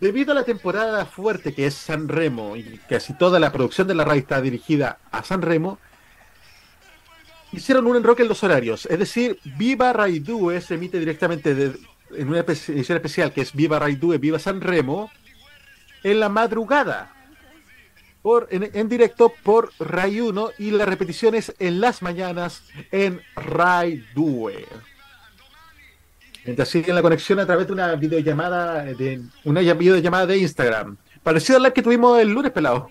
Debido 0.00 0.32
a 0.32 0.34
la 0.34 0.44
temporada 0.44 1.06
fuerte 1.06 1.54
que 1.54 1.66
es 1.66 1.74
San 1.74 2.08
Remo 2.08 2.56
y 2.56 2.78
casi 2.88 3.14
toda 3.14 3.40
la 3.40 3.50
producción 3.50 3.88
de 3.88 3.94
la 3.94 4.04
RAI 4.04 4.18
está 4.18 4.42
dirigida 4.42 4.98
a 5.10 5.22
San 5.22 5.40
Remo, 5.40 5.78
hicieron 7.52 7.86
un 7.86 7.96
enroque 7.96 8.22
en 8.22 8.28
los 8.28 8.44
horarios. 8.44 8.86
Es 8.86 8.98
decir, 8.98 9.38
Viva 9.56 9.92
Rai 9.94 10.18
Due 10.18 10.60
se 10.60 10.74
emite 10.74 10.98
directamente 10.98 11.72
en 12.10 12.28
una 12.28 12.40
edición 12.40 12.96
especial 12.96 13.32
que 13.32 13.40
es 13.40 13.54
Viva 13.54 13.78
Rai 13.78 13.96
Due, 13.96 14.18
Viva 14.18 14.38
San 14.38 14.60
Remo, 14.60 15.10
en 16.02 16.20
la 16.20 16.28
madrugada. 16.28 17.12
Por, 18.20 18.48
en, 18.50 18.88
directo 18.88 19.32
por 19.44 19.70
Rai 19.78 20.20
1 20.20 20.50
y 20.58 20.72
las 20.72 20.88
repeticiones 20.88 21.54
en 21.60 21.80
las 21.80 22.02
mañanas 22.02 22.64
en 22.90 23.22
Rai 23.36 24.04
Due. 24.16 24.66
Mientras 26.46 26.68
siguen 26.68 26.94
la 26.94 27.02
conexión 27.02 27.38
a 27.40 27.44
través 27.46 27.66
de 27.66 27.72
una 27.74 27.94
videollamada 27.96 28.84
de 28.84 29.20
una 29.44 29.60
videollamada 29.60 30.26
de 30.26 30.38
Instagram. 30.38 30.96
Parecido 31.22 31.58
a 31.58 31.60
la 31.62 31.70
que 31.72 31.82
tuvimos 31.82 32.18
el 32.18 32.30
lunes, 32.32 32.52
pelado. 32.52 32.88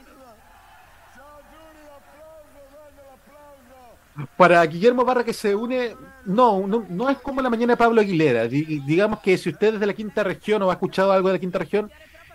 para 4.38 4.66
Guillermo 4.66 5.03
Barra 5.03 5.24
que 5.26 5.34
se 5.34 5.53
une, 5.56 5.95
no, 6.26 6.66
no, 6.68 6.86
no 6.89 7.10
es 7.10 7.18
como 7.18 7.41
la 7.41 7.49
mañana 7.49 7.74
de 7.74 7.78
Pablo 7.78 7.99
Aguilera. 8.01 8.47
Di- 8.47 8.80
digamos 8.86 9.20
que 9.20 9.38
si 9.38 9.49
usted 9.49 9.74
es 9.76 9.80
de 9.80 9.86
la 9.86 9.93
quinta 9.93 10.24
región 10.24 10.62
o 10.64 10.70
ha 10.70 10.74
escuchado 10.74 11.12
algo 11.12 11.28
de 11.30 11.34
la 11.34 11.39
quinta 11.39 11.60
región, 11.60 11.91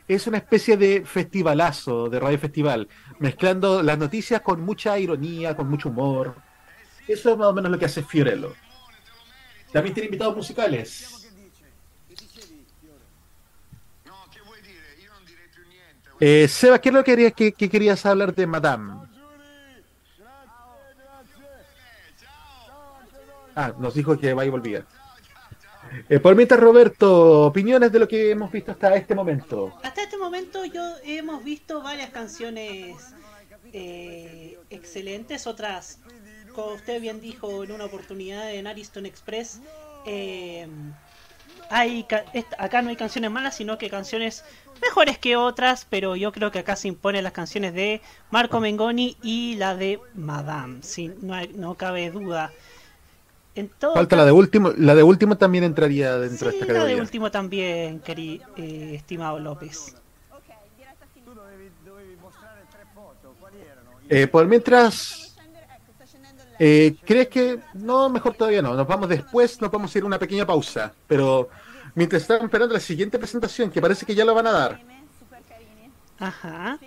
es 0.06 0.26
una 0.26 0.38
especie 0.38 0.76
de 0.76 1.04
festivalazo, 1.06 2.08
de 2.10 2.20
radio 2.20 2.38
festival, 2.38 2.88
mezclando 3.18 3.82
las 3.82 3.96
noticias 3.96 4.40
con 4.42 4.60
mucha 4.60 4.98
ironía, 4.98 5.56
con 5.56 5.70
mucho 5.70 5.88
humor. 5.88 6.34
Eso 7.08 7.30
es 7.30 7.38
más 7.38 7.48
o 7.48 7.52
menos 7.54 7.70
lo 7.70 7.78
que 7.78 7.86
hace 7.86 8.02
Fiorello. 8.02 8.52
También 9.72 9.94
tiene 9.94 10.06
invitados 10.06 10.36
musicales. 10.36 11.28
Eh, 16.18 16.48
Seba, 16.48 16.78
¿qué 16.78 16.90
es 16.90 16.94
lo 16.94 17.02
que 17.02 17.12
querías, 17.12 17.32
que, 17.32 17.52
que 17.52 17.70
querías 17.70 18.04
hablar 18.04 18.34
de 18.34 18.46
Madame? 18.46 19.08
Ah, 23.54 23.72
nos 23.78 23.94
dijo 23.94 24.18
que 24.18 24.34
va 24.34 24.44
y 24.44 24.50
volvía. 24.50 24.84
Eh, 26.08 26.20
por 26.20 26.36
mientras, 26.36 26.60
Roberto, 26.60 27.46
opiniones 27.46 27.90
de 27.90 27.98
lo 27.98 28.06
que 28.06 28.30
hemos 28.30 28.52
visto 28.52 28.72
hasta 28.72 28.94
este 28.94 29.14
momento. 29.14 29.74
Hasta 29.82 30.02
este 30.02 30.16
momento 30.16 30.64
yo 30.64 30.82
hemos 31.02 31.42
visto 31.42 31.82
varias 31.82 32.10
canciones 32.10 32.96
eh, 33.72 34.58
excelentes, 34.70 35.46
otras, 35.46 35.98
como 36.55 36.72
usted 36.74 37.01
bien 37.01 37.20
dijo 37.20 37.64
en 37.64 37.72
una 37.72 37.84
oportunidad 37.84 38.53
en 38.53 38.66
Ariston 38.66 39.07
Express, 39.07 39.61
eh, 40.07 40.66
hay 41.70 42.07
acá 42.59 42.82
no 42.82 42.88
hay 42.90 42.96
canciones 42.96 43.30
malas, 43.30 43.57
sino 43.57 43.78
que 43.78 43.88
canciones 43.90 44.44
mejores 44.82 45.18
que 45.18 45.36
otras, 45.36 45.86
pero 45.88 46.16
yo 46.16 46.32
creo 46.32 46.51
que 46.51 46.59
acá 46.61 46.74
se 46.74 46.88
imponen 46.88 47.22
las 47.24 47.32
canciones 47.32 47.74
de 47.74 48.01
Marco 48.30 48.61
Mengoni 48.61 49.16
y 49.22 49.57
la 49.57 49.76
de 49.76 50.01
Madame, 50.14 50.78
sí, 50.82 51.12
no, 51.22 51.34
hay- 51.34 51.53
no 51.55 51.74
cabe 51.74 52.11
duda. 52.11 52.51
En 53.55 53.68
todo 53.68 53.94
Falta 53.94 54.16
la 54.16 54.24
de 54.24 54.32
último, 54.32 54.72
la 54.76 54.94
de 54.94 55.03
último 55.03 55.36
también 55.36 55.64
entraría 55.64 56.16
dentro 56.18 56.48
de 56.48 56.55
esta 56.55 56.66
la 56.66 56.72
de 56.72 56.78
categoría. 56.78 57.03
último 57.03 57.30
también, 57.30 58.03
queri- 58.03 58.40
eh, 58.57 58.94
estimado 58.94 59.38
López. 59.38 59.94
Eh, 64.09 64.26
por 64.26 64.46
mientras, 64.46 65.29
eh, 66.62 66.94
¿crees 67.06 67.28
que 67.28 67.58
no? 67.72 68.11
Mejor 68.11 68.34
todavía 68.34 68.61
no. 68.61 68.74
Nos 68.74 68.86
vamos 68.86 69.08
después, 69.08 69.58
nos 69.62 69.70
vamos 69.70 69.94
a 69.94 69.98
ir 69.98 70.04
a 70.04 70.06
una 70.06 70.18
pequeña 70.18 70.46
pausa. 70.46 70.92
Pero 71.06 71.48
mientras 71.94 72.20
estamos 72.20 72.44
esperando 72.44 72.74
la 72.74 72.80
siguiente 72.80 73.18
presentación, 73.18 73.70
que 73.70 73.80
parece 73.80 74.04
que 74.04 74.14
ya 74.14 74.26
lo 74.26 74.34
van 74.34 74.46
a 74.46 74.52
dar. 74.52 74.80
Ajá. 76.18 76.78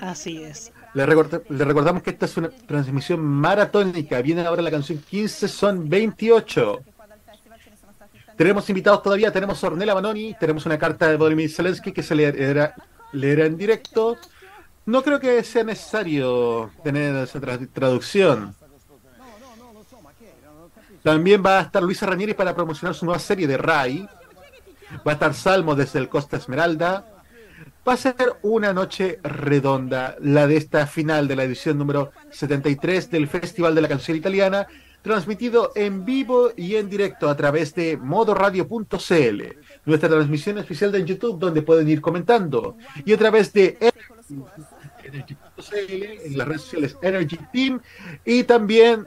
Así 0.00 0.42
es. 0.42 0.72
Le, 0.94 1.04
le 1.04 1.64
recordamos 1.64 2.02
que 2.02 2.10
esta 2.10 2.24
es 2.24 2.36
una 2.38 2.48
transmisión 2.48 3.20
maratónica. 3.20 4.22
Viene 4.22 4.40
ahora 4.46 4.62
la 4.62 4.70
canción 4.70 4.98
15, 4.98 5.46
son 5.46 5.86
28. 5.86 6.80
Tenemos 8.38 8.68
invitados 8.70 9.02
todavía, 9.02 9.30
tenemos 9.30 9.62
a 9.62 9.66
Ornella 9.66 9.94
Manoni, 9.94 10.34
tenemos 10.40 10.64
una 10.64 10.78
carta 10.78 11.08
de 11.08 11.18
Volodymyr 11.18 11.50
Zelensky 11.50 11.92
que 11.92 12.02
se 12.02 12.14
leerá, 12.14 12.74
leerá 13.12 13.44
en 13.44 13.58
directo. 13.58 14.16
No 14.86 15.02
creo 15.02 15.18
que 15.18 15.42
sea 15.44 15.64
necesario 15.64 16.70
tener 16.82 17.14
esa 17.16 17.40
tra- 17.40 17.68
traducción. 17.72 18.54
También 21.02 21.42
va 21.44 21.58
a 21.58 21.62
estar 21.62 21.82
Luisa 21.82 22.06
Ranieri 22.06 22.34
para 22.34 22.54
promocionar 22.54 22.94
su 22.94 23.04
nueva 23.04 23.18
serie 23.18 23.46
de 23.46 23.56
Rai. 23.56 24.06
Va 25.06 25.12
a 25.12 25.14
estar 25.14 25.34
Salmo 25.34 25.74
desde 25.74 25.98
el 25.98 26.08
Costa 26.08 26.36
Esmeralda. 26.36 27.06
Va 27.86 27.92
a 27.94 27.96
ser 27.98 28.16
una 28.42 28.72
noche 28.72 29.18
redonda, 29.22 30.16
la 30.20 30.46
de 30.46 30.56
esta 30.56 30.86
final 30.86 31.28
de 31.28 31.36
la 31.36 31.44
edición 31.44 31.76
número 31.76 32.12
73 32.30 33.10
del 33.10 33.28
Festival 33.28 33.74
de 33.74 33.82
la 33.82 33.88
Canción 33.88 34.16
Italiana, 34.16 34.66
transmitido 35.02 35.72
en 35.74 36.06
vivo 36.06 36.52
y 36.56 36.76
en 36.76 36.88
directo 36.88 37.28
a 37.28 37.36
través 37.36 37.74
de 37.74 37.98
modoradio.cl, 37.98 39.42
nuestra 39.84 40.08
transmisión 40.08 40.56
oficial 40.56 40.90
de 40.92 41.04
YouTube, 41.04 41.38
donde 41.38 41.60
pueden 41.60 41.86
ir 41.90 42.00
comentando, 42.00 42.78
y 43.04 43.12
a 43.12 43.18
través 43.18 43.52
de 43.52 43.76
En 45.14 46.38
las 46.38 46.48
redes 46.48 46.62
sociales 46.62 46.96
Energy 47.02 47.38
Team, 47.52 47.80
y 48.24 48.44
también 48.44 49.06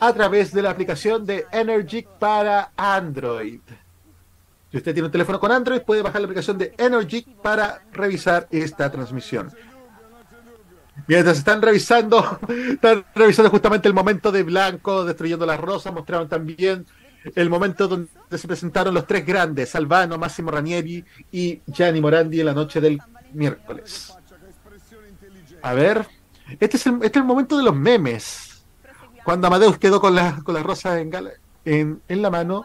a 0.00 0.12
través 0.12 0.52
de 0.52 0.62
la 0.62 0.70
aplicación 0.70 1.24
de 1.26 1.46
Energy 1.50 2.06
para 2.18 2.72
Android. 2.76 3.60
Si 4.70 4.76
usted 4.76 4.92
tiene 4.92 5.06
un 5.06 5.12
teléfono 5.12 5.40
con 5.40 5.50
Android, 5.50 5.80
puede 5.80 6.02
bajar 6.02 6.20
la 6.20 6.26
aplicación 6.26 6.58
de 6.58 6.74
Energy 6.76 7.22
para 7.42 7.82
revisar 7.92 8.46
esta 8.50 8.90
transmisión. 8.90 9.50
Mientras 11.06 11.38
están 11.38 11.62
revisando, 11.62 12.38
están 12.70 13.04
revisando 13.14 13.50
justamente 13.50 13.88
el 13.88 13.94
momento 13.94 14.30
de 14.30 14.42
Blanco 14.42 15.04
destruyendo 15.04 15.46
las 15.46 15.58
rosas, 15.58 15.94
mostraron 15.94 16.28
también 16.28 16.84
el 17.34 17.48
momento 17.48 17.88
donde 17.88 18.08
se 18.36 18.46
presentaron 18.46 18.94
los 18.94 19.06
tres 19.06 19.24
grandes, 19.24 19.74
Albano, 19.74 20.18
Massimo 20.18 20.50
Ranieri 20.50 21.04
y 21.32 21.60
Gianni 21.66 22.00
Morandi 22.00 22.40
en 22.40 22.46
la 22.46 22.54
noche 22.54 22.80
del 22.80 23.00
miércoles. 23.32 24.17
A 25.62 25.74
ver, 25.74 26.06
este 26.60 26.76
es 26.76 26.86
el, 26.86 26.94
este 26.94 27.06
es 27.06 27.16
el 27.16 27.24
momento 27.24 27.56
de 27.56 27.64
los 27.64 27.74
memes. 27.74 28.64
Cuando 29.24 29.46
Amadeus 29.46 29.78
quedó 29.78 30.00
con 30.00 30.14
las 30.14 30.42
con 30.42 30.54
las 30.54 30.62
rosas 30.64 30.98
en, 30.98 31.10
en, 31.64 32.02
en 32.08 32.22
la 32.22 32.30
mano. 32.30 32.64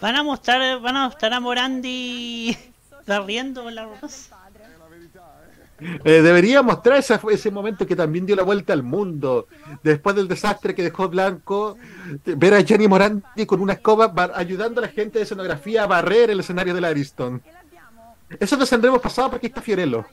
Van 0.00 0.16
a 0.16 0.22
mostrar, 0.22 0.80
van 0.80 0.96
a 0.96 1.04
mostrar 1.06 1.32
a 1.32 1.40
Morandi 1.40 2.56
barriendo 3.06 3.68
la 3.70 3.84
rosa. 4.00 4.38
Eh, 6.04 6.22
debería 6.22 6.62
mostrar 6.62 6.98
ese 6.98 7.50
momento 7.50 7.84
que 7.86 7.96
también 7.96 8.24
dio 8.24 8.36
la 8.36 8.44
vuelta 8.44 8.72
al 8.72 8.82
mundo. 8.84 9.48
Después 9.82 10.14
del 10.14 10.28
desastre 10.28 10.74
que 10.76 10.82
dejó 10.84 11.08
Blanco, 11.08 11.76
de- 12.24 12.34
ver 12.36 12.54
a 12.54 12.62
Jenny 12.62 12.86
Morandi 12.86 13.46
con 13.46 13.60
una 13.60 13.72
escoba 13.74 14.12
ayudando 14.34 14.80
a 14.80 14.82
la 14.86 14.92
gente 14.92 15.18
de 15.18 15.24
escenografía 15.24 15.82
a 15.82 15.86
barrer 15.88 16.30
el 16.30 16.40
escenario 16.40 16.74
del 16.74 16.84
Ariston. 16.84 17.42
Eso 18.38 18.56
nos 18.56 18.70
tendremos 18.70 19.00
pasado 19.00 19.30
porque 19.30 19.48
está 19.48 19.60
Fiorello. 19.60 20.04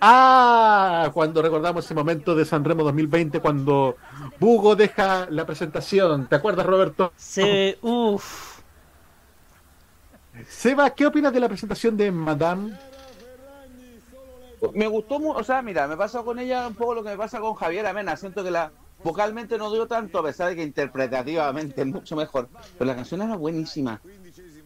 Ah, 0.00 1.10
cuando 1.12 1.42
recordamos 1.42 1.84
ese 1.84 1.94
momento 1.94 2.34
de 2.34 2.44
Sanremo 2.44 2.84
2020 2.84 3.40
cuando 3.40 3.96
Bugo 4.38 4.76
deja 4.76 5.26
la 5.30 5.46
presentación. 5.46 6.26
¿Te 6.28 6.36
acuerdas, 6.36 6.66
Roberto? 6.66 7.12
Se, 7.16 7.78
uff. 7.82 8.60
Seba, 10.48 10.90
¿qué 10.90 11.06
opinas 11.06 11.32
de 11.32 11.40
la 11.40 11.48
presentación 11.48 11.96
de 11.96 12.10
Madame? 12.10 12.76
Me 14.74 14.86
gustó 14.86 15.18
mucho, 15.18 15.38
o 15.38 15.44
sea, 15.44 15.62
mira, 15.62 15.86
me 15.86 15.96
pasa 15.96 16.22
con 16.22 16.38
ella 16.38 16.66
un 16.66 16.74
poco 16.74 16.94
lo 16.94 17.02
que 17.02 17.10
me 17.10 17.16
pasa 17.16 17.40
con 17.40 17.54
Javier 17.54 17.86
Amena. 17.86 18.16
Siento 18.16 18.42
que 18.42 18.50
la 18.50 18.70
vocalmente 19.02 19.58
no 19.58 19.72
dio 19.72 19.86
tanto, 19.86 20.18
a 20.18 20.22
pesar 20.22 20.48
de 20.48 20.56
que 20.56 20.62
interpretativamente 20.62 21.80
es 21.80 21.86
mucho 21.86 22.16
mejor. 22.16 22.48
Pero 22.78 22.86
la 22.86 22.96
canción 22.96 23.22
era 23.22 23.36
buenísima. 23.36 24.00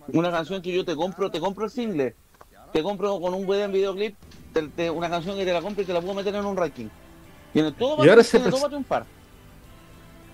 Una 0.09 0.31
canción 0.31 0.63
que 0.63 0.73
yo 0.73 0.85
te 0.85 0.97
compro, 0.97 1.31
te 1.31 1.41
compro 1.41 1.67
el 1.67 1.71
single, 1.71 2.15
te 2.73 2.83
compro 2.83 3.21
con 3.21 3.35
un 3.35 3.47
buen 3.47 3.71
videoclip, 3.71 4.17
te- 4.53 4.69
te- 4.69 4.91
una 4.91 5.09
canción 5.11 5.37
que 5.37 5.45
te 5.45 5.53
la 5.53 5.61
compro 5.61 5.83
y 5.83 5.87
te 5.87 5.93
la 5.93 6.01
puedo 6.01 6.15
meter 6.15 6.35
en 6.35 6.45
un 6.45 6.57
ranking. 6.57 6.89
Tiene 7.53 7.73
todo 7.73 8.05
Y 8.05 8.09
ahora 8.09 8.23
se 8.23 8.39
tiene 8.39 8.51
todo 8.51 8.61
para 8.61 8.69
triunfar. 8.69 9.07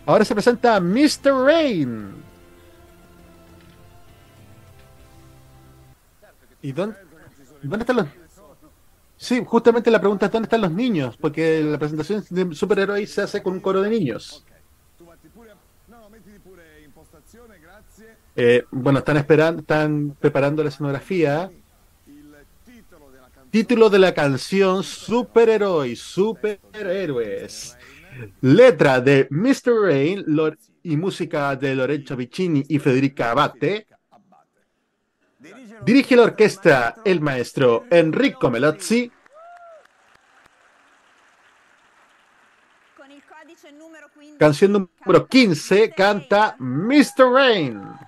Ahora 0.05 0.25
se 0.25 0.35
presenta 0.35 0.79
Mr. 0.81 1.33
Rain. 1.45 2.15
¿Y 6.63 6.73
dónde, 6.73 6.97
dónde 7.63 7.83
están 7.83 7.97
los.? 7.97 8.07
Sí, 9.17 9.43
justamente 9.45 9.91
la 9.91 10.01
pregunta 10.01 10.27
es: 10.27 10.33
¿dónde 10.33 10.47
están 10.47 10.61
los 10.61 10.73
niños? 10.73 11.17
Porque 11.17 11.63
la 11.63 11.79
presentación 11.79 12.25
de 12.29 12.55
superhéroes 12.55 13.13
se 13.13 13.23
hace 13.23 13.43
con 13.43 13.55
un 13.55 13.61
coro 13.61 13.83
de 13.83 13.91
niños. 13.91 14.45
Eh, 18.39 18.65
bueno, 18.71 18.99
están 18.99 19.17
esperando, 19.17 19.61
están 19.61 20.15
preparando 20.21 20.63
la 20.63 20.69
escenografía. 20.69 21.51
Título 23.57 23.89
de 23.89 23.99
la 23.99 24.13
canción 24.13 24.83
Superhéroes, 24.83 25.99
Superhéroes. 25.99 27.79
Letra 28.43 29.01
de 29.01 29.29
Mr. 29.31 29.81
Rain 29.83 30.27
y 30.83 30.95
música 30.99 31.57
de 31.57 31.75
Lorenzo 31.75 32.17
Vicini 32.17 32.65
y 32.69 32.79
Federica 32.79 33.31
Abate. 33.31 33.87
Dirige 35.87 36.17
la 36.17 36.25
orquesta 36.25 36.97
el 37.03 37.23
maestro 37.23 37.87
Enrico 37.89 38.51
Melozzi. 38.51 39.11
Canción 44.39 44.73
número 44.73 45.27
15 45.27 45.93
canta 45.93 46.57
Mr. 46.59 47.33
Rain. 47.33 48.06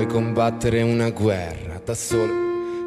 Puoi 0.00 0.06
combattere 0.06 0.80
una 0.80 1.10
guerra 1.10 1.78
da 1.84 1.92
solo. 1.92 2.32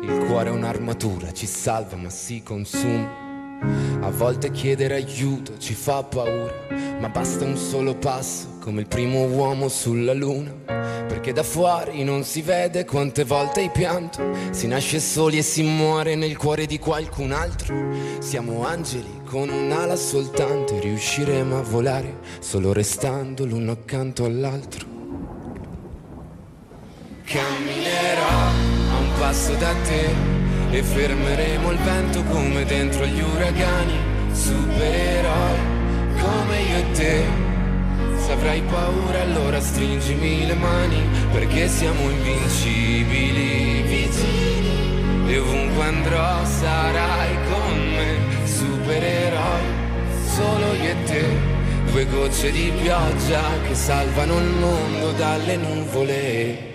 Il 0.01 0.25
cuore 0.25 0.49
è 0.49 0.51
un'armatura, 0.51 1.31
ci 1.31 1.45
salva 1.45 1.95
ma 1.95 2.09
si 2.09 2.41
consuma. 2.41 3.61
A 4.01 4.09
volte 4.09 4.49
chiedere 4.49 4.95
aiuto 4.95 5.59
ci 5.59 5.75
fa 5.75 6.01
paura, 6.01 6.51
ma 6.99 7.09
basta 7.09 7.45
un 7.45 7.55
solo 7.55 7.93
passo 7.93 8.57
come 8.59 8.81
il 8.81 8.87
primo 8.87 9.25
uomo 9.25 9.67
sulla 9.67 10.13
luna. 10.13 10.51
Perché 11.07 11.33
da 11.33 11.43
fuori 11.43 12.03
non 12.03 12.23
si 12.23 12.41
vede 12.41 12.83
quante 12.83 13.25
volte 13.25 13.59
hai 13.59 13.69
pianto, 13.69 14.19
si 14.49 14.65
nasce 14.65 14.99
soli 14.99 15.37
e 15.37 15.43
si 15.43 15.61
muore 15.61 16.15
nel 16.15 16.35
cuore 16.35 16.65
di 16.65 16.79
qualcun 16.79 17.31
altro. 17.31 17.75
Siamo 18.17 18.65
angeli 18.65 19.21
con 19.23 19.49
un'ala 19.49 19.95
soltanto 19.95 20.75
e 20.75 20.79
riusciremo 20.79 21.59
a 21.59 21.61
volare 21.61 22.21
solo 22.39 22.73
restando 22.73 23.45
l'uno 23.45 23.73
accanto 23.73 24.25
all'altro. 24.25 24.92
Camminerò 27.33 28.27
a 28.91 28.97
un 28.99 29.11
passo 29.17 29.55
da 29.55 29.73
te 29.87 30.13
e 30.69 30.83
fermeremo 30.83 31.71
il 31.71 31.79
vento 31.79 32.21
come 32.25 32.63
dentro 32.63 33.07
gli 33.07 33.21
uragani, 33.21 33.97
supereroi 34.31 35.57
come 36.21 36.61
io 36.61 36.77
e 36.77 36.91
te. 36.91 37.23
Se 38.17 38.33
avrai 38.33 38.61
paura 38.61 39.21
allora 39.21 39.59
stringimi 39.59 40.45
le 40.45 40.53
mani, 40.53 41.01
perché 41.31 41.67
siamo 41.69 42.07
invincibili, 42.07 43.81
vicini. 43.81 45.31
E 45.31 45.37
ovunque 45.39 45.85
andrò 45.85 46.45
sarai 46.45 47.35
con 47.49 47.93
me, 47.95 48.45
supereroi, 48.45 49.63
solo 50.27 50.73
io 50.75 50.89
e 50.91 51.03
te. 51.05 51.25
Due 51.89 52.05
gocce 52.05 52.51
di 52.51 52.71
pioggia 52.79 53.41
che 53.67 53.73
salvano 53.73 54.37
il 54.37 54.49
mondo 54.49 55.11
dalle 55.13 55.57
nuvole. 55.57 56.72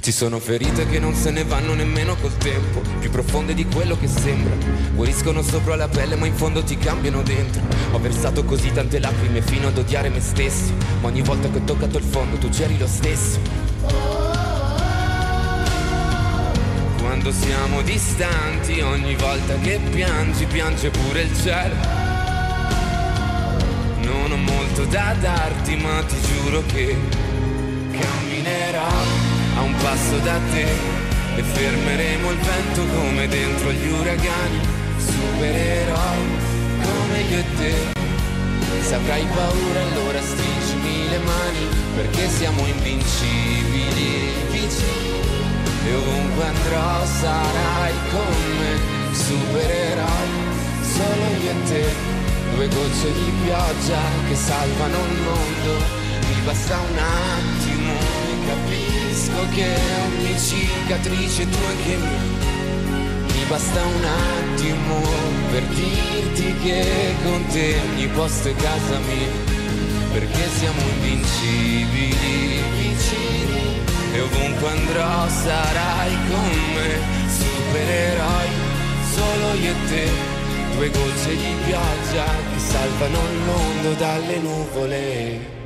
Ci 0.00 0.12
sono 0.12 0.38
ferite 0.38 0.86
che 0.86 1.00
non 1.00 1.12
se 1.14 1.30
ne 1.30 1.44
vanno 1.44 1.74
nemmeno 1.74 2.14
col 2.16 2.34
tempo, 2.38 2.80
più 2.98 3.10
profonde 3.10 3.52
di 3.52 3.66
quello 3.66 3.98
che 3.98 4.06
sembra. 4.06 4.54
Guariscono 4.94 5.42
sopra 5.42 5.74
la 5.76 5.88
pelle 5.88 6.14
ma 6.14 6.24
in 6.24 6.34
fondo 6.34 6.62
ti 6.62 6.78
cambiano 6.78 7.22
dentro. 7.22 7.60
Ho 7.90 7.98
versato 7.98 8.44
così 8.44 8.72
tante 8.72 9.00
lacrime 9.00 9.42
fino 9.42 9.66
ad 9.66 9.76
odiare 9.76 10.08
me 10.08 10.20
stesso, 10.20 10.72
ma 11.00 11.08
ogni 11.08 11.20
volta 11.22 11.50
che 11.50 11.58
ho 11.58 11.64
toccato 11.64 11.98
il 11.98 12.04
fondo 12.04 12.38
tu 12.38 12.48
c'eri 12.48 12.78
lo 12.78 12.86
stesso. 12.86 13.38
Quando 17.00 17.32
siamo 17.32 17.82
distanti, 17.82 18.80
ogni 18.80 19.16
volta 19.16 19.58
che 19.58 19.80
piangi, 19.90 20.46
piange 20.46 20.90
pure 20.90 21.22
il 21.22 21.36
cielo. 21.36 21.74
Non 24.02 24.30
ho 24.30 24.36
molto 24.36 24.84
da 24.84 25.14
darti, 25.20 25.76
ma 25.76 26.02
ti 26.04 26.16
giuro 26.22 26.62
che 26.66 26.96
camminerò 27.90 29.27
a 29.58 29.62
un 29.62 29.74
passo 29.82 30.18
da 30.18 30.38
te 30.52 30.66
e 31.34 31.42
fermeremo 31.42 32.30
il 32.30 32.38
vento 32.38 32.86
come 32.94 33.26
dentro 33.26 33.72
gli 33.72 33.88
uragani, 33.88 34.60
supereroi 34.96 36.26
come 36.82 37.18
io 37.28 37.38
e 37.38 37.44
te. 37.56 37.74
Se 38.82 38.94
avrai 38.94 39.26
paura 39.34 39.80
allora 39.90 40.20
stringimi 40.20 41.08
le 41.10 41.18
mani 41.18 41.66
perché 41.96 42.28
siamo 42.28 42.64
invincibili, 42.66 44.32
e 45.86 45.94
ovunque 45.94 46.44
andrò 46.44 47.04
sarai 47.20 47.94
con 48.10 48.34
me, 48.58 48.72
supereroi 49.12 50.30
solo 50.82 51.24
io 51.42 51.50
e 51.50 51.62
te. 51.68 51.84
Due 52.54 52.68
gocce 52.68 53.12
di 53.12 53.32
pioggia 53.44 54.00
che 54.28 54.34
salvano 54.34 54.98
il 55.10 55.18
mondo, 55.22 55.72
mi 56.28 56.40
basta 56.44 56.76
un 56.78 56.98
attimo 56.98 57.92
e 57.92 59.07
capisco 59.18 59.48
che 59.52 59.74
ogni 60.06 60.38
cicatrice 60.38 61.48
tu 61.48 61.58
anche 61.66 61.96
mia 61.96 62.46
mi 63.34 63.44
basta 63.48 63.82
un 63.82 64.04
attimo 64.04 65.00
per 65.50 65.62
dirti 65.64 66.54
che 66.62 67.14
con 67.24 67.44
te 67.46 67.80
ogni 67.90 68.06
posto 68.08 68.48
è 68.48 68.54
casa 68.54 68.98
mia. 68.98 69.56
Perché 70.12 70.48
siamo 70.58 70.80
invincibili 70.80 72.62
vicini 72.78 73.80
e 74.12 74.20
ovunque 74.20 74.68
andrò 74.68 75.28
sarai 75.28 76.16
con 76.28 76.50
me 76.74 76.98
supereroi 77.28 78.48
solo 79.14 79.54
io 79.60 79.70
e 79.70 79.88
te. 79.88 80.10
Due 80.74 80.90
gocce 80.90 81.36
di 81.36 81.54
pioggia 81.64 82.24
che 82.24 82.58
salvano 82.58 83.18
il 83.18 83.38
mondo 83.44 83.92
dalle 83.94 84.38
nuvole 84.38 85.57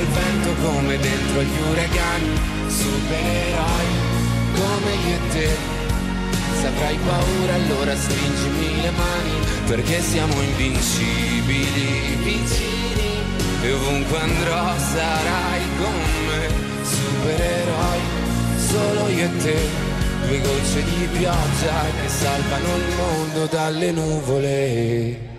il 0.00 0.06
vento 0.06 0.54
come 0.62 0.98
dentro 0.98 1.42
gli 1.42 1.60
uragani, 1.70 2.32
supereroi 2.68 3.88
come 4.54 4.92
io 4.94 5.14
e 5.14 5.28
te. 5.32 5.78
Se 6.60 6.66
avrai 6.66 6.98
paura 7.06 7.54
allora 7.54 7.96
stringimi 7.96 8.82
le 8.82 8.90
mani 8.90 9.46
perché 9.66 10.00
siamo 10.00 10.34
invincibili, 10.40 12.16
vicini 12.22 13.18
e 13.62 13.72
ovunque 13.72 14.18
andrò 14.18 14.78
sarai 14.78 15.62
con 15.78 16.00
me, 16.26 16.48
supereroi 16.82 18.00
solo 18.68 19.08
io 19.08 19.24
e 19.24 19.36
te. 19.38 19.88
Due 20.26 20.40
gocce 20.40 20.84
di 20.84 21.08
pioggia 21.18 21.84
che 22.00 22.08
salvano 22.08 22.76
il 22.76 22.94
mondo 22.96 23.46
dalle 23.46 23.90
nuvole. 23.90 25.29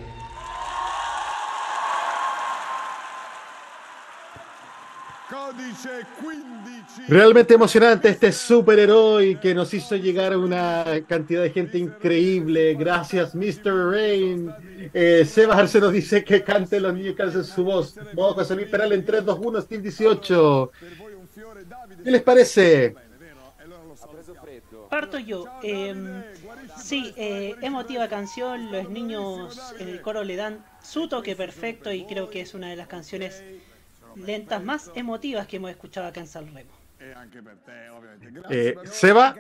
Realmente 7.08 7.54
emocionante 7.54 8.10
este 8.10 8.32
superhéroe 8.32 9.40
que 9.40 9.54
nos 9.54 9.74
hizo 9.74 9.96
llegar 9.96 10.34
a 10.34 10.38
una 10.38 10.86
cantidad 11.08 11.42
de 11.42 11.50
gente 11.50 11.78
increíble. 11.78 12.76
Gracias, 12.76 13.34
Mr. 13.34 13.92
Rain. 13.92 14.54
Eh, 14.94 15.26
Sebas 15.26 15.58
Arce 15.58 15.80
nos 15.80 15.94
dice 15.94 16.24
que 16.24 16.44
cante 16.44 16.80
los 16.80 16.94
niños 16.94 17.16
que 17.16 17.24
alcen 17.24 17.44
su 17.44 17.64
voz. 17.64 17.96
Modo 18.14 18.34
José 18.36 18.56
Luis 18.56 18.68
Peral 18.68 18.92
en 18.94 19.06
3, 19.06 19.26
2, 19.26 19.40
1, 19.42 19.62
Steel 19.62 19.82
18. 19.82 20.72
¿Qué 22.04 22.12
les 22.12 22.22
parece? 22.22 22.96
Parto 24.90 25.18
yo. 25.18 25.46
Eh, 25.64 26.24
sí, 26.78 27.14
eh, 27.16 27.56
emotiva 27.62 28.08
canción. 28.08 28.72
Los 28.72 28.90
niños 28.90 29.74
en 29.80 29.88
el 29.88 30.02
coro 30.02 30.24
le 30.24 30.36
dan 30.36 30.66
su 30.84 31.08
toque 31.08 31.36
perfecto 31.36 31.92
y 31.92 32.06
creo 32.06 32.30
que 32.30 32.42
es 32.42 32.54
una 32.54 32.70
de 32.70 32.76
las 32.76 32.88
canciones 32.88 33.44
lentas 34.16 34.64
más 34.64 34.92
emotivas 34.96 35.48
que 35.48 35.58
hemos 35.58 35.72
escuchado 35.72 36.08
acá 36.08 36.20
en 36.20 36.28
San 36.28 36.54
Remo. 36.54 36.72
Eh, 38.50 38.76
Seba, 38.86 39.36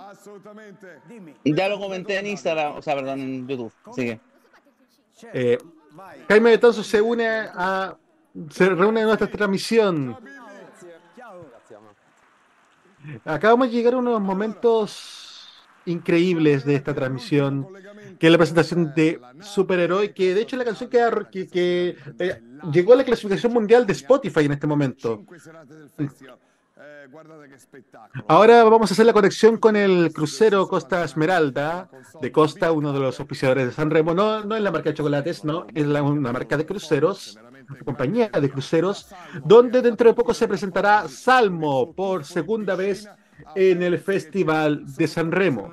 Assolutamente. 0.00 1.00
Ya 1.44 1.68
lo 1.68 1.78
comenté 1.78 2.18
en 2.18 2.26
Instagram, 2.26 2.76
o 2.76 2.82
sea, 2.82 2.94
perdón, 2.94 3.20
en 3.20 3.48
YouTube. 3.48 3.72
Sigue. 3.94 4.20
eh, 5.32 5.58
Jaime 6.28 6.50
Betanzo 6.50 6.84
se 6.84 7.00
une 7.00 7.26
a. 7.26 7.96
Se 8.50 8.68
reúne 8.68 9.00
en 9.00 9.06
nuestra 9.06 9.26
transmisión. 9.26 10.16
Acabamos 13.24 13.68
de 13.68 13.74
llegar 13.74 13.94
a 13.94 13.98
unos 13.98 14.20
momentos 14.20 15.48
increíbles 15.86 16.64
de 16.64 16.74
esta 16.74 16.92
transmisión, 16.94 17.66
que 18.18 18.26
es 18.26 18.32
la 18.32 18.38
presentación 18.38 18.92
de 18.94 19.20
Superhéroe, 19.40 20.12
que 20.12 20.34
de 20.34 20.40
hecho 20.42 20.56
es 20.56 20.58
la 20.58 20.64
canción 20.64 20.90
que, 20.90 20.98
que- 21.30 21.46
que, 21.48 21.96
eh, 22.18 22.42
llegó 22.72 22.92
a 22.92 22.96
la 22.96 23.04
clasificación 23.04 23.52
mundial 23.52 23.86
de 23.86 23.92
Spotify 23.92 24.44
en 24.46 24.52
este 24.52 24.66
momento. 24.66 25.22
Ahora 28.28 28.64
vamos 28.64 28.90
a 28.90 28.94
hacer 28.94 29.06
la 29.06 29.12
conexión 29.12 29.56
con 29.56 29.76
el 29.76 30.12
crucero 30.12 30.68
Costa 30.68 31.02
Esmeralda 31.04 31.88
de 32.20 32.30
Costa, 32.30 32.70
uno 32.72 32.92
de 32.92 33.00
los 33.00 33.18
auspiciadores 33.18 33.66
de 33.66 33.72
San 33.72 33.90
Remo. 33.90 34.14
No, 34.14 34.44
no 34.44 34.54
es 34.56 34.62
la 34.62 34.70
marca 34.70 34.90
de 34.90 34.94
chocolates, 34.94 35.44
no, 35.44 35.66
es 35.74 35.86
la- 35.86 36.02
una 36.02 36.32
marca 36.32 36.56
de 36.56 36.66
cruceros, 36.66 37.38
compañía 37.84 38.28
de 38.28 38.50
cruceros, 38.50 39.08
donde 39.44 39.82
dentro 39.82 40.08
de 40.08 40.14
poco 40.14 40.34
se 40.34 40.46
presentará 40.48 41.08
Salmo 41.08 41.92
por 41.92 42.24
segunda 42.24 42.74
vez 42.76 43.08
en 43.54 43.82
el 43.82 43.98
Festival 43.98 44.84
de 44.96 45.06
San 45.06 45.32
Remo. 45.32 45.72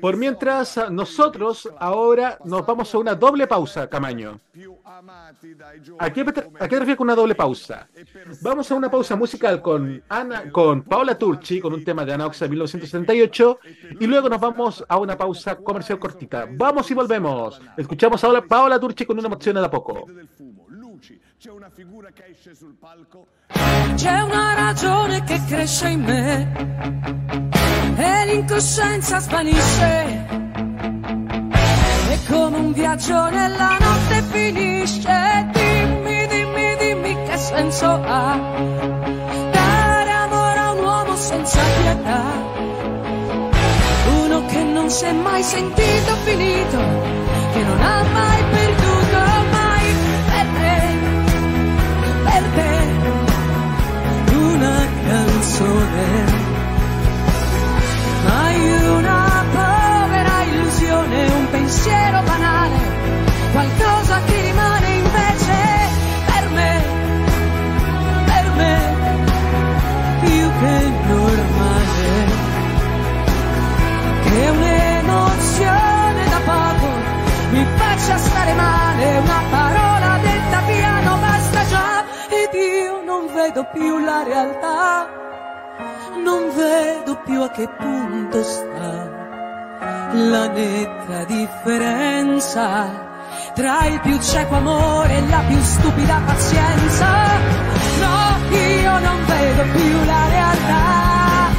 Por 0.00 0.16
mientras, 0.16 0.90
nosotros 0.90 1.68
ahora 1.78 2.38
nos 2.44 2.66
vamos 2.66 2.94
a 2.94 2.98
una 2.98 3.14
doble 3.14 3.46
pausa, 3.46 3.88
Camaño. 3.88 4.40
¿A 5.98 6.12
qué, 6.12 6.20
a 6.20 6.66
refieres 6.66 6.96
con 6.96 7.06
una 7.06 7.14
doble 7.14 7.34
pausa? 7.34 7.88
Vamos 8.42 8.70
a 8.70 8.74
una 8.74 8.90
pausa 8.90 9.16
musical 9.16 9.60
con, 9.62 10.02
Ana, 10.08 10.50
con 10.50 10.82
Paola 10.82 11.18
Turchi, 11.18 11.60
con 11.60 11.72
un 11.72 11.84
tema 11.84 12.04
de 12.04 12.12
Ana 12.12 12.26
Oxa 12.26 12.44
de 12.44 12.50
1978, 12.50 13.58
y 14.00 14.06
luego 14.06 14.28
nos 14.28 14.40
vamos 14.40 14.84
a 14.86 14.98
una 14.98 15.16
pausa 15.16 15.56
comercial 15.56 15.98
cortita. 15.98 16.46
Vamos 16.50 16.90
y 16.90 16.94
volvemos. 16.94 17.60
Escuchamos 17.76 18.22
ahora 18.24 18.40
a 18.40 18.42
Paola 18.42 18.78
Turchi 18.78 19.04
con 19.04 19.18
una 19.18 19.28
emoción 19.28 19.54
da 19.54 19.70
poco. 19.70 20.06
C'è 21.44 21.50
una 21.50 21.68
figura 21.68 22.08
che 22.10 22.24
esce 22.30 22.54
sul 22.54 22.74
palco. 22.74 23.26
C'è 23.96 24.20
una 24.22 24.54
ragione 24.54 25.22
che 25.24 25.38
cresce 25.46 25.88
in 25.88 26.00
me 26.00 26.50
e 27.98 28.24
l'incoscienza 28.24 29.20
svanisce. 29.20 30.26
come 32.30 32.56
un 32.56 32.72
viaggio 32.72 33.28
nella 33.28 33.76
notte 33.78 34.22
finisce. 34.30 35.50
Dimmi, 35.52 36.26
dimmi, 36.28 36.76
dimmi 36.78 37.14
che 37.28 37.36
senso 37.36 37.90
ha 37.90 38.38
dare 39.50 40.10
amore 40.12 40.58
a 40.60 40.72
un 40.72 40.82
uomo 40.82 41.14
senza 41.14 41.60
pietà. 41.82 42.22
Uno 44.24 44.46
che 44.46 44.62
non 44.62 44.88
si 44.88 45.04
è 45.04 45.12
mai 45.12 45.42
sentito 45.42 46.14
finito, 46.24 46.78
che 47.52 47.62
non 47.62 47.80
ha 47.82 48.02
mai 48.02 48.44
perduto 48.44 48.83
canzone. 55.54 56.42
Mai 58.24 58.88
una 58.88 59.44
povera 59.52 60.42
illusione, 60.50 61.26
un 61.26 61.50
pensiero 61.50 62.22
banale, 62.22 62.78
qualcosa 63.52 64.20
che 64.24 64.40
rimane 64.40 64.88
invece 64.88 65.56
per 66.26 66.48
me, 66.50 66.82
per 68.24 68.50
me, 68.56 68.78
più 70.20 70.50
che 70.60 70.92
normale, 71.06 72.08
che 74.24 74.48
un'emozione 74.48 76.24
da 76.30 76.40
poco 76.44 76.88
mi 77.50 77.66
faccia 77.76 78.16
stare 78.16 78.52
male, 78.54 79.18
una 79.18 79.42
parola 79.50 80.18
detta 80.22 80.58
piano 80.66 81.16
basta 81.18 81.66
già, 81.66 82.04
ed 82.28 82.54
io 82.54 83.02
non 83.04 83.32
vedo 83.32 83.66
più 83.72 83.98
la 83.98 84.22
realtà 84.24 85.22
non 86.24 86.50
vedo 86.56 87.20
più 87.24 87.42
a 87.42 87.50
che 87.50 87.68
punto 87.68 88.42
sta 88.42 89.22
la 90.12 90.46
netta 90.48 91.24
differenza 91.24 93.12
tra 93.54 93.84
il 93.86 94.00
più 94.00 94.18
cieco 94.20 94.54
amore 94.56 95.18
e 95.18 95.28
la 95.28 95.42
più 95.46 95.60
stupida 95.60 96.20
pazienza. 96.24 97.06
No, 98.00 98.56
io 98.56 98.98
non 98.98 99.24
vedo 99.26 99.62
più 99.72 100.04
la 100.04 100.28
realtà, 100.28 101.50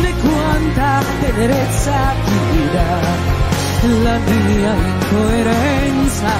né 0.00 0.14
quanta 0.20 1.02
tenerezza 1.20 1.92
ti 2.24 2.68
dà 2.72 3.26
la 4.02 4.18
mia 4.18 4.74
incoerenza. 4.74 6.30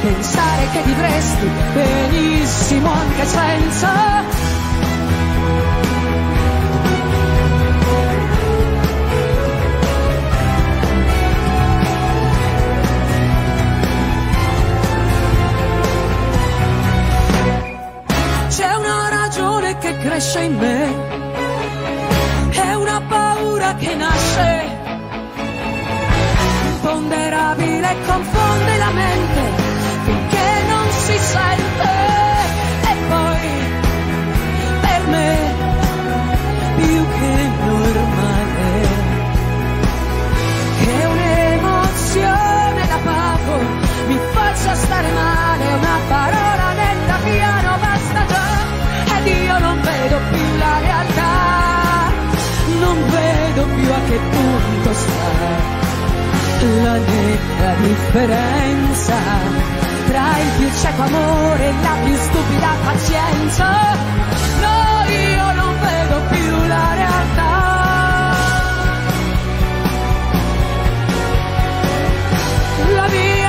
Pensare 0.00 0.68
che 0.72 0.82
vivresti 0.82 1.50
benissimo 1.74 2.90
anche 2.90 3.26
senza 3.26 4.49
cresce 20.20 20.40
in 20.40 20.56
me, 20.56 20.92
è 22.50 22.74
una 22.74 23.00
paura 23.08 23.74
che 23.76 23.94
nasce, 23.94 24.68
imponderabile, 26.66 27.96
confonde 28.06 28.76
la 28.76 28.90
mente 28.90 29.40
finché 30.04 30.62
non 30.68 30.90
si 30.90 31.18
sente. 31.18 32.09
Male, 45.08 45.72
una 45.72 45.98
parola 46.08 46.74
detta 46.74 47.16
piano 47.24 47.78
basta 47.80 48.26
già, 48.26 49.16
ed 49.16 49.26
io 49.26 49.58
non 49.58 49.80
vedo 49.80 50.18
più 50.30 50.58
la 50.58 50.78
realtà, 50.78 52.12
non 52.78 53.10
vedo 53.10 53.64
più 53.74 53.92
a 53.92 54.00
che 54.08 54.18
punto 54.30 54.94
sta 54.94 55.78
la 56.82 56.92
netta 56.92 57.74
differenza 57.80 59.16
tra 60.08 60.38
il 60.38 60.50
più 60.58 60.68
cieco 60.80 61.02
amore 61.02 61.68
e 61.68 61.72
la 61.82 61.96
più 62.04 62.16
stupida 62.16 62.68
pazienza. 62.84 63.66
No, 64.60 65.04
io 65.08 65.52
non 65.52 65.74
vedo 65.80 66.20
più 66.30 66.66
la 66.66 66.94
realtà. 66.94 67.48
La 72.94 73.08
mia 73.08 73.39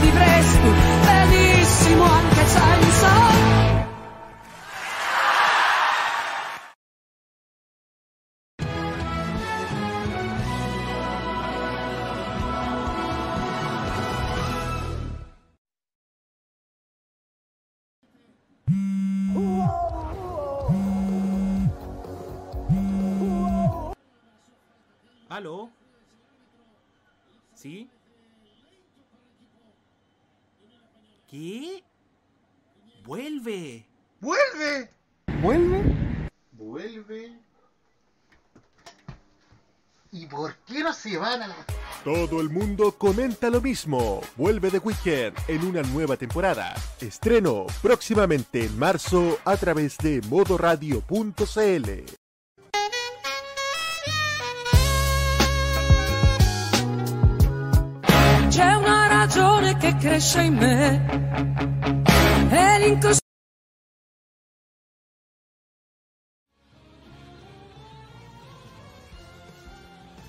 vivresti 0.00 0.70
benissimo 1.04 2.04
anche 2.04 2.46
senza. 2.46 3.58
¿Aló? 25.28 25.70
¿Sí? 27.54 27.88
¿Qué? 31.30 31.84
¡Vuelve! 33.04 33.86
¡Vuelve! 34.20 34.90
¿Vuelve? 35.40 35.82
Vuelve. 36.50 37.38
¿Y 40.10 40.26
por 40.26 40.56
qué 40.66 40.80
no 40.80 40.92
se 40.92 41.16
van 41.16 41.42
a 41.42 41.46
la... 41.46 41.54
Todo 42.02 42.40
el 42.40 42.50
mundo 42.50 42.98
comenta 42.98 43.48
lo 43.48 43.60
mismo. 43.60 44.22
Vuelve 44.36 44.72
The 44.72 44.78
Weeknd 44.78 45.38
en 45.46 45.64
una 45.66 45.82
nueva 45.82 46.16
temporada. 46.16 46.74
Estreno 47.00 47.66
próximamente 47.80 48.64
en 48.64 48.76
marzo 48.76 49.38
a 49.44 49.56
través 49.56 49.98
de 49.98 50.20
modoradio.cl. 50.22 52.19
che 59.76 59.96
cresce 59.96 60.42
in 60.42 60.54
me. 60.54 61.06
È 62.50 62.78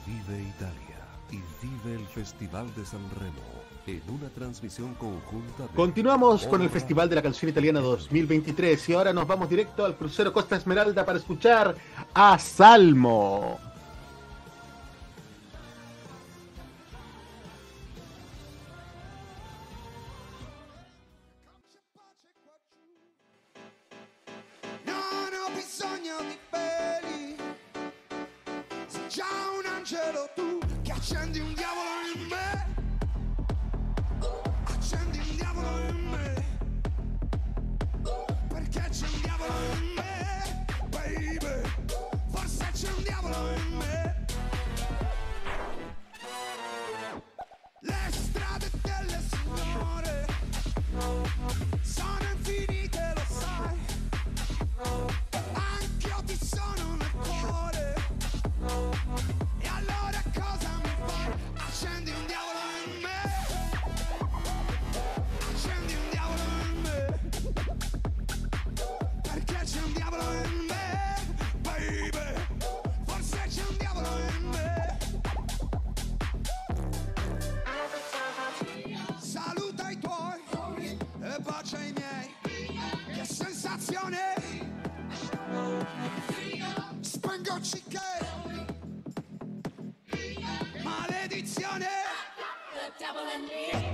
Vive 0.05 0.41
Italia 0.41 1.07
y 1.29 1.41
vive 1.61 1.95
el 1.95 2.05
Festival 2.07 2.73
de 2.75 2.85
San 2.85 3.01
Remo 3.17 3.41
en 3.87 4.01
una 4.09 4.29
transmisión 4.29 4.93
conjunta 4.95 5.63
de 5.63 5.69
Continuamos 5.75 6.45
con 6.45 6.61
el 6.61 6.69
Festival 6.69 7.09
de 7.09 7.15
la 7.15 7.21
Canción 7.21 7.49
Italiana 7.49 7.79
2023 7.79 8.89
y 8.89 8.93
ahora 8.93 9.13
nos 9.13 9.25
vamos 9.25 9.49
directo 9.49 9.85
al 9.85 9.95
crucero 9.95 10.31
Costa 10.31 10.57
Esmeralda 10.57 11.05
para 11.05 11.17
escuchar 11.17 11.75
a 12.13 12.37
Salmo. 12.37 13.70
Angelo 29.91 30.29
tu 30.33 30.57
che 30.83 30.91
accendi 30.93 31.39
un 31.39 31.53
diavolo 31.53 31.80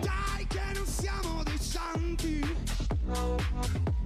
Dai 0.01 0.47
che 0.47 0.61
non 0.73 0.85
siamo 0.85 1.43
dei 1.43 1.57
santi, 1.59 2.39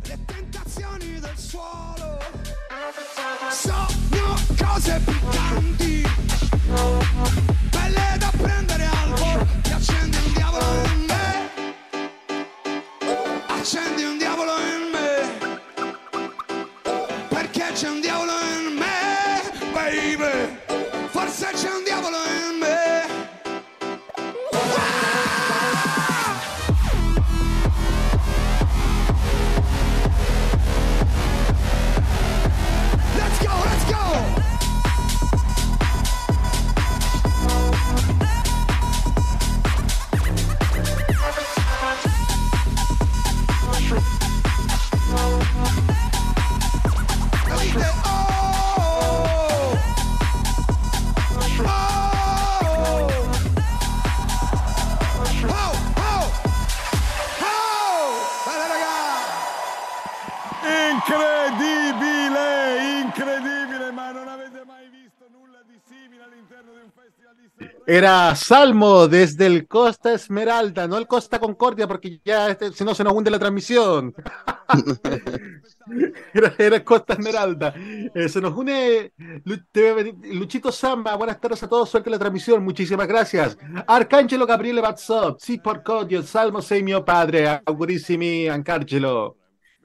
le 0.04 0.20
tentazioni 0.26 1.20
del 1.20 1.38
suolo 1.38 2.18
sono 3.52 4.36
cose 4.58 5.00
piccanti, 5.06 6.04
Era 67.94 68.34
Salmo 68.38 69.06
desde 69.10 69.48
el 69.48 69.68
Costa 69.68 70.14
Esmeralda, 70.14 70.88
no 70.88 70.96
el 70.98 71.08
Costa 71.08 71.40
Concordia, 71.40 71.90
porque 71.90 72.22
ya 72.24 72.48
este- 72.50 72.72
si 72.72 72.86
no 72.86 72.96
se 72.96 73.04
nos 73.04 73.12
hunde 73.12 73.30
la 73.30 73.38
transmisión. 73.38 74.16
era, 76.58 76.86
Costa 76.86 77.16
Esmeralda. 77.16 77.74
Eh, 78.16 78.30
se 78.30 78.40
nos 78.40 78.56
une 78.56 79.12
Luchito 80.24 80.72
Samba. 80.72 81.18
Buenas 81.18 81.42
tardes 81.42 81.64
a 81.64 81.68
todos. 81.68 81.90
Suerte 81.90 82.10
la 82.10 82.18
transmisión. 82.18 82.64
Muchísimas 82.64 83.10
gracias. 83.10 83.58
Arcángelo 83.86 84.48
Gabriele 84.48 84.80
Bazzop. 84.80 85.38
Sí, 85.42 85.58
por 85.58 85.84
codio. 85.84 86.24
Salmo 86.24 86.62
sei 86.62 86.84
mio 86.84 87.04
padre. 87.04 87.62
Augurissimi 87.66 88.48
Arcángelo. 88.48 89.36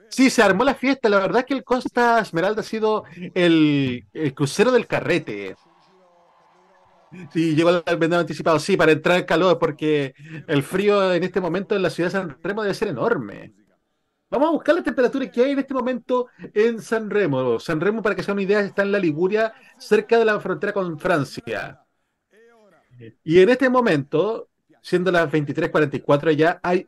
Sí, 0.09 0.29
se 0.29 0.41
armó 0.41 0.63
la 0.63 0.75
fiesta. 0.75 1.09
La 1.09 1.19
verdad 1.19 1.39
es 1.39 1.45
que 1.45 1.55
el 1.55 1.65
Costa 1.65 2.21
Esmeralda 2.21 2.61
ha 2.61 2.63
sido 2.63 3.03
el, 3.35 4.05
el 4.13 4.33
crucero 4.33 4.71
del 4.71 4.87
carrete. 4.87 5.57
Sí, 7.31 7.55
llegó 7.55 7.69
el 7.69 7.97
vendedor 7.97 8.21
anticipado, 8.21 8.59
sí, 8.59 8.77
para 8.77 8.91
entrar 8.91 9.17
en 9.17 9.25
calor, 9.25 9.59
porque 9.59 10.13
el 10.47 10.63
frío 10.63 11.13
en 11.13 11.23
este 11.23 11.41
momento 11.41 11.75
en 11.75 11.81
la 11.81 11.89
ciudad 11.89 12.09
de 12.09 12.11
San 12.11 12.37
Remo 12.41 12.63
debe 12.63 12.73
ser 12.73 12.89
enorme. 12.89 13.53
Vamos 14.29 14.49
a 14.49 14.51
buscar 14.51 14.75
la 14.75 14.83
temperatura 14.83 15.31
que 15.31 15.43
hay 15.43 15.51
en 15.51 15.59
este 15.59 15.73
momento 15.73 16.27
en 16.53 16.81
San 16.81 17.09
Remo. 17.09 17.59
San 17.59 17.79
Remo, 17.79 18.01
para 18.01 18.13
que 18.13 18.23
sea 18.23 18.33
una 18.33 18.43
idea, 18.43 18.59
está 18.59 18.81
en 18.81 18.91
la 18.91 18.99
Liguria, 18.99 19.53
cerca 19.77 20.19
de 20.19 20.25
la 20.25 20.39
frontera 20.39 20.73
con 20.73 20.99
Francia. 20.99 21.81
Y 23.23 23.39
en 23.39 23.49
este 23.49 23.69
momento, 23.69 24.49
siendo 24.81 25.11
las 25.11 25.31
23:44 25.31 26.31
ya, 26.31 26.59
hay, 26.61 26.87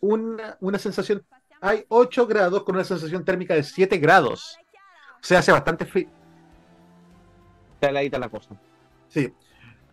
una, 0.00 0.56
una 0.60 0.78
sensación, 0.78 1.24
hay 1.60 1.84
8 1.88 2.26
grados 2.26 2.62
con 2.62 2.76
una 2.76 2.84
sensación 2.84 3.24
térmica 3.24 3.54
de 3.54 3.64
7 3.64 3.98
grados. 3.98 4.56
O 5.14 5.24
sea, 5.24 5.40
hace 5.40 5.50
bastante 5.50 5.84
frío. 5.86 6.08
Heladita 7.80 8.18
la 8.18 8.28
cosa. 8.28 8.50
Sí. 9.08 9.32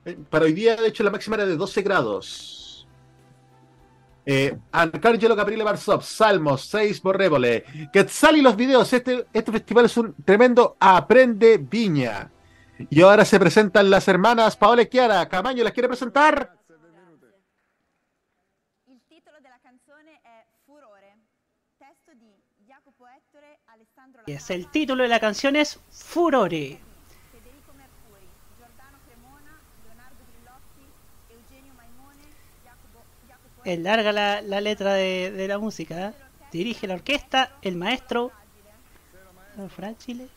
Eh, 0.07 0.17
Para 0.29 0.45
hoy 0.45 0.53
día, 0.53 0.77
de 0.77 0.87
hecho, 0.87 1.03
la 1.03 1.11
máxima 1.11 1.35
era 1.35 1.45
de 1.45 1.57
12 1.57 1.81
grados. 1.81 2.87
Eh, 4.25 4.57
Arcángelo 4.71 5.35
Gabriele 5.35 5.63
Barzop, 5.63 6.01
Salmos, 6.01 6.65
6 6.65 7.01
Borrébole, 7.01 7.63
Quetzal 7.91 8.37
y 8.37 8.41
los 8.41 8.55
videos. 8.55 8.91
Este, 8.91 9.25
este 9.33 9.51
festival 9.51 9.85
es 9.85 9.97
un 9.97 10.15
tremendo 10.23 10.77
Aprende 10.79 11.57
Viña. 11.57 12.31
Y 12.89 13.01
ahora 13.01 13.25
se 13.25 13.39
presentan 13.39 13.89
las 13.89 14.07
hermanas 14.07 14.55
Paola 14.55 14.83
y 14.83 14.87
Chiara. 14.87 15.27
Camaño, 15.27 15.63
¿las 15.63 15.73
quiere 15.73 15.89
presentar? 15.89 16.53
El 18.87 19.01
título 24.71 25.03
de 25.03 25.09
la 25.09 25.19
canción 25.19 25.55
es 25.55 25.79
Furore. 25.89 26.86
Es 33.67 33.77
larga 33.79 34.13
la, 34.13 34.41
la 34.41 34.61
letra 34.61 34.93
de, 34.93 35.29
de 35.29 35.45
la 35.45 35.57
música. 35.57 36.07
¿eh? 36.07 36.13
Dirige 36.53 36.87
la 36.87 36.93
orquesta 36.93 37.51
el 37.61 37.75
maestro 37.75 38.31
Fragile. 39.75 40.29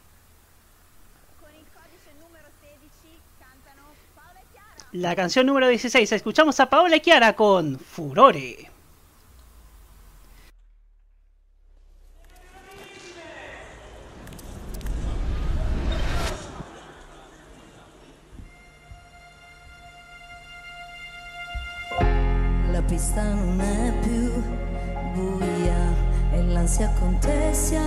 La 4.90 5.14
canción 5.14 5.46
número 5.46 5.68
16. 5.68 6.10
Escuchamos 6.10 6.58
a 6.58 6.68
Paola 6.68 6.98
Chiara 6.98 7.36
con 7.36 7.78
Furore. 7.78 8.69
Pista 22.90 23.22
non 23.22 23.60
è 23.60 23.92
più 24.00 24.42
buia 25.14 25.94
e 26.32 26.42
l'ansia 26.42 26.92
contessa 26.98 27.80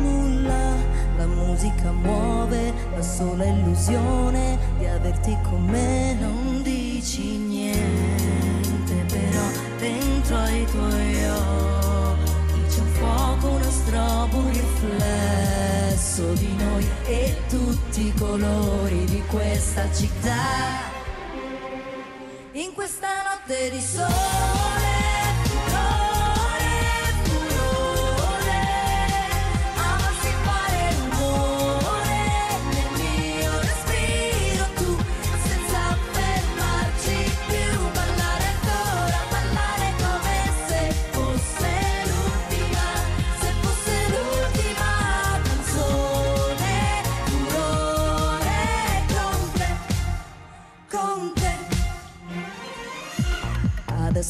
nulla. 0.00 0.76
La 1.18 1.26
musica 1.26 1.92
muove 1.92 2.72
la 2.94 3.02
sola 3.02 3.44
illusione 3.44 4.56
di 4.78 4.86
averti 4.86 5.36
con 5.42 5.62
me. 5.62 6.14
Non 6.14 6.62
dici 6.62 7.36
niente, 7.36 8.94
però 9.08 9.44
dentro 9.78 10.36
ai 10.36 10.64
tuoi 10.64 11.24
occhi 11.26 12.60
c'è 12.66 12.80
un 12.80 12.86
fuoco, 12.92 13.48
una 13.48 13.70
strobo, 13.70 14.36
un 14.38 14.52
riflesso 14.52 16.32
di 16.32 16.56
noi 16.56 16.88
e 17.04 17.36
tutti 17.50 18.06
i 18.06 18.14
colori 18.14 19.04
di 19.04 19.22
questa 19.26 19.84
città. 19.92 20.87
In 23.48 23.54
questa 23.54 23.56
notte 23.56 23.70
di 23.70 24.57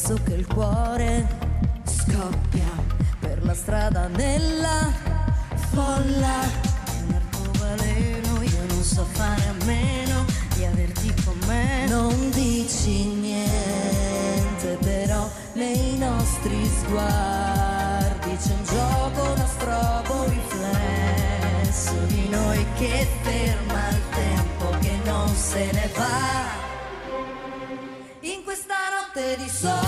Adesso 0.09 0.23
che 0.23 0.33
il 0.33 0.47
cuore 0.47 1.27
scoppia 1.83 2.67
per 3.19 3.45
la 3.45 3.53
strada 3.53 4.07
nella 4.07 4.91
folla, 5.69 6.49
un 7.05 7.13
arcobaleno, 7.13 8.41
io 8.41 8.65
non 8.69 8.81
so 8.81 9.05
fare 9.11 9.43
a 9.49 9.65
meno 9.65 10.25
di 10.55 10.65
averti 10.65 11.13
con 11.23 11.37
me. 11.45 11.85
Non 11.89 12.31
dici 12.31 13.03
niente, 13.03 14.79
però 14.81 15.29
nei 15.53 15.95
nostri 15.99 16.65
sguardi 16.65 18.35
c'è 18.35 18.51
un 18.51 18.63
gioco, 18.63 19.31
uno 19.31 19.45
strobo 19.45 20.23
riflesso 20.23 21.93
di 22.07 22.29
noi 22.29 22.65
che 22.79 23.07
ferma 23.21 23.89
il 23.89 24.01
tempo 24.09 24.69
che 24.79 24.99
non 25.05 25.27
se 25.35 25.69
ne 25.71 25.91
va 25.95 26.29
di 29.37 29.49
sole. 29.49 29.78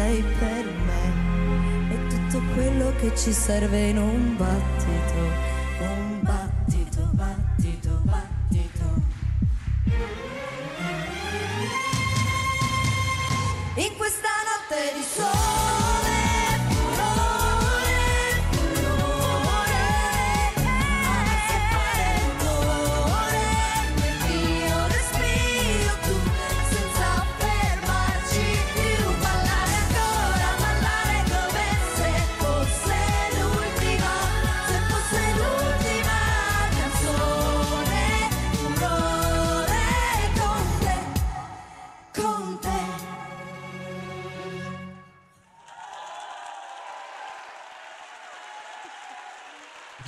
Sei 0.00 0.24
per 0.38 0.64
me. 0.86 1.92
E 1.92 2.06
tutto 2.08 2.42
quello 2.54 2.92
che 2.98 3.14
ci 3.14 3.32
serve 3.32 3.88
in 3.88 3.98
un 3.98 4.36
battito, 4.36 4.79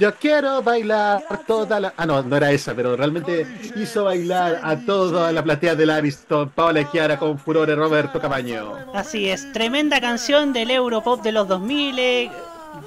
Yo 0.03 0.12
quiero 0.16 0.61
bailar 0.65 1.23
toda 1.47 1.79
la. 1.79 1.95
Ah, 1.97 2.05
no, 2.07 2.20
no 2.24 2.37
era 2.37 2.51
esa, 2.51 2.74
pero 2.74 2.97
realmente 2.97 3.47
hizo 3.77 4.03
bailar 4.03 4.59
a 4.61 4.77
toda 4.77 5.31
la 5.31 5.45
platea 5.45 5.77
del 5.77 5.91
Ariston, 5.91 6.51
Paola 6.51 6.91
Chiara 6.91 7.16
con 7.16 7.39
furore 7.39 7.77
Roberto 7.77 8.19
Camaño. 8.20 8.79
Así 8.95 9.31
es, 9.31 9.53
tremenda 9.53 10.01
canción 10.01 10.53
del 10.53 10.73
Europop 10.73 11.23
de 11.23 11.31
los 11.31 11.47
2000. 11.47 11.99
eh, 12.01 12.31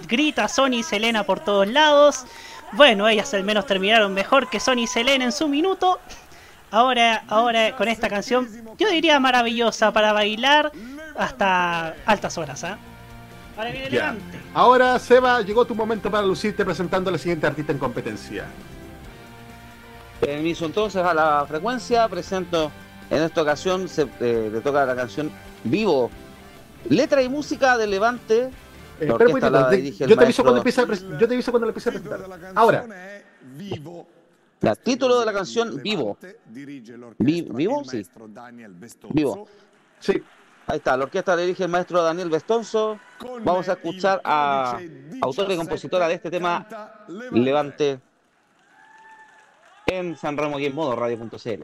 grita 0.10 0.50
Sony 0.50 0.80
y 0.80 0.84
Selena 0.84 1.24
por 1.24 1.40
todos 1.40 1.70
lados. 1.70 2.26
Bueno, 2.74 3.08
ellas 3.08 3.34
al 3.34 3.46
menos 3.46 3.66
terminaron 3.66 4.14
mejor 4.14 4.50
que 4.50 4.60
Sony 4.60 4.80
y 4.80 4.88
Selena 4.88 5.24
en 5.24 5.32
su 5.32 5.48
minuto. 5.48 6.02
Ahora, 6.70 7.24
ahora 7.30 7.78
con 7.78 7.88
esta 7.88 8.10
canción, 8.10 8.50
yo 8.78 8.90
diría 8.90 9.22
maravillosa 9.22 9.94
para 9.94 10.12
bailar 10.12 10.70
hasta 11.18 11.96
altas 12.06 12.38
horas, 12.38 12.66
¿ah? 12.66 12.78
Ahora 13.58 13.72
viene 13.72 13.90
Ya. 13.90 14.12
Levante. 14.14 14.40
Ahora, 14.54 15.00
Seba, 15.00 15.42
llegó 15.42 15.66
tu 15.66 15.76
momento 15.76 16.12
para 16.12 16.26
lucirte 16.26 16.66
presentando 16.66 17.10
a 17.10 17.14
la 17.14 17.18
siguiente 17.18 17.48
artista 17.48 17.72
en 17.72 17.78
competencia. 17.78 18.46
Permiso 20.20 20.66
entonces 20.66 21.04
a 21.04 21.14
la 21.14 21.46
frecuencia, 21.48 22.08
presento 22.08 22.72
en 23.10 23.22
esta 23.24 23.42
ocasión, 23.42 23.88
se, 23.88 24.08
eh, 24.20 24.50
le 24.52 24.62
toca 24.62 24.86
la 24.86 24.96
canción 24.96 25.32
Vivo. 25.64 26.10
Letra 26.90 27.22
y 27.22 27.30
música 27.30 27.78
de 27.78 27.88
Levante. 27.88 28.50
Eh, 29.00 29.08
La 29.08 29.14
espera 29.14 29.34
un 29.34 29.40
la 29.52 29.72
yo, 30.08 30.16
te 30.18 30.24
aviso 30.24 30.44
cuando 30.44 30.60
empiece 30.60 30.82
a 30.82 30.86
yo 31.20 31.28
te 31.28 31.34
aviso 31.34 31.52
cuando 31.52 31.66
le 31.66 31.72
empiece 31.72 31.90
a 31.90 31.92
presentar. 31.92 32.22
Ahora, 32.56 32.86
El 34.62 34.78
título 34.80 35.20
de 35.20 35.26
la 35.26 35.34
canción 35.34 35.82
Vivo. 35.84 36.18
Vi- 37.18 37.42
¿Vivo? 37.52 37.84
Sí. 37.84 38.04
Vivo. 39.12 39.48
Sí. 40.00 40.24
Ahí 40.68 40.78
está, 40.78 40.98
la 40.98 41.04
orquesta 41.04 41.36
la 41.36 41.44
dirige 41.44 41.64
el 41.64 41.70
maestro 41.70 42.02
Daniel 42.02 42.30
Bestonzo. 42.30 43.00
Vamos 43.44 43.70
a 43.70 43.74
escuchar 43.74 44.20
a 44.24 44.80
autora 45.22 45.54
y 45.54 45.58
compositora 45.58 46.08
de 46.08 46.16
este 46.16 46.32
tema, 46.32 46.66
Levante, 47.32 48.00
en 49.86 50.18
San 50.18 50.36
Remo 50.36 50.58
y 50.60 50.66
en 50.66 50.74
modo 50.74 50.96
radio.cl. 50.96 51.64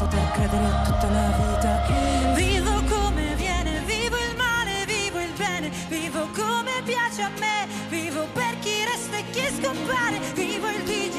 poter 0.00 0.30
credere 0.32 0.64
a 0.64 0.82
tutta 0.82 1.08
la 1.10 1.28
vita. 1.36 2.32
Vivo 2.34 2.82
come 2.88 3.34
viene, 3.36 3.82
vivo 3.84 4.16
il 4.16 4.34
male, 4.34 4.86
vivo 4.86 5.20
il 5.20 5.32
bene, 5.36 5.70
vivo 5.88 6.26
come 6.34 6.80
piace 6.84 7.22
a 7.22 7.30
me, 7.38 7.68
vivo 7.90 8.26
per 8.32 8.58
chi 8.60 8.82
resta 8.84 9.18
e 9.18 9.24
chi 9.30 9.46
scompare, 9.60 10.18
vivo 10.34 10.68
il 10.70 10.82
digitale, 10.84 11.09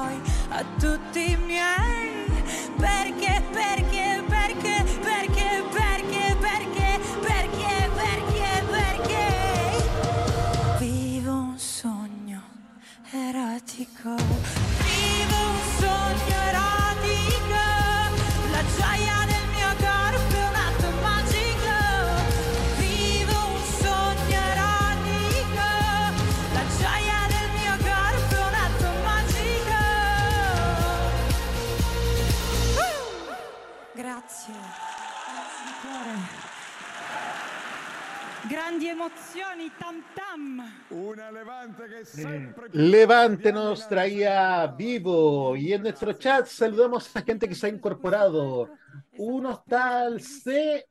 joy 0.00 0.14
à 0.52 0.62
tout 0.80 0.99
Attenzione, 38.80 39.68
tam 39.76 40.02
tam. 40.14 40.64
Una 40.88 41.30
Levante 41.30 41.86
che 41.86 42.02
sempre 42.06 42.70
Levante 42.72 43.52
nos 43.52 43.86
traía 43.86 44.66
vivo 44.68 45.54
y 45.54 45.74
en 45.74 45.82
nuestro 45.82 46.14
chat 46.14 46.46
saludamos 46.46 47.14
a 47.14 47.20
gente 47.20 47.46
que 47.46 47.54
se 47.54 47.66
ha 47.66 47.68
incorporado. 47.68 48.70
Uno 49.18 49.62
tal 49.68 50.22
C-H-I-T-B 50.22 50.90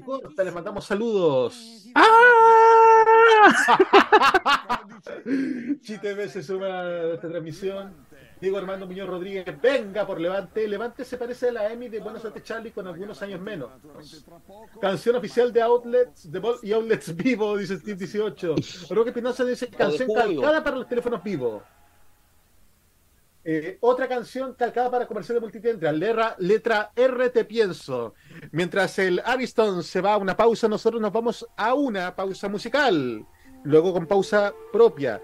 corta, 0.00 0.44
les 0.44 0.54
mandamos 0.54 0.84
saludos. 0.84 1.90
ChiTV 5.82 6.28
se 6.28 6.44
suma 6.44 6.82
a 6.82 7.14
esta 7.14 7.28
transmisión. 7.28 7.96
Diego 8.40 8.56
Armando 8.56 8.86
Muñoz 8.86 9.08
Rodríguez, 9.08 9.44
venga 9.60 10.06
por 10.06 10.20
Levante. 10.20 10.66
Levante 10.66 11.04
se 11.04 11.18
parece 11.18 11.50
a 11.50 11.52
la 11.52 11.72
Emi 11.72 11.88
de 11.88 12.00
Buenos 12.00 12.24
Aires 12.24 12.42
Charlie 12.42 12.70
con 12.70 12.86
algunos 12.86 13.20
años 13.22 13.40
menos. 13.40 13.70
Canción 14.80 15.16
oficial 15.16 15.52
de 15.52 15.60
Outlets 15.60 16.30
de 16.30 16.42
y 16.62 16.72
Outlets 16.72 17.14
Vivo, 17.14 17.56
dice 17.56 17.76
Steve 17.76 17.98
18. 17.98 18.54
Roque 18.90 19.12
Pinoza 19.12 19.44
dice 19.44 19.68
canción 19.68 20.08
calcada 20.14 20.64
para 20.64 20.76
los 20.76 20.88
teléfonos 20.88 21.22
vivos. 21.22 21.62
Eh, 23.42 23.78
otra 23.80 24.06
canción 24.06 24.54
calcada 24.54 24.90
para 24.90 25.06
comercial 25.06 25.36
de 25.36 25.40
multitienda, 25.40 25.90
letra, 25.92 26.36
letra 26.38 26.92
R 26.94 27.30
te 27.30 27.44
pienso. 27.44 28.14
Mientras 28.52 28.98
el 28.98 29.20
Ariston 29.24 29.82
se 29.82 30.00
va 30.00 30.14
a 30.14 30.18
una 30.18 30.36
pausa, 30.36 30.68
nosotros 30.68 31.00
nos 31.00 31.12
vamos 31.12 31.46
a 31.56 31.74
una 31.74 32.14
pausa 32.14 32.48
musical. 32.48 33.26
Luego 33.64 33.92
con 33.92 34.06
pausa 34.06 34.54
propia. 34.72 35.20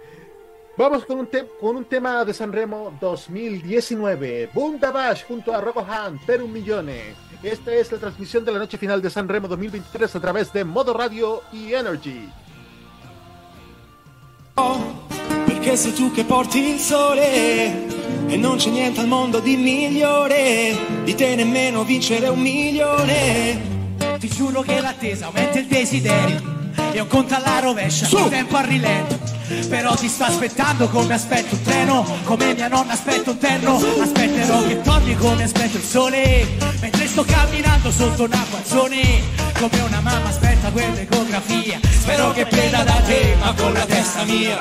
Vamos 0.79 1.07
con 1.07 1.19
un, 1.19 1.29
con 1.59 1.75
un 1.75 1.87
tema 1.87 2.23
de 2.23 2.35
Sanremo 2.35 2.93
2019. 3.01 4.51
Bunda 4.53 4.91
Bash 4.91 5.25
junto 5.25 5.55
a 5.55 5.59
Rocco 5.59 5.81
Hunt, 5.81 6.23
per 6.27 6.43
un 6.43 6.53
millone. 6.53 7.15
Esta 7.43 7.73
es 7.73 7.91
la 7.93 7.99
transmisión 7.99 8.45
de 8.45 8.53
la 8.53 8.59
noche 8.59 8.77
final 8.77 9.01
de 9.01 9.09
Sanremo 9.09 9.49
2023 9.49 10.15
a 10.15 10.21
través 10.21 10.53
de 10.53 10.65
Modo 10.65 10.93
Radio 10.93 11.43
y 11.51 11.73
Energy. 11.73 12.31
Perché 15.47 15.77
sei 15.77 15.95
tu 15.95 16.13
che 16.13 16.25
porti 16.25 16.59
il 16.59 16.79
sole 16.79 17.87
e 18.29 18.37
non 18.37 18.59
c'è 18.59 18.69
niente 18.69 19.01
al 19.01 19.07
mondo 19.07 19.41
di 19.41 19.57
migliore 19.57 20.77
di 21.05 21.15
te 21.15 21.37
nemmeno 21.37 21.85
vincere 21.85 22.29
un 22.29 22.41
milione. 22.41 23.61
Ti 24.19 24.29
giuro 24.29 24.61
che 24.61 24.79
l'attesa 24.81 25.27
aumenta 25.27 25.59
il 25.59 25.67
desiderio 25.67 26.41
E 26.93 27.01
un 27.01 27.07
conto 27.09 27.35
alla 27.35 27.61
rovescia, 27.61 28.07
il 28.09 28.29
tempo 28.29 28.57
a 28.57 28.61
rilento 28.61 29.36
Però 29.69 29.95
ti 29.95 30.09
sto 30.09 30.25
aspettando 30.25 30.89
come 30.89 31.15
aspetto 31.15 31.55
un 31.55 31.63
treno 31.63 32.05
Come 32.25 32.55
mia 32.55 32.69
nonna 32.69 32.93
aspetta 32.93 33.31
un 33.31 33.39
terno. 33.39 33.77
Aspetterò 33.77 34.67
che 34.67 34.81
torni 34.81 35.17
come 35.17 35.45
aspetto 35.45 35.77
il 35.77 35.85
sole 35.85 36.47
Mentre 36.81 37.07
sto 37.07 37.25
camminando 37.25 37.91
sotto 37.91 38.25
una 38.25 38.45
canzone 38.51 39.23
Come 39.59 39.81
una 39.81 40.01
mamma 40.01 40.29
aspetta 40.29 40.71
quell'ecografia. 40.71 41.81
Spero 41.83 42.33
che 42.33 42.45
prenda 42.47 42.83
da 42.83 43.01
te, 43.07 43.37
ma 43.39 43.55
con 43.55 43.73
la 43.73 43.85
testa 43.87 44.25
mia. 44.25 44.59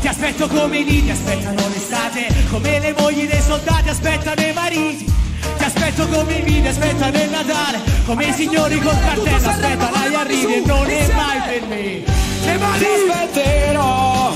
Ti 0.00 0.08
aspetto 0.08 0.48
come 0.48 0.78
i 0.78 0.84
nidi 0.84 1.10
aspettano 1.10 1.66
l'estate. 1.68 2.26
Come 2.50 2.78
le 2.78 2.94
mogli 2.96 3.26
dei 3.26 3.40
soldati 3.40 3.88
aspettano 3.88 4.40
i 4.42 4.52
mariti. 4.52 5.12
Ti 5.56 5.64
aspetto 5.64 6.06
come 6.08 6.34
i 6.34 6.42
video, 6.42 6.70
aspettano 6.70 7.16
il 7.16 7.30
Natale. 7.30 7.80
Come 8.04 8.26
i 8.26 8.32
signori 8.32 8.78
col 8.80 9.00
cartello, 9.00 9.48
aspettano 9.48 10.08
gli 10.08 10.14
arrivi 10.14 10.54
E 10.54 10.62
non 10.66 10.90
è 10.90 11.12
mai 11.14 11.40
per 11.48 11.68
me 11.68 12.23
Le 12.44 12.58
mani 12.58 12.78
Ti 12.78 12.86
aspetterò 12.86 14.32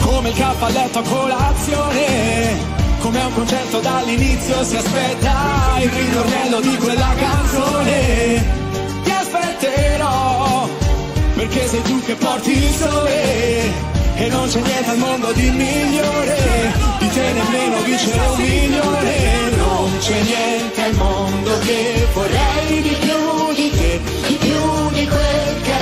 come 0.00 0.28
il 0.28 0.36
cappelletto 0.36 0.98
a 0.98 1.02
colazione 1.02 2.76
come 3.00 3.20
a 3.20 3.26
un 3.26 3.34
concerto 3.34 3.80
dall'inizio 3.80 4.64
si 4.64 4.76
aspetta 4.76 5.78
il 5.80 5.88
ritornello 5.88 6.60
di 6.60 6.76
quella 6.76 7.14
canzone. 7.16 8.44
Ti 9.04 9.10
aspetterò 9.10 10.68
perché 11.34 11.66
sei 11.68 11.82
tu 11.82 12.02
che 12.02 12.14
porti 12.14 12.50
il 12.50 12.70
sole 12.74 13.62
e 14.16 14.28
non 14.28 14.48
c'è 14.48 14.60
niente 14.60 14.90
al 14.90 14.98
mondo 14.98 15.32
di 15.32 15.50
migliore 15.50 16.72
di 16.98 17.08
te 17.08 17.32
nemmeno 17.32 17.80
vincere 17.82 18.26
un 18.26 18.40
milione. 18.40 19.50
Non 19.56 19.98
c'è 19.98 20.20
niente 20.20 20.82
al 20.82 20.94
mondo 20.94 21.58
che 21.60 22.06
vorrei 22.12 22.82
di 22.82 22.96
più 23.00 23.54
di 23.54 23.70
te 23.70 24.00
di 24.26 24.34
più 24.34 24.90
di 24.90 25.06
quel 25.06 25.62
che 25.62 25.77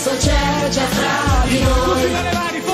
adesso 0.00 0.16
c'è 0.16 0.68
già 0.70 0.86
fra 0.86 1.44
di 1.46 1.60
noi 1.60 2.10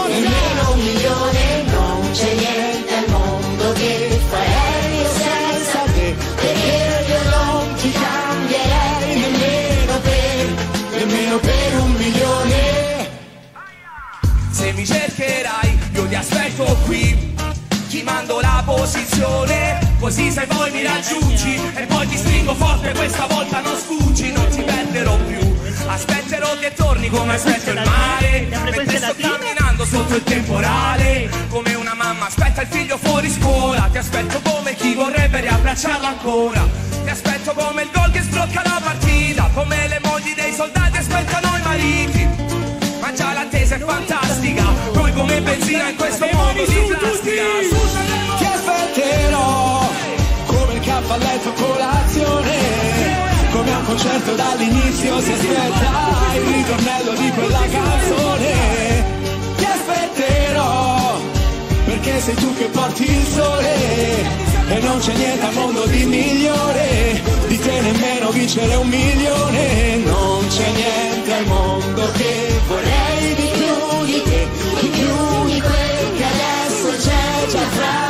nemmeno 0.09 0.73
un 0.73 0.78
milione 0.78 1.62
non 1.73 2.11
c'è 2.12 2.35
niente 2.35 2.94
al 2.94 3.05
mondo 3.09 3.73
che 3.73 4.20
farei 4.28 4.98
io 5.01 5.11
senza 5.11 5.78
te 5.93 6.15
perché 6.36 7.05
io 7.09 7.31
non 7.31 7.74
ti 7.74 7.90
cambierei 7.90 9.19
nemmeno 9.19 10.01
per 10.03 10.98
nemmeno 10.98 11.39
per 11.39 11.81
un 11.81 11.93
milione 11.94 12.65
Se 14.53 14.73
mi 14.73 14.86
cercherai, 14.86 15.78
io 15.93 16.07
ti 16.09 16.15
aspetto 16.15 16.65
qui. 16.86 17.35
Ti 17.90 18.03
mando 18.03 18.40
la 18.40 18.62
posizione, 18.65 19.78
così 20.01 20.31
se 20.31 20.47
vuoi 20.48 20.70
mi 20.70 20.82
raggiungi. 20.82 21.61
E 21.74 21.85
poi 21.86 22.07
ti 22.09 22.16
stringo 22.16 22.55
forte, 22.55 22.93
questa 22.94 23.27
volta 23.27 23.61
non 23.61 23.77
sfuggi, 23.77 24.06
Torni 27.07 27.11
come 27.11 27.35
aspetto 27.35 27.70
il 27.70 27.83
mare. 27.85 28.49
Mentre 28.77 28.99
sto 28.99 29.15
camminando 29.19 29.85
sotto 29.85 30.16
il 30.16 30.23
temporale. 30.23 31.28
Come 31.49 31.74
una 31.74 31.95
mamma 31.95 32.27
aspetta 32.27 32.62
il 32.62 32.69
figlio 32.69 32.99
fuori 32.99 33.31
scuola. 33.31 33.89
Ti 33.91 33.99
aspetto 33.99 34.41
come 34.43 34.74
chi 34.74 34.95
vorrebbe 34.95 35.41
riabbracciarlo 35.41 36.07
ancora. 36.07 36.66
Ti 37.05 37.11
aspetto 37.11 37.53
come 37.53 37.83
il 37.83 37.91
gol 37.93 38.11
che 38.11 38.23
sblocca 38.23 38.62
la 38.65 38.81
partita. 38.83 39.51
Come 39.55 39.89
le 39.89 40.01
mogli 40.03 40.35
dei 40.35 40.53
soldati 40.53 40.99
aspettano 40.99 41.57
i 41.57 41.62
mariti. 41.62 42.28
Ma 43.01 43.12
già 43.12 43.33
l'attesa 43.33 43.77
è 43.77 43.78
fantastica 43.78 44.65
Noi 44.95 45.12
come 45.12 45.41
benzina 45.41 45.91
in 45.91 45.97
questo 45.97 46.27
mondo 46.33 46.65
di 46.65 46.74
plastica 46.89 47.86
concerto 54.27 54.35
dall'inizio 54.35 55.20
si 55.20 55.32
aspetta 55.32 56.35
il 56.35 56.43
ritornello 56.43 57.12
di 57.15 57.31
quella 57.31 57.65
canzone. 57.70 59.05
Ti 59.57 59.65
aspetterò 59.65 61.20
perché 61.85 62.20
sei 62.20 62.35
tu 62.35 62.55
che 62.55 62.65
porti 62.66 63.03
il 63.05 63.27
sole 63.27 63.74
e 64.69 64.81
non 64.81 64.98
c'è 64.98 65.15
niente 65.15 65.47
al 65.47 65.55
mondo 65.55 65.86
di 65.86 66.05
migliore 66.05 67.23
di 67.47 67.59
te 67.59 67.81
nemmeno 67.81 68.31
vincere 68.31 68.74
un 68.74 68.89
milione. 68.89 69.97
Non 70.05 70.47
c'è 70.48 70.70
niente 70.73 71.32
al 71.32 71.47
mondo 71.47 72.11
che 72.12 72.61
vorrei 72.66 73.35
di 73.35 73.51
più 73.53 74.05
di 74.07 74.23
te 74.23 74.48
di 74.81 74.89
più 74.89 75.44
di 75.47 75.61
quel 75.61 76.16
che 76.16 76.24
adesso 76.24 77.09
c'è 77.09 77.47
già 77.48 77.61
fra 77.70 78.06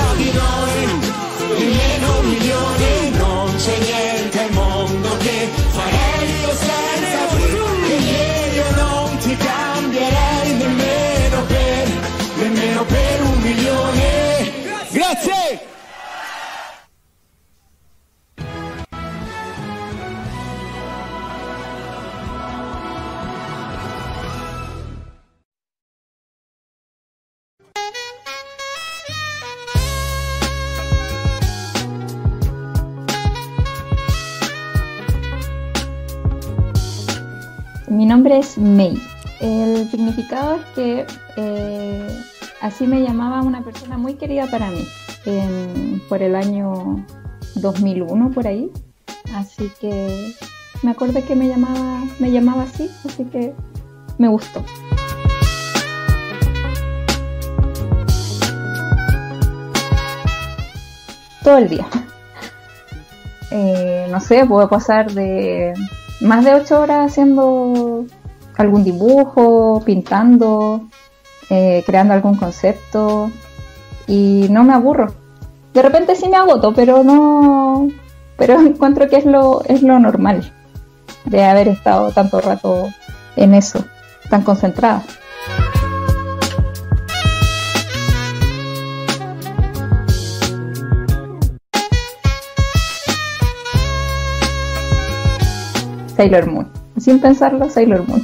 Mei. 38.57 38.99
El 39.41 39.89
significado 39.91 40.55
es 40.55 40.65
que 40.75 41.07
eh, 41.37 42.09
así 42.61 42.87
me 42.87 43.03
llamaba 43.03 43.43
una 43.43 43.63
persona 43.63 43.99
muy 43.99 44.15
querida 44.15 44.47
para 44.51 44.71
mí 44.71 44.87
por 46.09 46.23
el 46.23 46.37
año 46.37 47.05
2001 47.57 48.31
por 48.31 48.47
ahí. 48.47 48.71
Así 49.35 49.71
que 49.81 50.35
me 50.83 50.93
acordé 50.93 51.23
que 51.23 51.35
me 51.35 51.49
llamaba, 51.49 52.05
me 52.19 52.31
llamaba 52.31 52.63
así, 52.63 52.91
así 53.05 53.25
que 53.25 53.55
me 54.19 54.29
gustó. 54.29 54.65
Todo 61.43 61.59
el 61.59 61.69
día. 61.69 61.87
Eh, 63.53 64.09
no 64.11 64.21
sé, 64.21 64.45
puedo 64.45 64.69
pasar 64.69 65.13
de 65.13 65.73
más 66.21 66.45
de 66.45 66.53
ocho 66.53 66.81
horas 66.81 67.13
haciendo 67.13 68.05
algún 68.57 68.85
dibujo, 68.85 69.83
pintando, 69.85 70.89
eh, 71.51 71.83
creando 71.87 72.15
algún 72.15 72.37
concepto 72.37 73.31
y 74.07 74.47
no 74.51 74.65
me 74.65 74.73
aburro. 74.73 75.15
De 75.75 75.83
repente 75.83 76.17
sí 76.17 76.29
me 76.29 76.37
agoto, 76.37 76.73
pero 76.75 77.03
no, 77.05 77.89
pero 78.37 78.61
encuentro 78.61 79.09
que 79.09 79.17
es 79.17 79.25
lo, 79.27 79.63
es 79.65 79.83
lo 79.83 79.99
normal 79.99 80.53
de 81.25 81.45
haber 81.45 81.69
estado 81.69 82.11
tanto 82.13 82.41
rato 82.41 82.89
en 83.37 83.55
eso. 83.55 83.85
tan 84.31 84.43
concentrada. 84.43 85.05
Sailor 96.17 96.47
Moon. 96.51 96.69
Sin 96.99 97.21
pensarlo, 97.21 97.69
Sailor 97.69 98.09
Moon. 98.09 98.23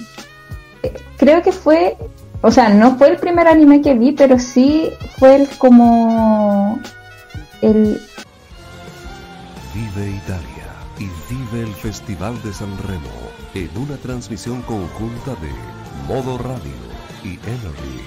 Creo 1.22 1.40
que 1.40 1.52
fue, 1.52 1.96
o 2.40 2.50
sea, 2.50 2.68
no 2.70 2.96
fue 2.98 3.10
el 3.10 3.16
primer 3.16 3.46
anime 3.46 3.80
que 3.80 3.94
vi, 3.94 4.10
pero 4.10 4.40
sí 4.40 4.90
fue 5.20 5.36
el 5.36 5.48
como 5.50 6.80
el 7.60 8.00
Vive 9.72 10.10
Italia 10.10 10.66
y 10.98 11.04
vive 11.32 11.62
el 11.62 11.72
Festival 11.74 12.34
de 12.42 12.52
San 12.52 12.76
Remo 12.88 13.08
en 13.54 13.70
una 13.80 13.96
transmisión 13.98 14.62
conjunta 14.62 15.36
de 15.40 15.52
Modo 16.12 16.38
Radio 16.38 16.72
y 17.22 17.34
Energy. 17.34 18.02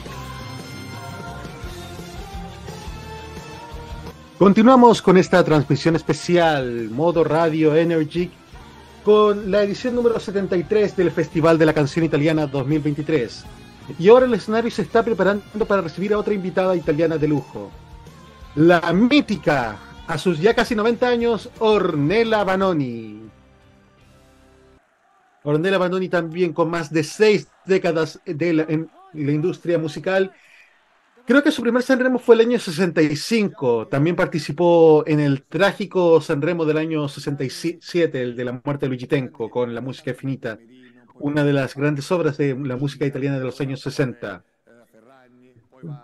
Continuamos 4.37 5.01
con 5.01 5.15
esta 5.15 5.41
transmisión 5.41 5.95
especial 5.95 6.89
Modo 6.89 7.23
Radio 7.23 7.77
Energy 7.77 8.29
con 9.05 9.51
la 9.51 9.61
edición 9.61 9.93
número 9.93 10.19
73 10.19 10.97
del 10.97 11.11
Festival 11.11 11.59
de 11.59 11.67
la 11.67 11.73
Canción 11.73 12.03
Italiana 12.03 12.47
2023. 12.47 13.45
Y 13.99 14.09
ahora 14.09 14.25
el 14.25 14.33
escenario 14.33 14.71
se 14.71 14.81
está 14.81 15.03
preparando 15.03 15.65
para 15.67 15.83
recibir 15.83 16.11
a 16.11 16.17
otra 16.17 16.33
invitada 16.33 16.75
italiana 16.75 17.15
de 17.19 17.27
lujo. 17.27 17.69
La 18.55 18.81
mítica, 18.93 19.77
a 20.07 20.17
sus 20.17 20.39
ya 20.39 20.55
casi 20.55 20.73
90 20.73 21.07
años, 21.07 21.51
Ornella 21.59 22.43
Vanoni. 22.43 23.21
Ornella 25.43 25.77
Vanoni 25.77 26.09
también 26.09 26.51
con 26.51 26.71
más 26.71 26.91
de 26.91 27.03
seis 27.03 27.47
décadas 27.63 28.19
de 28.25 28.49
en 28.67 28.89
la 29.13 29.31
industria 29.31 29.77
musical 29.77 30.31
Creo 31.25 31.41
que 31.41 31.51
su 31.51 31.63
primer 31.63 31.81
Sanremo 31.81 32.19
fue 32.19 32.35
el 32.35 32.41
año 32.41 32.59
65. 32.59 33.87
También 33.87 34.15
participó 34.15 35.03
en 35.07 35.19
el 35.19 35.41
trágico 35.41 36.21
Sanremo 36.21 36.65
del 36.65 36.77
año 36.77 37.07
67, 37.07 38.21
el 38.21 38.35
de 38.35 38.45
la 38.45 38.61
muerte 38.63 38.85
de 38.85 38.89
Luigi 38.89 39.07
Tenco, 39.07 39.49
con 39.49 39.73
la 39.73 39.81
música 39.81 40.13
finita, 40.13 40.59
una 41.15 41.43
de 41.43 41.53
las 41.53 41.75
grandes 41.75 42.11
obras 42.11 42.37
de 42.37 42.55
la 42.55 42.77
música 42.77 43.07
italiana 43.07 43.39
de 43.39 43.45
los 43.45 43.59
años 43.59 43.81
60. 43.81 44.43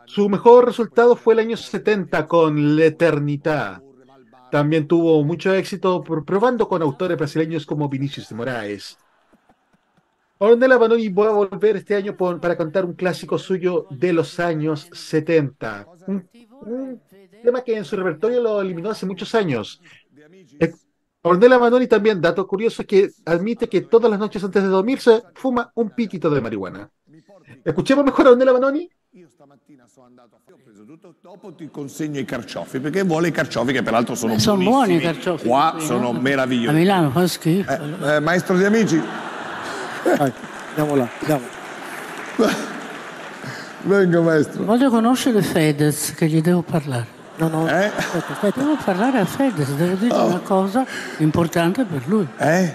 Su 0.06 0.28
mejor 0.28 0.66
resultado 0.66 1.16
fue 1.16 1.36
el 1.36 1.42
año 1.42 1.58
70 1.58 2.28
con 2.28 2.76
L'Eternità. 2.76 3.82
También 4.52 4.88
tuvo 4.88 5.24
mucho 5.24 5.54
éxito 5.54 6.02
probando 6.02 6.68
con 6.68 6.82
autores 6.82 7.18
brasileños 7.18 7.68
como 7.68 7.90
Vinicius 7.90 8.30
de 8.30 8.36
Moraes. 8.36 8.98
Ornella 10.44 10.78
Vanoni 10.78 11.08
va 11.10 11.28
a 11.28 11.32
volver 11.34 11.76
este 11.78 11.94
año 11.96 12.16
por- 12.18 12.40
para 12.40 12.58
contar 12.58 12.84
un 12.84 12.94
clásico 12.94 13.38
suyo 13.38 13.86
de 13.92 14.12
los 14.12 14.40
años 14.40 14.88
70. 14.92 15.86
Un, 16.08 16.28
un 16.66 17.00
tema 17.44 17.62
que 17.64 17.78
en 17.78 17.86
su 17.86 17.96
repertorio 17.96 18.42
lo 18.42 18.60
eliminó 18.60 18.90
hace 18.90 19.06
muchos 19.06 19.36
años. 19.36 19.80
Eh, 20.60 20.74
Ornella 21.22 21.60
Vanoni 21.60 21.86
también, 21.86 22.20
dato 22.20 22.48
curioso, 22.48 22.82
es 22.82 22.88
que 22.88 23.10
admite 23.26 23.70
que 23.70 23.82
todas 23.82 24.10
las 24.10 24.20
noches 24.20 24.44
antes 24.44 24.64
de 24.64 24.70
dormirse 24.70 25.22
fuma 25.36 25.72
un 25.76 25.92
pitito 25.92 26.28
de 26.32 26.42
marihuana. 26.42 26.90
Escuchemos 27.64 28.04
mejor 28.04 28.26
a 28.28 28.32
Ornella 28.32 28.52
Vanoni. 28.54 28.90
Dopo 31.22 31.54
ti 31.54 31.70
consegno 31.70 32.20
i 32.20 32.26
carciofi 32.26 32.80
perché 32.80 33.04
vuole 33.04 33.28
i 33.28 33.32
carciofi 33.32 33.72
che 33.74 33.84
peraltro 33.84 34.16
sono 34.16 34.38
Sono 34.40 34.64
buonissimi. 34.64 34.72
buoni 34.74 34.96
i 34.96 35.00
carciofi 35.00 35.48
Qua 35.48 35.76
sono 35.80 36.12
no? 36.12 36.20
meravigliosi. 36.20 36.70
A 36.76 36.78
Milano 36.80 37.12
fa 37.12 37.28
schifo. 37.28 37.70
Eh, 37.72 38.16
eh, 38.16 38.20
maestro 38.20 38.58
di 38.58 38.64
amici, 38.64 39.00
Andiamo 40.04 40.96
là, 40.96 41.08
andiamo. 41.20 41.44
venga 43.84 44.22
maestro. 44.22 44.64
Voglio 44.64 44.90
conoscere 44.90 45.42
Fedez, 45.42 46.14
che 46.14 46.28
gli 46.28 46.42
devo 46.42 46.62
parlare. 46.62 47.20
No, 47.38 47.48
no, 47.48 47.68
Eh? 47.68 47.86
aspetta, 47.96 48.34
aspetta, 48.34 48.60
devo 48.62 48.78
parlare 48.84 49.20
a 49.20 49.26
Fedez, 49.26 49.70
devo 49.74 49.96
dire 49.96 50.14
Oh. 50.14 50.28
una 50.28 50.40
cosa 50.40 50.86
importante 51.18 51.84
per 51.86 52.02
lui. 52.08 52.28
Eh? 52.38 52.74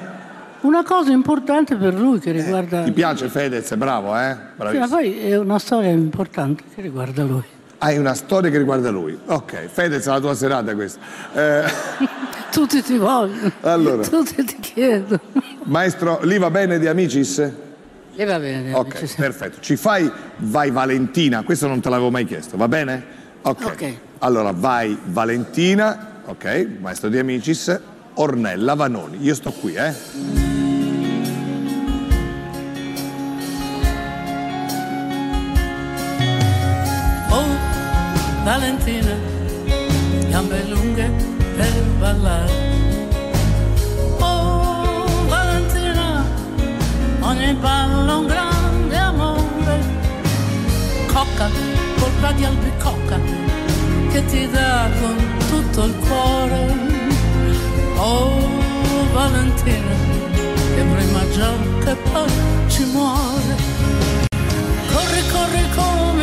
Una 0.63 0.83
cosa 0.83 1.13
importante 1.13 1.77
per 1.77 1.95
lui 1.95 2.19
che 2.19 2.33
riguarda... 2.33 2.83
Ti 2.83 2.91
piace 2.91 3.29
Fedez? 3.29 3.73
Bravo, 3.77 4.17
eh? 4.19 4.33
Sì, 4.33 4.39
ma 4.39 4.53
Bravissimo. 4.57 4.89
poi 4.89 5.19
è 5.29 5.37
una 5.37 5.59
storia 5.61 5.91
importante 5.91 6.65
che 6.75 6.81
riguarda 6.83 7.23
lui. 7.23 7.45
Hai 7.79 7.99
una 7.99 8.15
storia 8.15 8.51
che 8.51 8.59
riguarda 8.59 8.91
lui. 8.91 9.19
Ok, 9.27 9.67
Fedez 9.67 10.07
è 10.07 10.11
la 10.11 10.21
tua 10.21 10.35
serata 10.35 10.75
questa. 10.75 10.99
Eh, 11.35 11.65
Tutti 12.51 12.83
ti 12.83 12.97
vogliono. 12.97 13.53
Allora. 13.61 14.03
Tutti 14.03 14.43
ti 14.45 14.57
chiedono. 14.61 15.21
maestro, 15.65 16.21
lì 16.23 16.39
va 16.39 16.51
bene 16.51 16.79
di 16.79 16.87
Amicis? 16.87 17.39
E 18.19 18.25
va 18.25 18.39
bene. 18.39 18.73
Ok, 18.73 18.95
amici, 18.95 19.07
sì. 19.09 19.17
perfetto. 19.17 19.61
Ci 19.61 19.77
fai 19.77 20.11
Vai 20.39 20.71
Valentina? 20.71 21.43
Questo 21.43 21.67
non 21.67 21.81
te 21.81 21.91
l'avevo 21.91 22.11
mai 22.11 22.25
chiesto, 22.25 22.57
va 22.57 22.67
bene? 22.67 23.05
Ok. 23.43 23.65
Ok. 23.67 23.95
Allora, 24.21 24.53
vai 24.53 24.99
Valentina, 25.05 26.23
ok, 26.25 26.69
maestro 26.81 27.11
di 27.11 27.19
Amicis, 27.19 27.79
Ornella 28.15 28.75
Vanoni. 28.75 29.19
Io 29.21 29.35
sto 29.35 29.53
qui, 29.53 29.75
eh? 29.75 30.66
Valentina, 38.47 39.11
gambe 40.31 40.63
lunghe 40.69 41.11
per 41.57 41.73
ballare. 41.99 42.53
Oh, 44.21 45.05
Valentina, 45.27 46.25
ogni 47.23 47.53
ballo 47.55 48.19
un 48.21 48.27
grande 48.27 48.97
amore. 48.97 49.81
Cocca, 51.13 51.51
colpa 51.99 52.31
di 52.35 52.45
albicocca, 52.45 53.19
che 54.13 54.25
ti 54.27 54.49
dà 54.49 54.91
con 55.01 55.17
tutto 55.49 55.85
il 55.87 55.95
cuore. 56.07 56.73
Oh, 57.97 58.49
Valentina, 59.13 59.95
che 60.77 60.83
prima 60.83 61.31
gioca 61.33 61.91
e 61.91 61.97
poi 62.13 62.31
ci 62.69 62.85
muore. 62.93 63.57
Corri, 64.93 65.23
corri 65.33 65.67
gatto, 65.75 66.16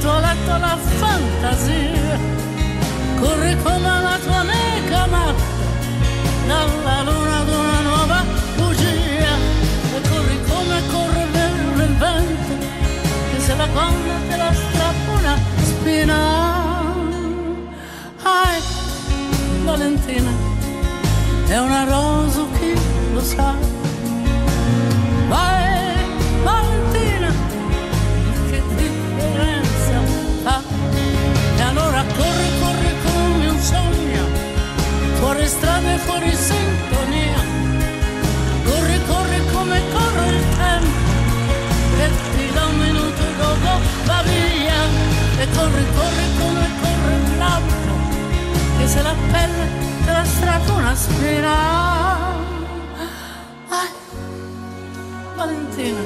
tuo 0.00 0.18
letto 0.18 0.52
alla 0.52 0.76
fantasia. 0.76 2.18
Corri 3.20 3.56
come 3.62 4.02
la 4.02 4.18
tua 4.22 4.36
amica 4.36 5.06
matta, 5.06 5.42
dalla 6.46 7.02
luna 7.02 7.38
ad 7.40 7.48
una 7.48 7.80
nuova 7.80 8.24
bugia. 8.56 9.34
E 9.94 10.00
corri 10.08 10.38
come 10.48 10.82
corre 10.92 11.26
vero 11.32 11.82
il 11.84 11.96
vento, 11.96 12.54
che 13.30 13.40
se 13.40 13.54
la 13.56 13.66
gonna 13.66 14.16
te 14.28 14.36
la 14.36 14.52
strappa 14.52 15.10
una 15.18 15.36
spina. 15.62 16.18
Ai, 18.22 18.60
Valentina, 19.64 20.30
è 21.46 21.58
una 21.58 21.84
rosa 21.84 22.42
chi 22.58 22.74
lo 23.12 23.22
sa. 23.22 23.54
Vai, 25.28 25.63
fuori 35.44 35.48
strada 35.48 35.94
e 35.94 35.98
fuori 35.98 36.34
sintonia. 36.34 37.42
Corri, 38.64 39.00
corri 39.06 39.40
come 39.52 39.80
corre 39.92 40.28
il 40.28 40.44
tempo, 40.56 41.12
che 41.96 42.10
ti 42.34 42.52
dà 42.52 42.64
un 42.66 42.78
minuto 42.78 43.22
e 43.22 43.36
dopo 43.36 43.80
va 44.04 44.22
via. 44.22 44.82
E 45.38 45.48
corri, 45.54 45.84
corri 45.96 46.26
come 46.38 46.68
corre 46.80 47.36
l'auto, 47.38 47.94
che 48.78 48.86
se 48.86 49.02
la 49.02 49.14
pelle 49.30 49.68
te 50.04 50.12
la 50.12 50.24
strappa 50.24 50.72
una 50.72 50.94
spina. 50.94 51.56
Ai, 53.68 53.90
Valentina, 55.34 56.00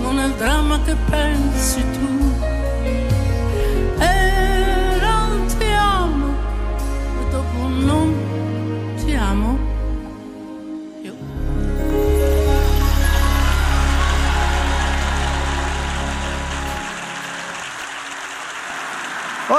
non 0.00 0.18
è 0.18 0.24
il 0.24 0.32
dramma 0.32 0.80
che 0.82 0.96
pensi 1.10 1.84
tu. 1.92 2.34
E 3.98 4.45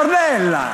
Ornella! 0.02 0.70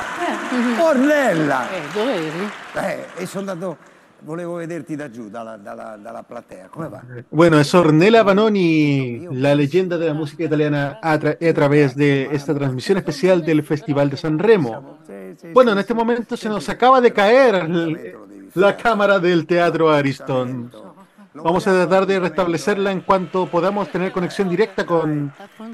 Ornella! 0.80 1.68
Eh, 1.70 1.80
dove 1.94 2.14
eri? 2.14 2.50
Eh, 2.74 3.22
e 3.22 3.26
sono 3.26 3.50
andato, 3.50 3.76
volevo 4.20 4.54
vederti 4.56 4.96
da 4.96 5.10
giù, 5.10 5.28
dalla, 5.30 5.56
dalla- 5.56 5.96
dalla 6.00 6.22
platea. 6.22 6.68
Come 6.68 6.88
va? 6.88 7.00
Bueno, 7.30 7.58
es 7.58 7.72
Ornella 7.74 8.22
Vanoni, 8.22 9.26
la 9.30 9.54
leyenda 9.54 9.96
de 9.96 10.06
la 10.08 10.14
música 10.14 10.44
italiana 10.44 10.98
a, 11.02 11.18
tra- 11.18 11.36
a 11.50 11.54
través 11.54 11.94
de 11.96 12.28
esta 12.32 12.54
transmisión 12.54 12.98
especial 12.98 13.42
del 13.44 13.62
Festival 13.62 14.10
de 14.10 14.16
San 14.16 14.38
Remo. 14.38 14.98
Bueno, 15.52 15.72
en 15.72 15.78
este 15.78 15.94
momento 15.94 16.36
se 16.36 16.48
nos 16.48 16.68
acaba 16.68 17.00
de 17.00 17.12
caer 17.12 17.68
la 18.54 18.76
cámara 18.76 19.18
del 19.18 19.46
Teatro 19.46 19.90
Ariston. 19.90 20.70
Vamos 21.34 21.66
a 21.66 21.72
tratar 21.72 22.06
de 22.06 22.20
restablecerla 22.20 22.92
en 22.92 23.00
cuanto 23.00 23.46
podamos 23.46 23.88
tener 23.88 24.12
conexión 24.12 24.48
directa 24.48 24.86
con, 24.86 25.32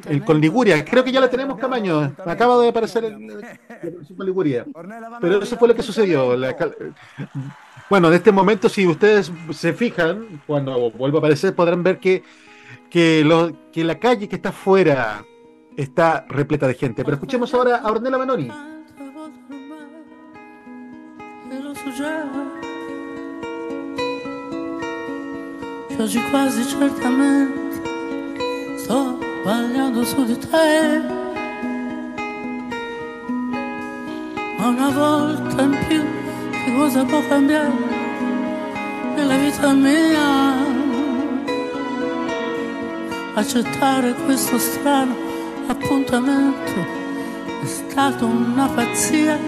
el- 0.09 0.25
con 0.25 0.41
Liguria. 0.41 0.83
Creo 0.85 1.05
que 1.05 1.13
ya 1.13 1.21
la 1.21 1.29
tenemos, 1.29 1.59
Camaño. 1.59 2.13
Acaba 2.25 2.59
de 2.63 2.69
aparecer 2.69 3.05
el- 3.05 3.45
con 4.17 4.25
Liguria. 4.27 4.65
Pero 5.21 5.43
eso 5.43 5.57
fue 5.59 5.69
lo 5.69 5.75
que 5.75 5.83
sucedió. 5.83 6.35
Bueno, 7.91 8.09
en 8.09 8.15
este 8.15 8.33
momento, 8.33 8.69
si 8.69 8.87
ustedes 8.87 9.31
se 9.53 9.73
fijan, 9.75 10.41
cuando 10.47 10.91
vuelva 10.93 11.19
a 11.19 11.21
aparecer, 11.21 11.55
podrán 11.55 11.83
ver 11.83 11.99
que, 11.99 12.23
que, 12.89 13.23
lo- 13.25 13.53
que 13.71 13.85
la 13.85 13.99
calle 13.99 14.29
que 14.29 14.37
está 14.37 14.49
afuera 14.51 15.25
está 15.77 16.25
repleta 16.29 16.67
de 16.69 16.75
gente. 16.75 17.05
Pero 17.05 17.17
escuchemos 17.17 17.53
ahora 17.53 17.77
a 17.77 17.91
Ornella 17.91 18.17
Manoni. 18.19 18.51
Oggi 26.01 26.21
quasi 26.31 26.67
certamente. 26.67 27.83
Sto 28.79 29.19
sbagliando 29.43 30.05
su 30.05 30.25
di 30.25 30.39
te. 30.39 31.03
Ma 34.59 34.67
una 34.69 34.91
volta 34.91 35.63
in 35.63 35.77
più 35.87 36.03
che 36.51 36.75
cosa 36.77 37.05
può 37.05 37.21
cambiare 37.29 37.73
nella 39.15 39.37
vita 39.37 39.73
mia? 39.73 40.69
Accettare 43.35 44.15
questo 44.25 44.59
strano 44.59 45.15
appuntamento 45.67 46.99
è 47.63 47.67
stata 47.67 48.25
una 48.25 48.67
pazzia. 48.69 49.39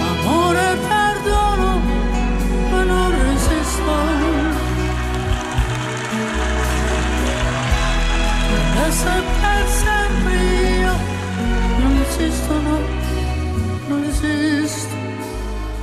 Amore, 0.00 0.76
perdono, 0.88 1.77
Per 8.88 8.94
sempre 8.94 10.34
io, 10.80 10.94
non 11.78 12.04
esisto, 12.08 12.52
no, 12.54 12.78
non 13.88 14.04
esisto, 14.04 14.94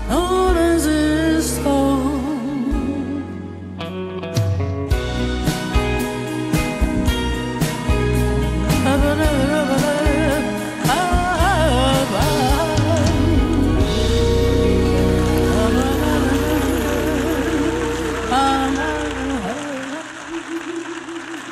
non 0.10 0.57
esisto. 0.57 1.94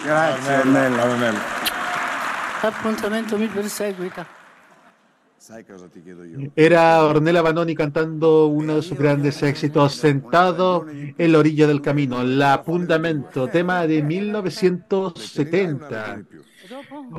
Grazie 0.03 0.57
Ornella. 0.57 1.05
Ornella. 1.05 1.39
L'appuntamento 2.61 3.37
mi 3.37 3.47
perseguita. 3.47 4.25
Sai 5.37 5.65
cosa 5.65 5.87
ti 5.87 6.01
chiedo 6.01 6.23
io? 6.23 6.51
Era 6.53 7.03
Ornella 7.03 7.41
Banoni 7.41 7.75
cantando 7.75 8.47
uno 8.47 8.75
de 8.75 8.81
sus 8.81 8.97
grandes 8.97 9.43
éxitos, 9.43 9.95
Sentado 9.95 10.85
en 10.87 11.31
la 11.31 11.37
orilla 11.37 11.67
del 11.67 11.81
camino, 11.81 12.23
La 12.23 12.63
Fundamento, 12.65 13.49
tema 13.49 13.85
de 13.85 14.01
1970. 14.01 16.21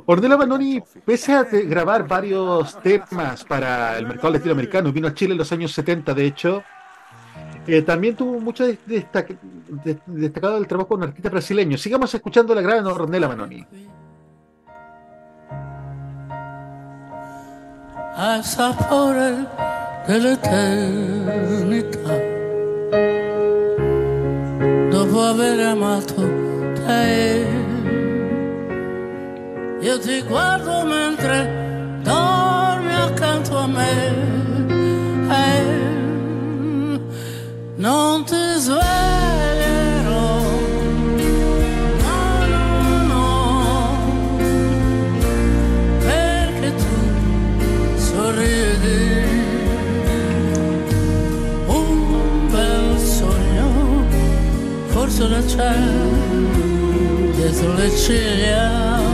Ornella 0.06 0.36
Banoni, 0.36 0.82
pese 1.05 1.35
a 1.35 1.44
grabar 1.44 2.09
varios 2.09 2.81
temas 2.81 3.44
para 3.44 3.98
el 3.98 4.06
mercado 4.06 4.32
latinoamericano, 4.32 4.90
vino 4.90 5.09
a 5.09 5.15
Chile 5.15 5.32
en 5.32 5.39
los 5.39 5.52
años 5.52 5.73
70, 5.73 6.15
de 6.15 6.24
hecho, 6.24 6.65
eh, 7.66 7.82
también 7.82 8.15
tuvo 8.16 8.39
mucho 8.41 8.66
de- 8.66 8.78
destac- 8.86 9.39
de- 9.85 9.99
destacado 10.07 10.57
el 10.59 10.66
trabajo 10.66 10.89
con 10.89 11.03
artistas 11.03 11.32
brasileños. 11.32 11.81
Sigamos 11.81 12.12
escuchando 12.15 12.55
la 12.55 12.61
gran 12.61 12.85
Ornella 12.86 13.28
dell'eternità. 20.07 22.15
Dopo 24.91 25.20
aver 25.20 25.61
amato 25.66 26.23
te, 26.86 27.47
io 29.81 29.99
ti 29.99 30.23
guardo 30.23 30.85
mentre 30.85 31.49
dormi 32.05 32.95
accanto 32.95 33.59
a 33.59 33.66
me. 33.66 34.32
E 35.27 35.73
non 37.85 38.24
ti 38.24 38.44
sveglierò. 38.65 40.40
No, 42.02 42.23
no. 43.11 43.27
Perché 45.98 46.73
tu 46.81 46.94
sorridi 48.09 49.02
un 51.66 52.48
bel 52.51 52.98
sogno 52.98 53.69
forse 54.86 55.28
la 55.28 55.43
dietro 57.36 57.74
le 57.74 57.90
ciglia 57.97 59.14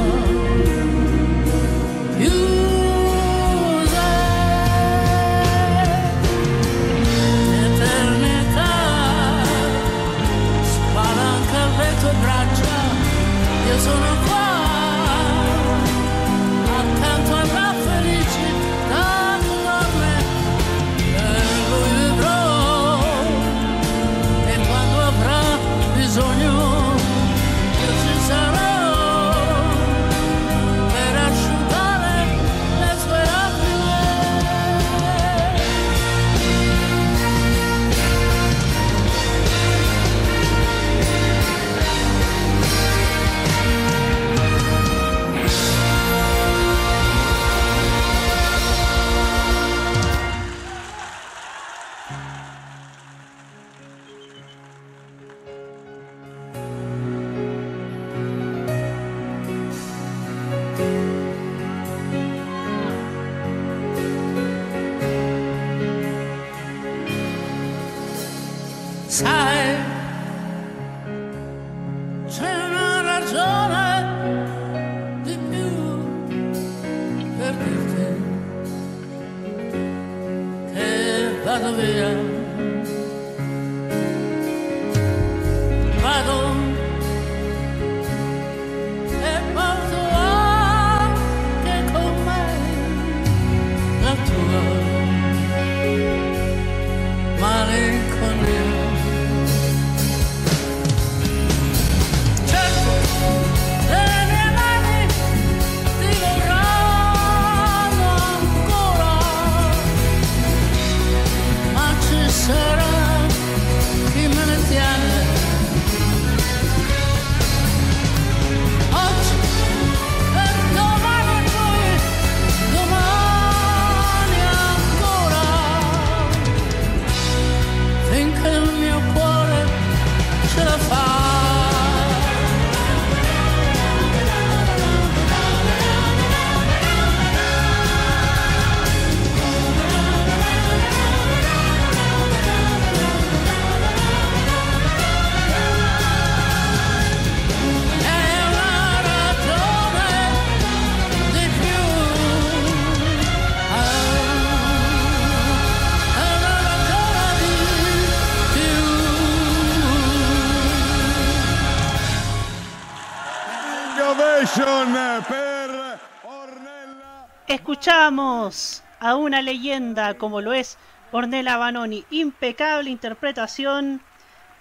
una 169.20 169.42
leyenda 169.42 170.14
como 170.14 170.40
lo 170.40 170.52
es 170.52 170.78
Ornella 171.12 171.56
Vanoni. 171.56 172.04
Impecable 172.10 172.90
interpretación, 172.90 174.00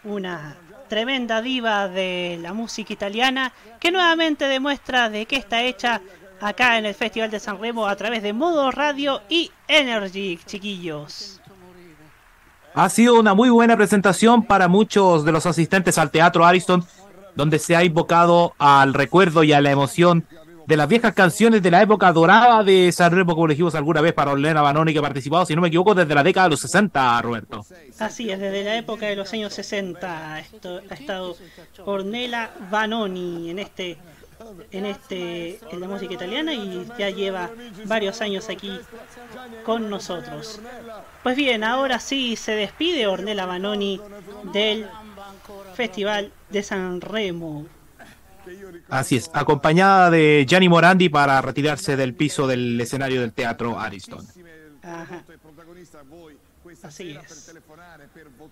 una 0.04 0.56
tremenda 0.88 1.42
diva 1.42 1.88
de 1.88 2.40
la 2.42 2.54
música 2.54 2.94
italiana 2.94 3.54
que 3.80 3.92
nuevamente 3.92 4.46
demuestra 4.46 5.10
de 5.10 5.26
qué 5.26 5.36
está 5.36 5.64
hecha 5.64 6.02
acá 6.42 6.78
en 6.78 6.86
el 6.86 6.96
Festival 6.96 7.30
de 7.30 7.40
San 7.40 7.60
Remo 7.62 7.88
a 7.88 7.96
través 7.96 8.24
de 8.24 8.34
Modo 8.34 8.72
Radio 8.72 9.22
y 9.30 9.52
Energy, 9.68 10.40
chiquillos. 10.46 11.40
Ha 12.74 12.90
sido 12.90 13.20
una 13.20 13.34
muy 13.34 13.50
buena 13.50 13.76
presentación 13.76 14.44
para 14.44 14.68
muchos 14.68 15.26
de 15.26 15.32
los 15.32 15.46
asistentes 15.46 15.98
al 15.98 16.12
Teatro 16.12 16.46
Ariston, 16.46 16.86
donde 17.36 17.60
se 17.60 17.76
ha 17.76 17.84
invocado 17.84 18.54
al 18.58 18.94
recuerdo 18.94 19.44
y 19.44 19.54
a 19.54 19.62
la 19.62 19.72
emoción 19.72 20.26
de 20.70 20.78
las 20.78 20.88
viejas 20.88 21.14
canciones 21.16 21.64
de 21.64 21.72
la 21.72 21.82
época 21.82 22.14
dorada 22.14 22.64
de 22.64 22.92
San 22.92 23.12
Remo, 23.12 23.34
como 23.34 23.48
dijimos 23.48 23.74
alguna 23.74 24.02
vez 24.02 24.14
para 24.14 24.32
Orlena 24.34 24.62
Banoni, 24.62 24.94
que 24.94 25.00
ha 25.00 25.02
participado, 25.02 25.44
si 25.44 25.56
no 25.56 25.62
me 25.64 25.70
equivoco, 25.70 25.96
desde 25.96 26.14
la 26.14 26.22
década 26.22 26.46
de 26.46 26.52
los 26.52 26.60
60, 26.60 27.20
Roberto. 27.24 27.66
Así 27.98 28.30
es, 28.30 28.40
desde 28.40 28.64
la 28.64 28.78
época 28.78 29.08
de 29.08 29.16
los 29.16 29.34
años 29.34 29.52
60 29.52 30.34
ha 30.36 30.40
esto- 30.40 30.80
ha 30.88 30.94
estado 30.94 31.36
Ornella 31.86 32.52
Vanoni 32.70 33.50
en 33.50 33.58
este 33.58 33.98
en 34.72 34.86
este 34.86 35.60
en 35.72 35.80
la 35.82 35.88
música 35.88 36.14
italiana 36.14 36.54
y 36.54 36.88
ya 37.00 37.10
lleva 37.10 37.50
varios 37.86 38.22
años 38.22 38.48
aquí 38.50 38.72
con 39.66 39.90
nosotros. 39.90 40.62
Pues 41.24 41.36
bien, 41.36 41.64
ahora 41.64 42.00
sí 42.00 42.36
se 42.36 42.52
despide 42.54 43.08
Ornella 43.08 43.48
Vanoni 43.48 44.00
del 44.54 44.86
Festival 45.74 46.32
de 46.52 46.62
San 46.62 47.02
Remo. 47.02 47.66
Así 48.90 49.16
es, 49.18 49.30
acompañada 49.34 50.10
de 50.10 50.46
Gianni 50.48 50.70
Morandi 50.70 51.10
para 51.10 51.42
retirarse 51.42 51.96
del 51.96 52.14
piso 52.14 52.48
del 52.48 52.80
escenario 52.82 53.22
del 53.22 53.34
Teatro 53.34 53.80
Ariston. 53.80 54.26
Ajá. 54.84 55.24
Así 56.84 57.12
es. 57.12 57.52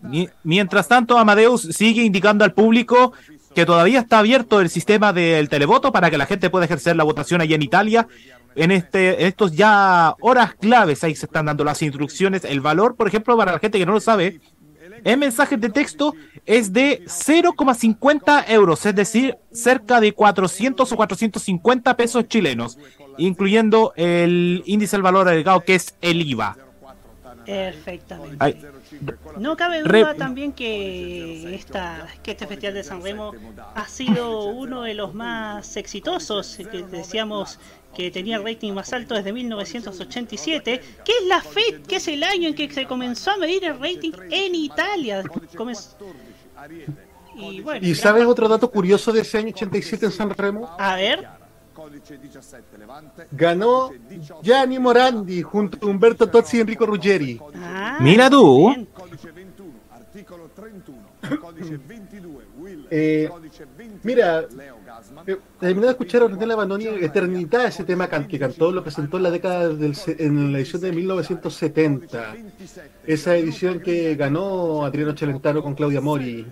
Mi- 0.01 0.29
Mientras 0.43 0.87
tanto, 0.87 1.17
Amadeus 1.17 1.61
sigue 1.61 2.03
indicando 2.03 2.43
al 2.43 2.53
público 2.53 3.13
que 3.55 3.65
todavía 3.65 3.99
está 4.01 4.19
abierto 4.19 4.59
el 4.59 4.69
sistema 4.69 5.13
del 5.13 5.49
televoto 5.49 5.91
para 5.91 6.09
que 6.11 6.17
la 6.17 6.25
gente 6.25 6.49
pueda 6.49 6.65
ejercer 6.65 6.95
la 6.95 7.03
votación 7.03 7.41
allá 7.41 7.55
en 7.55 7.61
Italia. 7.61 8.07
En 8.55 8.71
este, 8.71 9.21
en 9.21 9.27
estos 9.27 9.51
ya 9.55 10.15
horas 10.19 10.55
claves, 10.55 11.03
ahí 11.03 11.15
se 11.15 11.27
están 11.27 11.45
dando 11.45 11.63
las 11.63 11.81
instrucciones. 11.83 12.43
El 12.43 12.59
valor, 12.59 12.95
por 12.95 13.07
ejemplo, 13.07 13.37
para 13.37 13.51
la 13.51 13.59
gente 13.59 13.77
que 13.77 13.85
no 13.85 13.93
lo 13.93 13.99
sabe, 13.99 14.41
en 15.07 15.19
mensajes 15.19 15.59
de 15.59 15.69
texto 15.69 16.13
es 16.45 16.71
de 16.73 17.03
0,50 17.05 18.43
euros, 18.49 18.85
es 18.85 18.93
decir, 18.93 19.37
cerca 19.51 19.99
de 20.01 20.11
400 20.13 20.91
o 20.91 20.95
450 20.95 21.95
pesos 21.97 22.27
chilenos, 22.27 22.77
incluyendo 23.17 23.93
el 23.95 24.61
índice 24.65 24.97
del 24.97 25.03
valor 25.03 25.27
agregado 25.27 25.61
que 25.61 25.75
es 25.75 25.95
el 26.01 26.21
IVA. 26.21 26.57
Perfectamente. 27.45 28.35
Ay, 28.39 28.61
No 29.39 29.55
cabe 29.55 29.81
Re- 29.83 29.99
duda 29.99 30.15
también 30.15 30.51
que, 30.51 31.55
esta, 31.55 32.05
que 32.21 32.31
este 32.31 32.45
Festival 32.45 32.73
de 32.73 32.83
San 32.83 33.01
Remo 33.01 33.31
ha 33.73 33.87
sido 33.87 34.45
uno 34.47 34.81
de 34.81 34.93
los 34.93 35.13
más 35.13 35.77
exitosos, 35.77 36.57
que 36.69 36.83
decíamos 36.83 37.57
que 37.97 38.11
tenía 38.11 38.37
el 38.37 38.43
rating 38.43 38.73
más 38.73 38.93
alto 38.93 39.15
desde 39.15 39.33
1987, 39.33 40.81
que 41.03 41.11
es 41.11 41.25
la 41.27 41.41
fe, 41.41 41.81
que 41.87 41.95
es 41.95 42.07
el 42.07 42.23
año 42.23 42.49
en 42.49 42.53
que 42.55 42.71
se 42.71 42.85
comenzó 42.85 43.31
a 43.31 43.37
medir 43.37 43.63
el 43.65 43.79
rating 43.79 44.11
en 44.29 44.53
Italia. 44.53 45.23
Comenz- 45.55 45.95
Y 47.35 47.61
bueno, 47.61 47.85
¿Y 47.85 47.95
sabes 47.95 48.25
otro 48.25 48.47
dato 48.47 48.69
curioso 48.69 49.11
de 49.11 49.21
ese 49.21 49.39
año 49.39 49.49
87 49.49 50.05
en 50.05 50.11
San 50.11 50.29
Remo? 50.29 50.69
a 50.77 50.95
ver, 50.95 51.27
Ganó 53.31 53.91
Gianni 54.43 54.77
Morandi 54.79 55.41
junto 55.41 55.77
a 55.85 55.89
Humberto 55.89 56.27
Tozzi 56.29 56.57
y 56.57 56.61
Enrico 56.61 56.85
Ruggeri. 56.85 57.39
Ah, 57.55 57.97
Mira 58.01 58.29
tú. 58.29 58.73
Eh, 62.89 63.29
mira, 64.03 64.45
eh, 65.27 65.37
terminé 65.59 65.85
de 65.87 65.91
escuchar 65.91 66.21
a 66.21 66.25
Ornella 66.25 66.55
Vanoni 66.55 66.85
Eternidad, 66.87 67.65
ese 67.65 67.83
tema 67.83 68.07
que 68.07 68.39
cantó, 68.39 68.71
lo 68.71 68.83
presentó 68.83 69.17
en 69.17 69.23
la 69.23 69.31
década 69.31 69.69
del, 69.69 69.95
en 70.19 70.51
la 70.51 70.59
edición 70.59 70.81
de 70.81 70.91
1970. 70.91 72.35
Esa 73.05 73.35
edición 73.35 73.79
que 73.79 74.15
ganó 74.15 74.85
Adriano 74.85 75.15
Celentano 75.17 75.61
con 75.63 75.75
Claudia 75.75 76.01
Mori. 76.01 76.45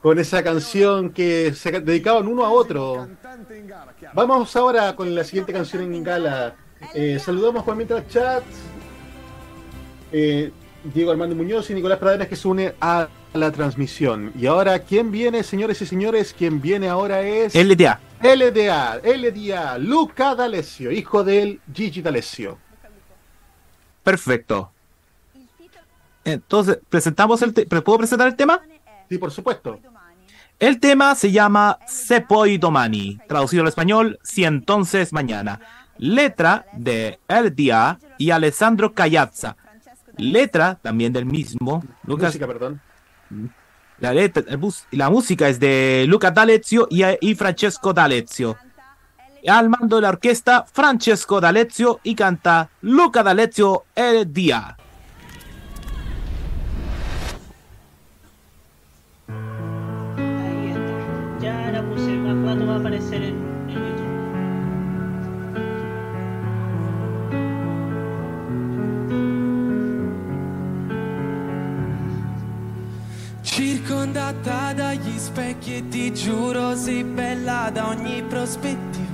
Con 0.00 0.18
esa 0.18 0.42
canción 0.42 1.10
que 1.10 1.54
se 1.54 1.72
ca- 1.72 1.80
dedicaban 1.80 2.28
uno 2.28 2.44
a 2.44 2.50
otro. 2.50 3.08
Vamos 4.12 4.54
ahora 4.56 4.94
con 4.94 5.14
la 5.14 5.24
siguiente 5.24 5.52
canción 5.52 5.82
en 5.94 6.02
gala. 6.04 6.54
Eh, 6.94 7.18
saludamos 7.18 7.62
Juan 7.62 7.76
mientras 7.78 8.06
chat. 8.08 8.42
Eh, 10.12 10.50
Diego 10.92 11.10
Armando 11.10 11.34
Muñoz 11.34 11.70
y 11.70 11.74
Nicolás 11.74 11.98
Pradenas 11.98 12.28
que 12.28 12.36
se 12.36 12.46
une 12.46 12.74
a 12.80 13.08
la 13.34 13.50
transmisión. 13.50 14.32
Y 14.38 14.46
ahora, 14.46 14.78
¿quién 14.78 15.10
viene, 15.10 15.42
señores 15.42 15.82
y 15.82 15.86
señores? 15.86 16.34
¿Quién 16.36 16.60
viene 16.60 16.88
ahora 16.88 17.20
es... 17.22 17.54
LDA. 17.54 18.00
LDA, 18.22 19.00
LDA, 19.04 19.76
Luca 19.78 20.34
D'Alessio, 20.34 20.90
hijo 20.90 21.24
del 21.24 21.60
Gigi 21.74 22.00
D'Alessio. 22.00 22.58
Perfecto. 24.02 24.70
Entonces, 26.24 26.78
presentamos 26.88 27.42
el 27.42 27.52
te- 27.52 27.66
¿puedo 27.66 27.98
presentar 27.98 28.28
el 28.28 28.36
tema? 28.36 28.60
Sí, 29.08 29.18
por 29.18 29.30
supuesto. 29.30 29.78
El 30.58 30.78
tema 30.80 31.14
se 31.14 31.30
llama 31.32 31.78
Se 31.86 32.20
poi 32.20 32.56
domani, 32.58 33.18
traducido 33.28 33.62
al 33.62 33.68
español, 33.68 34.18
si 34.22 34.44
entonces 34.44 35.12
mañana. 35.12 35.60
Letra 35.98 36.66
de 36.72 37.18
LDA 37.28 37.98
y 38.16 38.30
Alessandro 38.30 38.94
Cayazza. 38.94 39.56
Letra 40.16 40.78
también 40.80 41.12
del 41.12 41.26
mismo. 41.26 41.84
Lucas, 42.04 42.28
Música, 42.28 42.46
perdón. 42.46 42.80
La, 44.00 44.12
el 44.12 45.10
música 45.10 45.48
es 45.48 45.58
de 45.60 46.04
Luca 46.08 46.30
D'Alezio 46.30 46.88
y, 46.90 47.34
Francesco 47.34 47.92
D'Alezio. 47.92 48.56
Al 49.46 49.68
mando 49.68 49.96
de 49.96 50.02
la 50.02 50.08
orquesta, 50.08 50.64
Francesco 50.64 51.40
D'Alezio 51.40 52.00
y 52.02 52.14
canta 52.14 52.70
Luca 52.80 53.22
D'Alezio 53.22 53.84
LDA. 53.94 54.76
ya 61.40 61.70
la 61.72 61.82
va 62.66 62.74
a 62.74 62.78
aparecer 62.78 63.22
en, 63.22 63.33
Circondata 74.14 74.72
dagli 74.74 75.18
specchi 75.18 75.74
e 75.74 75.88
ti 75.88 76.14
giuro 76.14 76.76
sei 76.76 77.02
bella 77.02 77.68
da 77.72 77.88
ogni 77.88 78.22
prospettiva. 78.22 79.10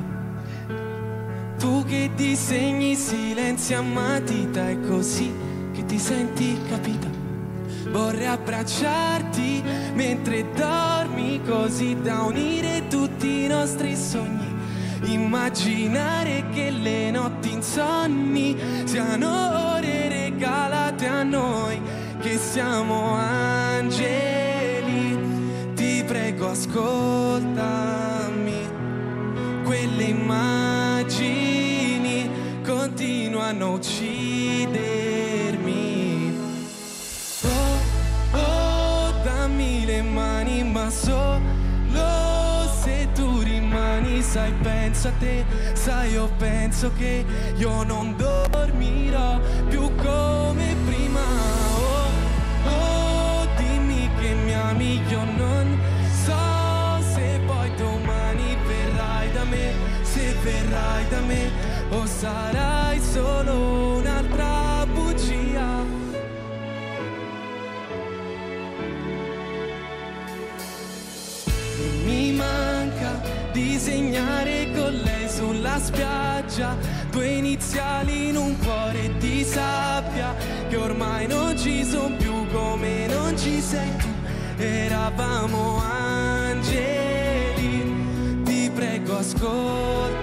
Tu 1.58 1.84
che 1.86 2.10
disegni 2.14 2.94
silenzi 2.94 3.72
a 3.72 3.80
matita 3.80 4.68
è 4.68 4.78
così 4.78 5.32
che 5.72 5.86
ti 5.86 5.98
senti 5.98 6.60
capita. 6.68 7.08
Vorrei 7.90 8.26
abbracciarti 8.26 9.62
mentre 9.94 10.44
dormi 10.52 11.40
così 11.48 11.96
da 12.02 12.20
unire 12.20 12.86
tutti 12.88 13.44
i 13.44 13.46
nostri 13.46 13.96
sogni. 13.96 14.54
Immaginare 15.04 16.44
che 16.52 16.70
le 16.70 17.10
notti 17.10 17.52
insonni 17.52 18.54
siano 18.84 19.76
ore 19.76 20.10
regalate 20.10 21.06
a 21.06 21.22
noi, 21.22 21.80
che 22.20 22.36
siamo 22.36 23.14
angeli. 23.14 23.39
Penso 45.00 45.08
a 45.08 45.12
te, 45.18 45.44
sai, 45.72 46.12
io 46.12 46.28
penso 46.36 46.92
che 46.96 47.24
io 47.56 47.82
non 47.84 48.14
dormirò 48.16 49.40
più 49.68 49.90
come 49.96 50.76
prima. 50.84 51.20
Oh, 51.74 52.68
oh, 52.68 53.46
dimmi 53.56 54.10
che 54.20 54.34
mi 54.34 54.52
ami, 54.52 55.00
io 55.08 55.24
non 55.36 55.78
so 56.24 57.02
se 57.14 57.40
poi 57.46 57.74
domani 57.76 58.56
verrai 58.66 59.32
da 59.32 59.44
me, 59.44 59.72
se 60.02 60.34
verrai 60.42 61.08
da 61.08 61.20
me, 61.20 61.50
o 61.90 62.04
sarai 62.04 63.00
solo 63.00 63.96
un'altra 63.96 64.19
disegnare 73.80 74.70
con 74.74 74.92
lei 74.92 75.26
sulla 75.26 75.78
spiaggia. 75.78 76.76
Due 77.10 77.26
iniziali 77.26 78.28
in 78.28 78.36
un 78.36 78.58
cuore 78.58 79.16
di 79.16 79.42
sabbia 79.42 80.34
che 80.68 80.76
ormai 80.76 81.26
non 81.26 81.56
ci 81.56 81.82
sono 81.82 82.14
più 82.16 82.46
come 82.52 83.06
non 83.06 83.38
ci 83.38 83.58
sei 83.58 83.96
tu. 83.96 84.08
Eravamo 84.58 85.80
angeli 85.82 86.82
ti 88.44 88.70
prego 88.74 89.16
ascoltami. 89.16 90.18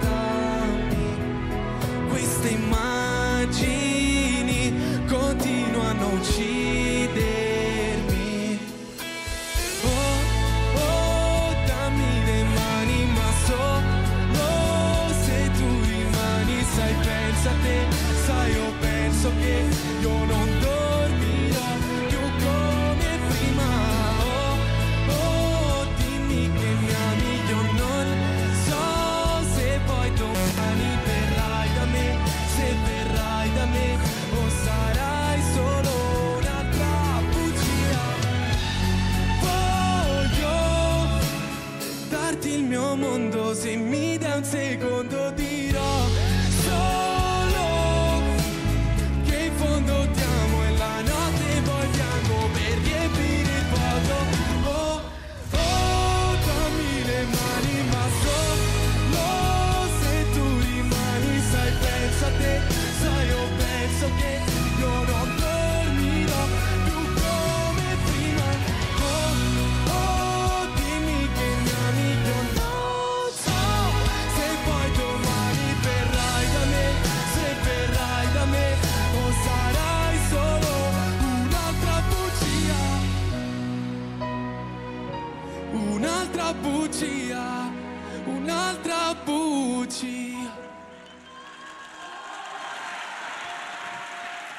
Queste 2.10 2.50
immagini 2.50 2.97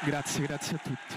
Grazie, 0.09 0.47
grazie 0.47 0.75
a 0.75 0.79
tutti. 0.83 1.15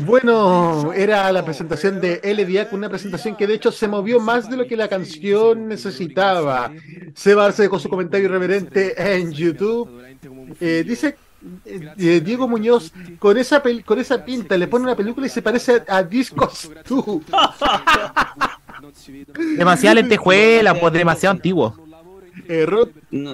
Bueno, 0.00 0.92
era 0.92 1.30
la 1.30 1.44
presentación 1.44 2.00
de 2.00 2.20
L. 2.24 2.44
Diac, 2.44 2.72
una 2.72 2.88
presentación 2.88 3.36
que 3.36 3.46
de 3.46 3.54
hecho 3.54 3.70
se 3.70 3.86
movió 3.86 4.18
más 4.18 4.50
de 4.50 4.56
lo 4.56 4.66
que 4.66 4.76
la 4.76 4.88
canción 4.88 5.68
necesitaba. 5.68 6.72
Seba 7.14 7.46
Arce 7.46 7.62
dejó 7.62 7.78
su 7.78 7.88
comentario 7.88 8.26
irreverente 8.26 8.94
en 9.14 9.30
YouTube. 9.30 9.88
Eh, 10.60 10.84
dice 10.84 11.16
eh, 11.64 12.20
Diego 12.24 12.48
Muñoz, 12.48 12.92
con 13.20 13.38
esa, 13.38 13.62
pel- 13.62 13.84
con 13.84 14.00
esa 14.00 14.24
pinta 14.24 14.56
le 14.58 14.66
pone 14.66 14.84
una 14.84 14.96
película 14.96 15.26
y 15.26 15.30
se 15.30 15.42
parece 15.42 15.82
a, 15.86 15.98
a 15.98 16.02
Discos 16.02 16.68
2. 16.88 17.20
Demasiada 19.56 19.94
lentejuela, 19.94 20.74
pues 20.74 20.92
demasiado 20.92 21.36
antiguo. 21.36 21.76
Eh, 22.52 22.66
Rod 22.66 22.88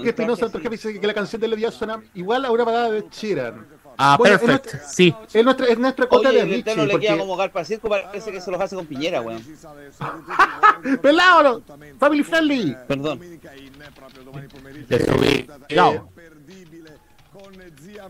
Espinosa, 0.05 0.51
jefe, 0.51 0.69
dice 0.69 1.01
que 1.01 1.07
la 1.07 1.15
canción 1.15 1.41
de 1.41 1.47
L. 1.47 1.57
Diac 1.57 1.73
suena 1.73 2.03
igual 2.15 2.45
a 2.45 2.51
una 2.51 2.65
balada 2.65 2.91
de 2.91 3.05
Sheeran. 3.11 3.67
Ah, 3.97 4.17
Bueno, 4.19 4.39
perfecto, 4.39 4.69
nuestra- 4.73 4.89
sí. 4.93 5.15
Es 5.33 5.43
nuestra, 5.43 5.67
es 5.69 5.79
nuestra 5.79 6.07
cota 6.07 6.29
Oye, 6.29 6.37
de 6.37 6.43
Avicii, 6.43 6.61
Eterno 6.61 6.85
le 6.85 6.91
porque- 6.93 7.07
queda 7.07 7.17
como 7.19 7.35
Garpa 7.35 7.65
Circo, 7.65 7.89
parece 7.89 8.31
que 8.31 8.43
se 8.43 8.51
los 8.51 8.61
hace 8.61 8.77
con 8.77 8.85
Piñera, 8.85 9.23
weón. 9.23 9.43
¡Pelado! 11.03 11.63
¡Family 11.99 12.23
friendly! 12.23 12.77
Perdón. 12.87 13.21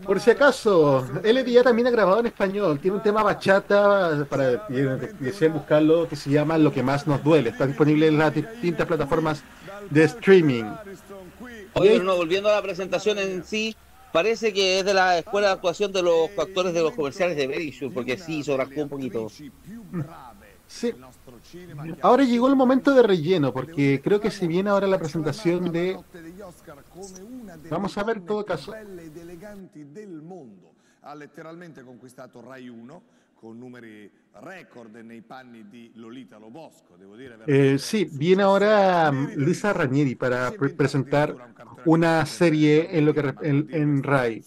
Por 0.05 0.19
si 0.19 0.31
acaso, 0.31 1.05
LDA 1.23 1.63
también 1.63 1.87
ha 1.87 1.91
grabado 1.91 2.19
en 2.19 2.27
español. 2.27 2.79
Tiene 2.79 2.97
un 2.97 3.03
tema 3.03 3.23
bachata 3.23 4.25
para 4.29 4.67
y 4.69 4.81
desean 5.19 5.53
buscarlo 5.53 6.07
que 6.07 6.15
se 6.15 6.29
llama 6.29 6.57
Lo 6.57 6.71
que 6.71 6.83
más 6.83 7.07
nos 7.07 7.23
duele. 7.23 7.49
Está 7.49 7.67
disponible 7.67 8.07
en 8.07 8.17
las 8.17 8.33
distintas 8.33 8.87
plataformas 8.87 9.43
de 9.89 10.03
streaming. 10.03 10.65
Oye, 11.73 11.99
no, 11.99 12.15
volviendo 12.15 12.49
a 12.49 12.53
la 12.53 12.61
presentación 12.61 13.17
en 13.19 13.43
sí, 13.43 13.75
parece 14.11 14.53
que 14.53 14.79
es 14.79 14.85
de 14.85 14.93
la 14.93 15.17
escuela 15.19 15.47
de 15.47 15.53
actuación 15.53 15.91
de 15.91 16.03
los 16.03 16.29
actores 16.37 16.73
de 16.73 16.81
los 16.81 16.93
comerciales 16.93 17.37
de 17.37 17.47
Verisure, 17.47 17.93
porque 17.93 18.17
sí, 18.17 18.43
sobreactuó 18.43 18.83
un 18.83 18.89
poquito. 18.89 19.27
Sí. 20.67 20.93
Ahora 22.01 22.23
llegó 22.23 22.47
el 22.47 22.55
momento 22.55 22.93
de 22.93 23.03
relleno, 23.03 23.53
porque 23.53 24.01
creo 24.03 24.19
que 24.19 24.31
si 24.31 24.47
viene 24.47 24.69
ahora 24.69 24.87
la 24.87 24.97
presentación 24.99 25.71
de. 25.71 25.97
Vamos 27.69 27.97
a 27.97 28.03
ver 28.03 28.21
todo 28.21 28.45
caso. 28.45 28.73
Ha 31.01 31.15
letteralmente 31.15 31.83
conquistato 31.83 32.41
Rai 32.41 32.67
1 32.69 33.01
con 33.39 33.57
numeri 33.59 34.09
record 34.41 34.95
nei 34.97 35.21
panni 35.21 35.63
di 35.69 35.91
Lolita 35.95 36.39
Lobosco, 36.39 36.97
devo 36.97 37.15
dire 37.15 37.37
Eh, 37.45 37.77
sí, 37.77 38.09
viene 38.11 38.41
ahora 38.41 39.11
Lisa 39.11 39.71
Ranieri 39.73 40.15
para 40.15 40.49
pre- 40.51 40.69
presentar 40.73 41.53
una 41.85 42.25
serie 42.25 42.97
en 42.97 43.05
lo 43.05 43.13
que 43.13 43.33
en, 43.43 43.67
en 43.69 44.01
RAI. 44.03 44.43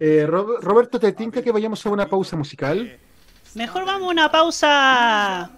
Eh, 0.00 0.26
Ro- 0.26 0.58
Roberto, 0.60 0.98
¿te 0.98 1.12
tinca 1.12 1.40
que 1.40 1.52
vayamos 1.52 1.86
a 1.86 1.90
una 1.90 2.08
pausa 2.08 2.36
musical? 2.36 2.98
Mejor 3.54 3.84
vamos 3.84 4.08
a 4.08 4.10
una 4.10 4.30
pausa. 4.30 5.50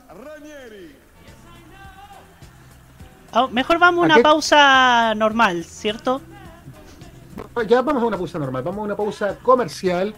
Ah, 3.35 3.48
Mejor 3.51 3.78
vamos 3.78 4.02
a 4.02 4.12
¿A 4.12 4.16
una 4.16 4.23
pausa 4.23 5.14
normal, 5.14 5.64
¿cierto? 5.64 6.20
Ya 7.66 7.82
vamos 7.82 8.02
a 8.02 8.06
una 8.06 8.16
pausa 8.16 8.39
normal, 8.39 8.62
vamos 8.62 8.81
a 8.81 8.85
una 8.85 8.97
pausa 8.97 9.39
comercial. 9.43 10.14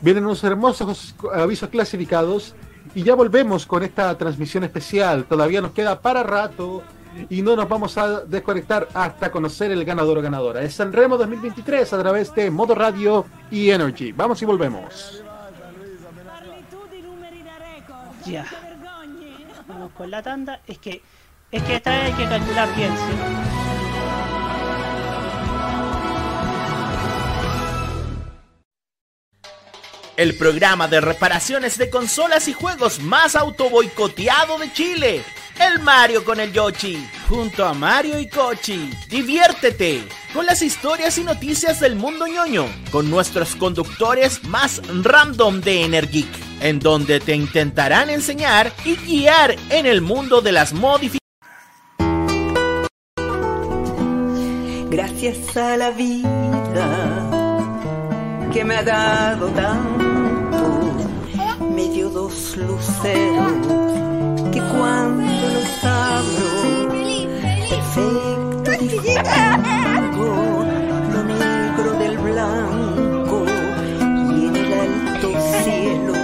Vienen 0.00 0.24
unos 0.24 0.42
hermosos 0.44 1.14
avisos 1.32 1.68
clasificados 1.68 2.54
y 2.94 3.02
ya 3.02 3.14
volvemos 3.14 3.66
con 3.66 3.82
esta 3.82 4.16
transmisión 4.16 4.64
especial. 4.64 5.24
Todavía 5.24 5.60
nos 5.60 5.72
queda 5.72 6.00
para 6.00 6.22
rato 6.22 6.82
y 7.30 7.42
no 7.42 7.56
nos 7.56 7.68
vamos 7.68 7.96
a 7.96 8.20
desconectar 8.20 8.88
hasta 8.92 9.30
conocer 9.30 9.70
el 9.70 9.84
ganador 9.84 10.18
o 10.18 10.22
ganadora. 10.22 10.62
Es 10.62 10.74
Sanremo 10.74 11.16
2023 11.16 11.92
a 11.92 11.98
través 11.98 12.34
de 12.34 12.50
Modo 12.50 12.74
Radio 12.74 13.24
y 13.50 13.70
Energy. 13.70 14.12
Vamos 14.12 14.42
y 14.42 14.44
volvemos. 14.44 15.23
Ya. 18.26 18.46
Vamos 19.66 19.92
con 19.92 20.10
la 20.10 20.22
tanda. 20.22 20.60
Es 20.66 20.78
que 20.78 21.02
es 21.50 21.62
que 21.62 21.76
esta 21.76 21.90
vez 21.90 22.06
hay 22.06 22.12
que 22.14 22.28
calcular 22.28 22.74
bien, 22.74 22.90
¿sí? 22.90 23.63
El 30.16 30.36
programa 30.36 30.86
de 30.86 31.00
reparaciones 31.00 31.76
de 31.76 31.90
consolas 31.90 32.46
y 32.46 32.52
juegos 32.52 33.00
más 33.00 33.34
autoboicoteado 33.34 34.58
de 34.58 34.72
Chile. 34.72 35.24
El 35.58 35.80
Mario 35.80 36.24
con 36.24 36.38
el 36.38 36.52
Yoshi. 36.52 37.04
Junto 37.28 37.64
a 37.64 37.74
Mario 37.74 38.20
y 38.20 38.28
Kochi. 38.28 38.90
Diviértete 39.08 40.06
con 40.32 40.46
las 40.46 40.62
historias 40.62 41.18
y 41.18 41.24
noticias 41.24 41.80
del 41.80 41.96
mundo 41.96 42.28
ñoño. 42.28 42.66
Con 42.92 43.10
nuestros 43.10 43.56
conductores 43.56 44.44
más 44.44 44.80
random 45.02 45.60
de 45.60 45.84
Energic. 45.84 46.28
En 46.60 46.78
donde 46.78 47.18
te 47.18 47.34
intentarán 47.34 48.08
enseñar 48.08 48.72
y 48.84 48.94
guiar 48.94 49.56
en 49.70 49.86
el 49.86 50.00
mundo 50.00 50.40
de 50.40 50.52
las 50.52 50.72
modificaciones. 50.72 51.18
Gracias 54.90 55.56
a 55.56 55.76
la 55.76 55.90
vida 55.90 57.34
que 58.54 58.64
me 58.64 58.76
ha 58.76 58.84
dado 58.84 59.48
tanto, 59.48 60.03
dos 62.34 62.56
luceros 62.56 63.52
que 64.50 64.60
cuando 64.60 65.48
los 65.54 65.84
abro, 65.84 66.88
perfecto 67.70 68.70
distingo 68.80 70.30
lo 71.12 71.20
negro 71.24 71.90
del 71.98 72.18
blanco 72.18 73.38
y 74.30 74.46
en 74.46 74.56
el 74.56 74.72
alto 74.72 75.28
cielo 75.62 76.14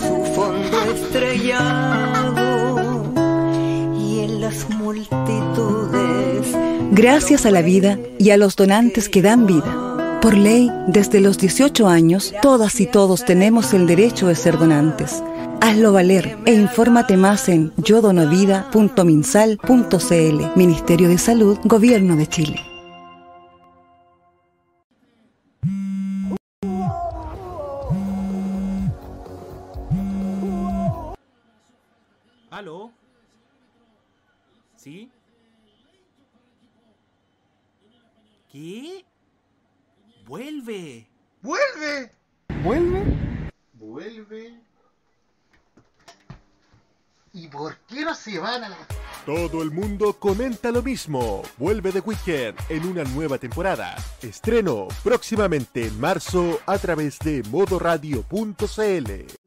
su 0.00 0.14
fondo 0.34 0.76
estrellado 0.94 2.46
y 3.98 4.20
en 4.20 4.40
las 4.40 4.68
multitudes 4.70 6.56
Gracias 6.92 7.44
a 7.44 7.50
la 7.50 7.62
vida 7.62 7.98
y 8.18 8.30
a 8.30 8.36
los 8.36 8.54
donantes 8.54 9.08
que 9.08 9.20
dan 9.20 9.46
vida. 9.46 10.03
Por 10.24 10.36
ley, 10.38 10.72
desde 10.86 11.20
los 11.20 11.36
18 11.36 11.86
años, 11.86 12.32
todas 12.40 12.80
y 12.80 12.86
todos 12.86 13.26
tenemos 13.26 13.74
el 13.74 13.86
derecho 13.86 14.28
de 14.28 14.34
ser 14.34 14.56
donantes. 14.56 15.22
Hazlo 15.60 15.92
valer 15.92 16.38
e 16.46 16.54
infórmate 16.54 17.18
más 17.18 17.50
en 17.50 17.74
yodonavida.minsal.cl 17.76 20.56
Ministerio 20.56 21.10
de 21.10 21.18
Salud, 21.18 21.58
Gobierno 21.64 22.16
de 22.16 22.26
Chile. 22.26 22.58
¿Aló? 32.50 32.90
¿Sí? 34.76 35.10
¿Qué? 38.50 39.03
¡Vuelve! 40.34 41.06
¡Vuelve! 41.42 42.10
¿Vuelve? 42.64 43.04
Vuelve. 43.74 44.60
¿Y 47.32 47.46
por 47.46 47.76
qué 47.86 48.00
no 48.00 48.16
se 48.16 48.40
van 48.40 48.64
a 48.64 48.68
la... 48.68 48.76
Todo 49.24 49.62
el 49.62 49.70
mundo 49.70 50.18
comenta 50.18 50.72
lo 50.72 50.82
mismo. 50.82 51.44
Vuelve 51.56 51.92
The 51.92 52.00
Weekend 52.00 52.58
en 52.68 52.84
una 52.84 53.04
nueva 53.04 53.38
temporada. 53.38 53.94
Estreno 54.22 54.88
próximamente 55.04 55.86
en 55.86 56.00
marzo 56.00 56.58
a 56.66 56.78
través 56.78 57.20
de 57.20 57.44
modoradio.cl. 57.48 59.43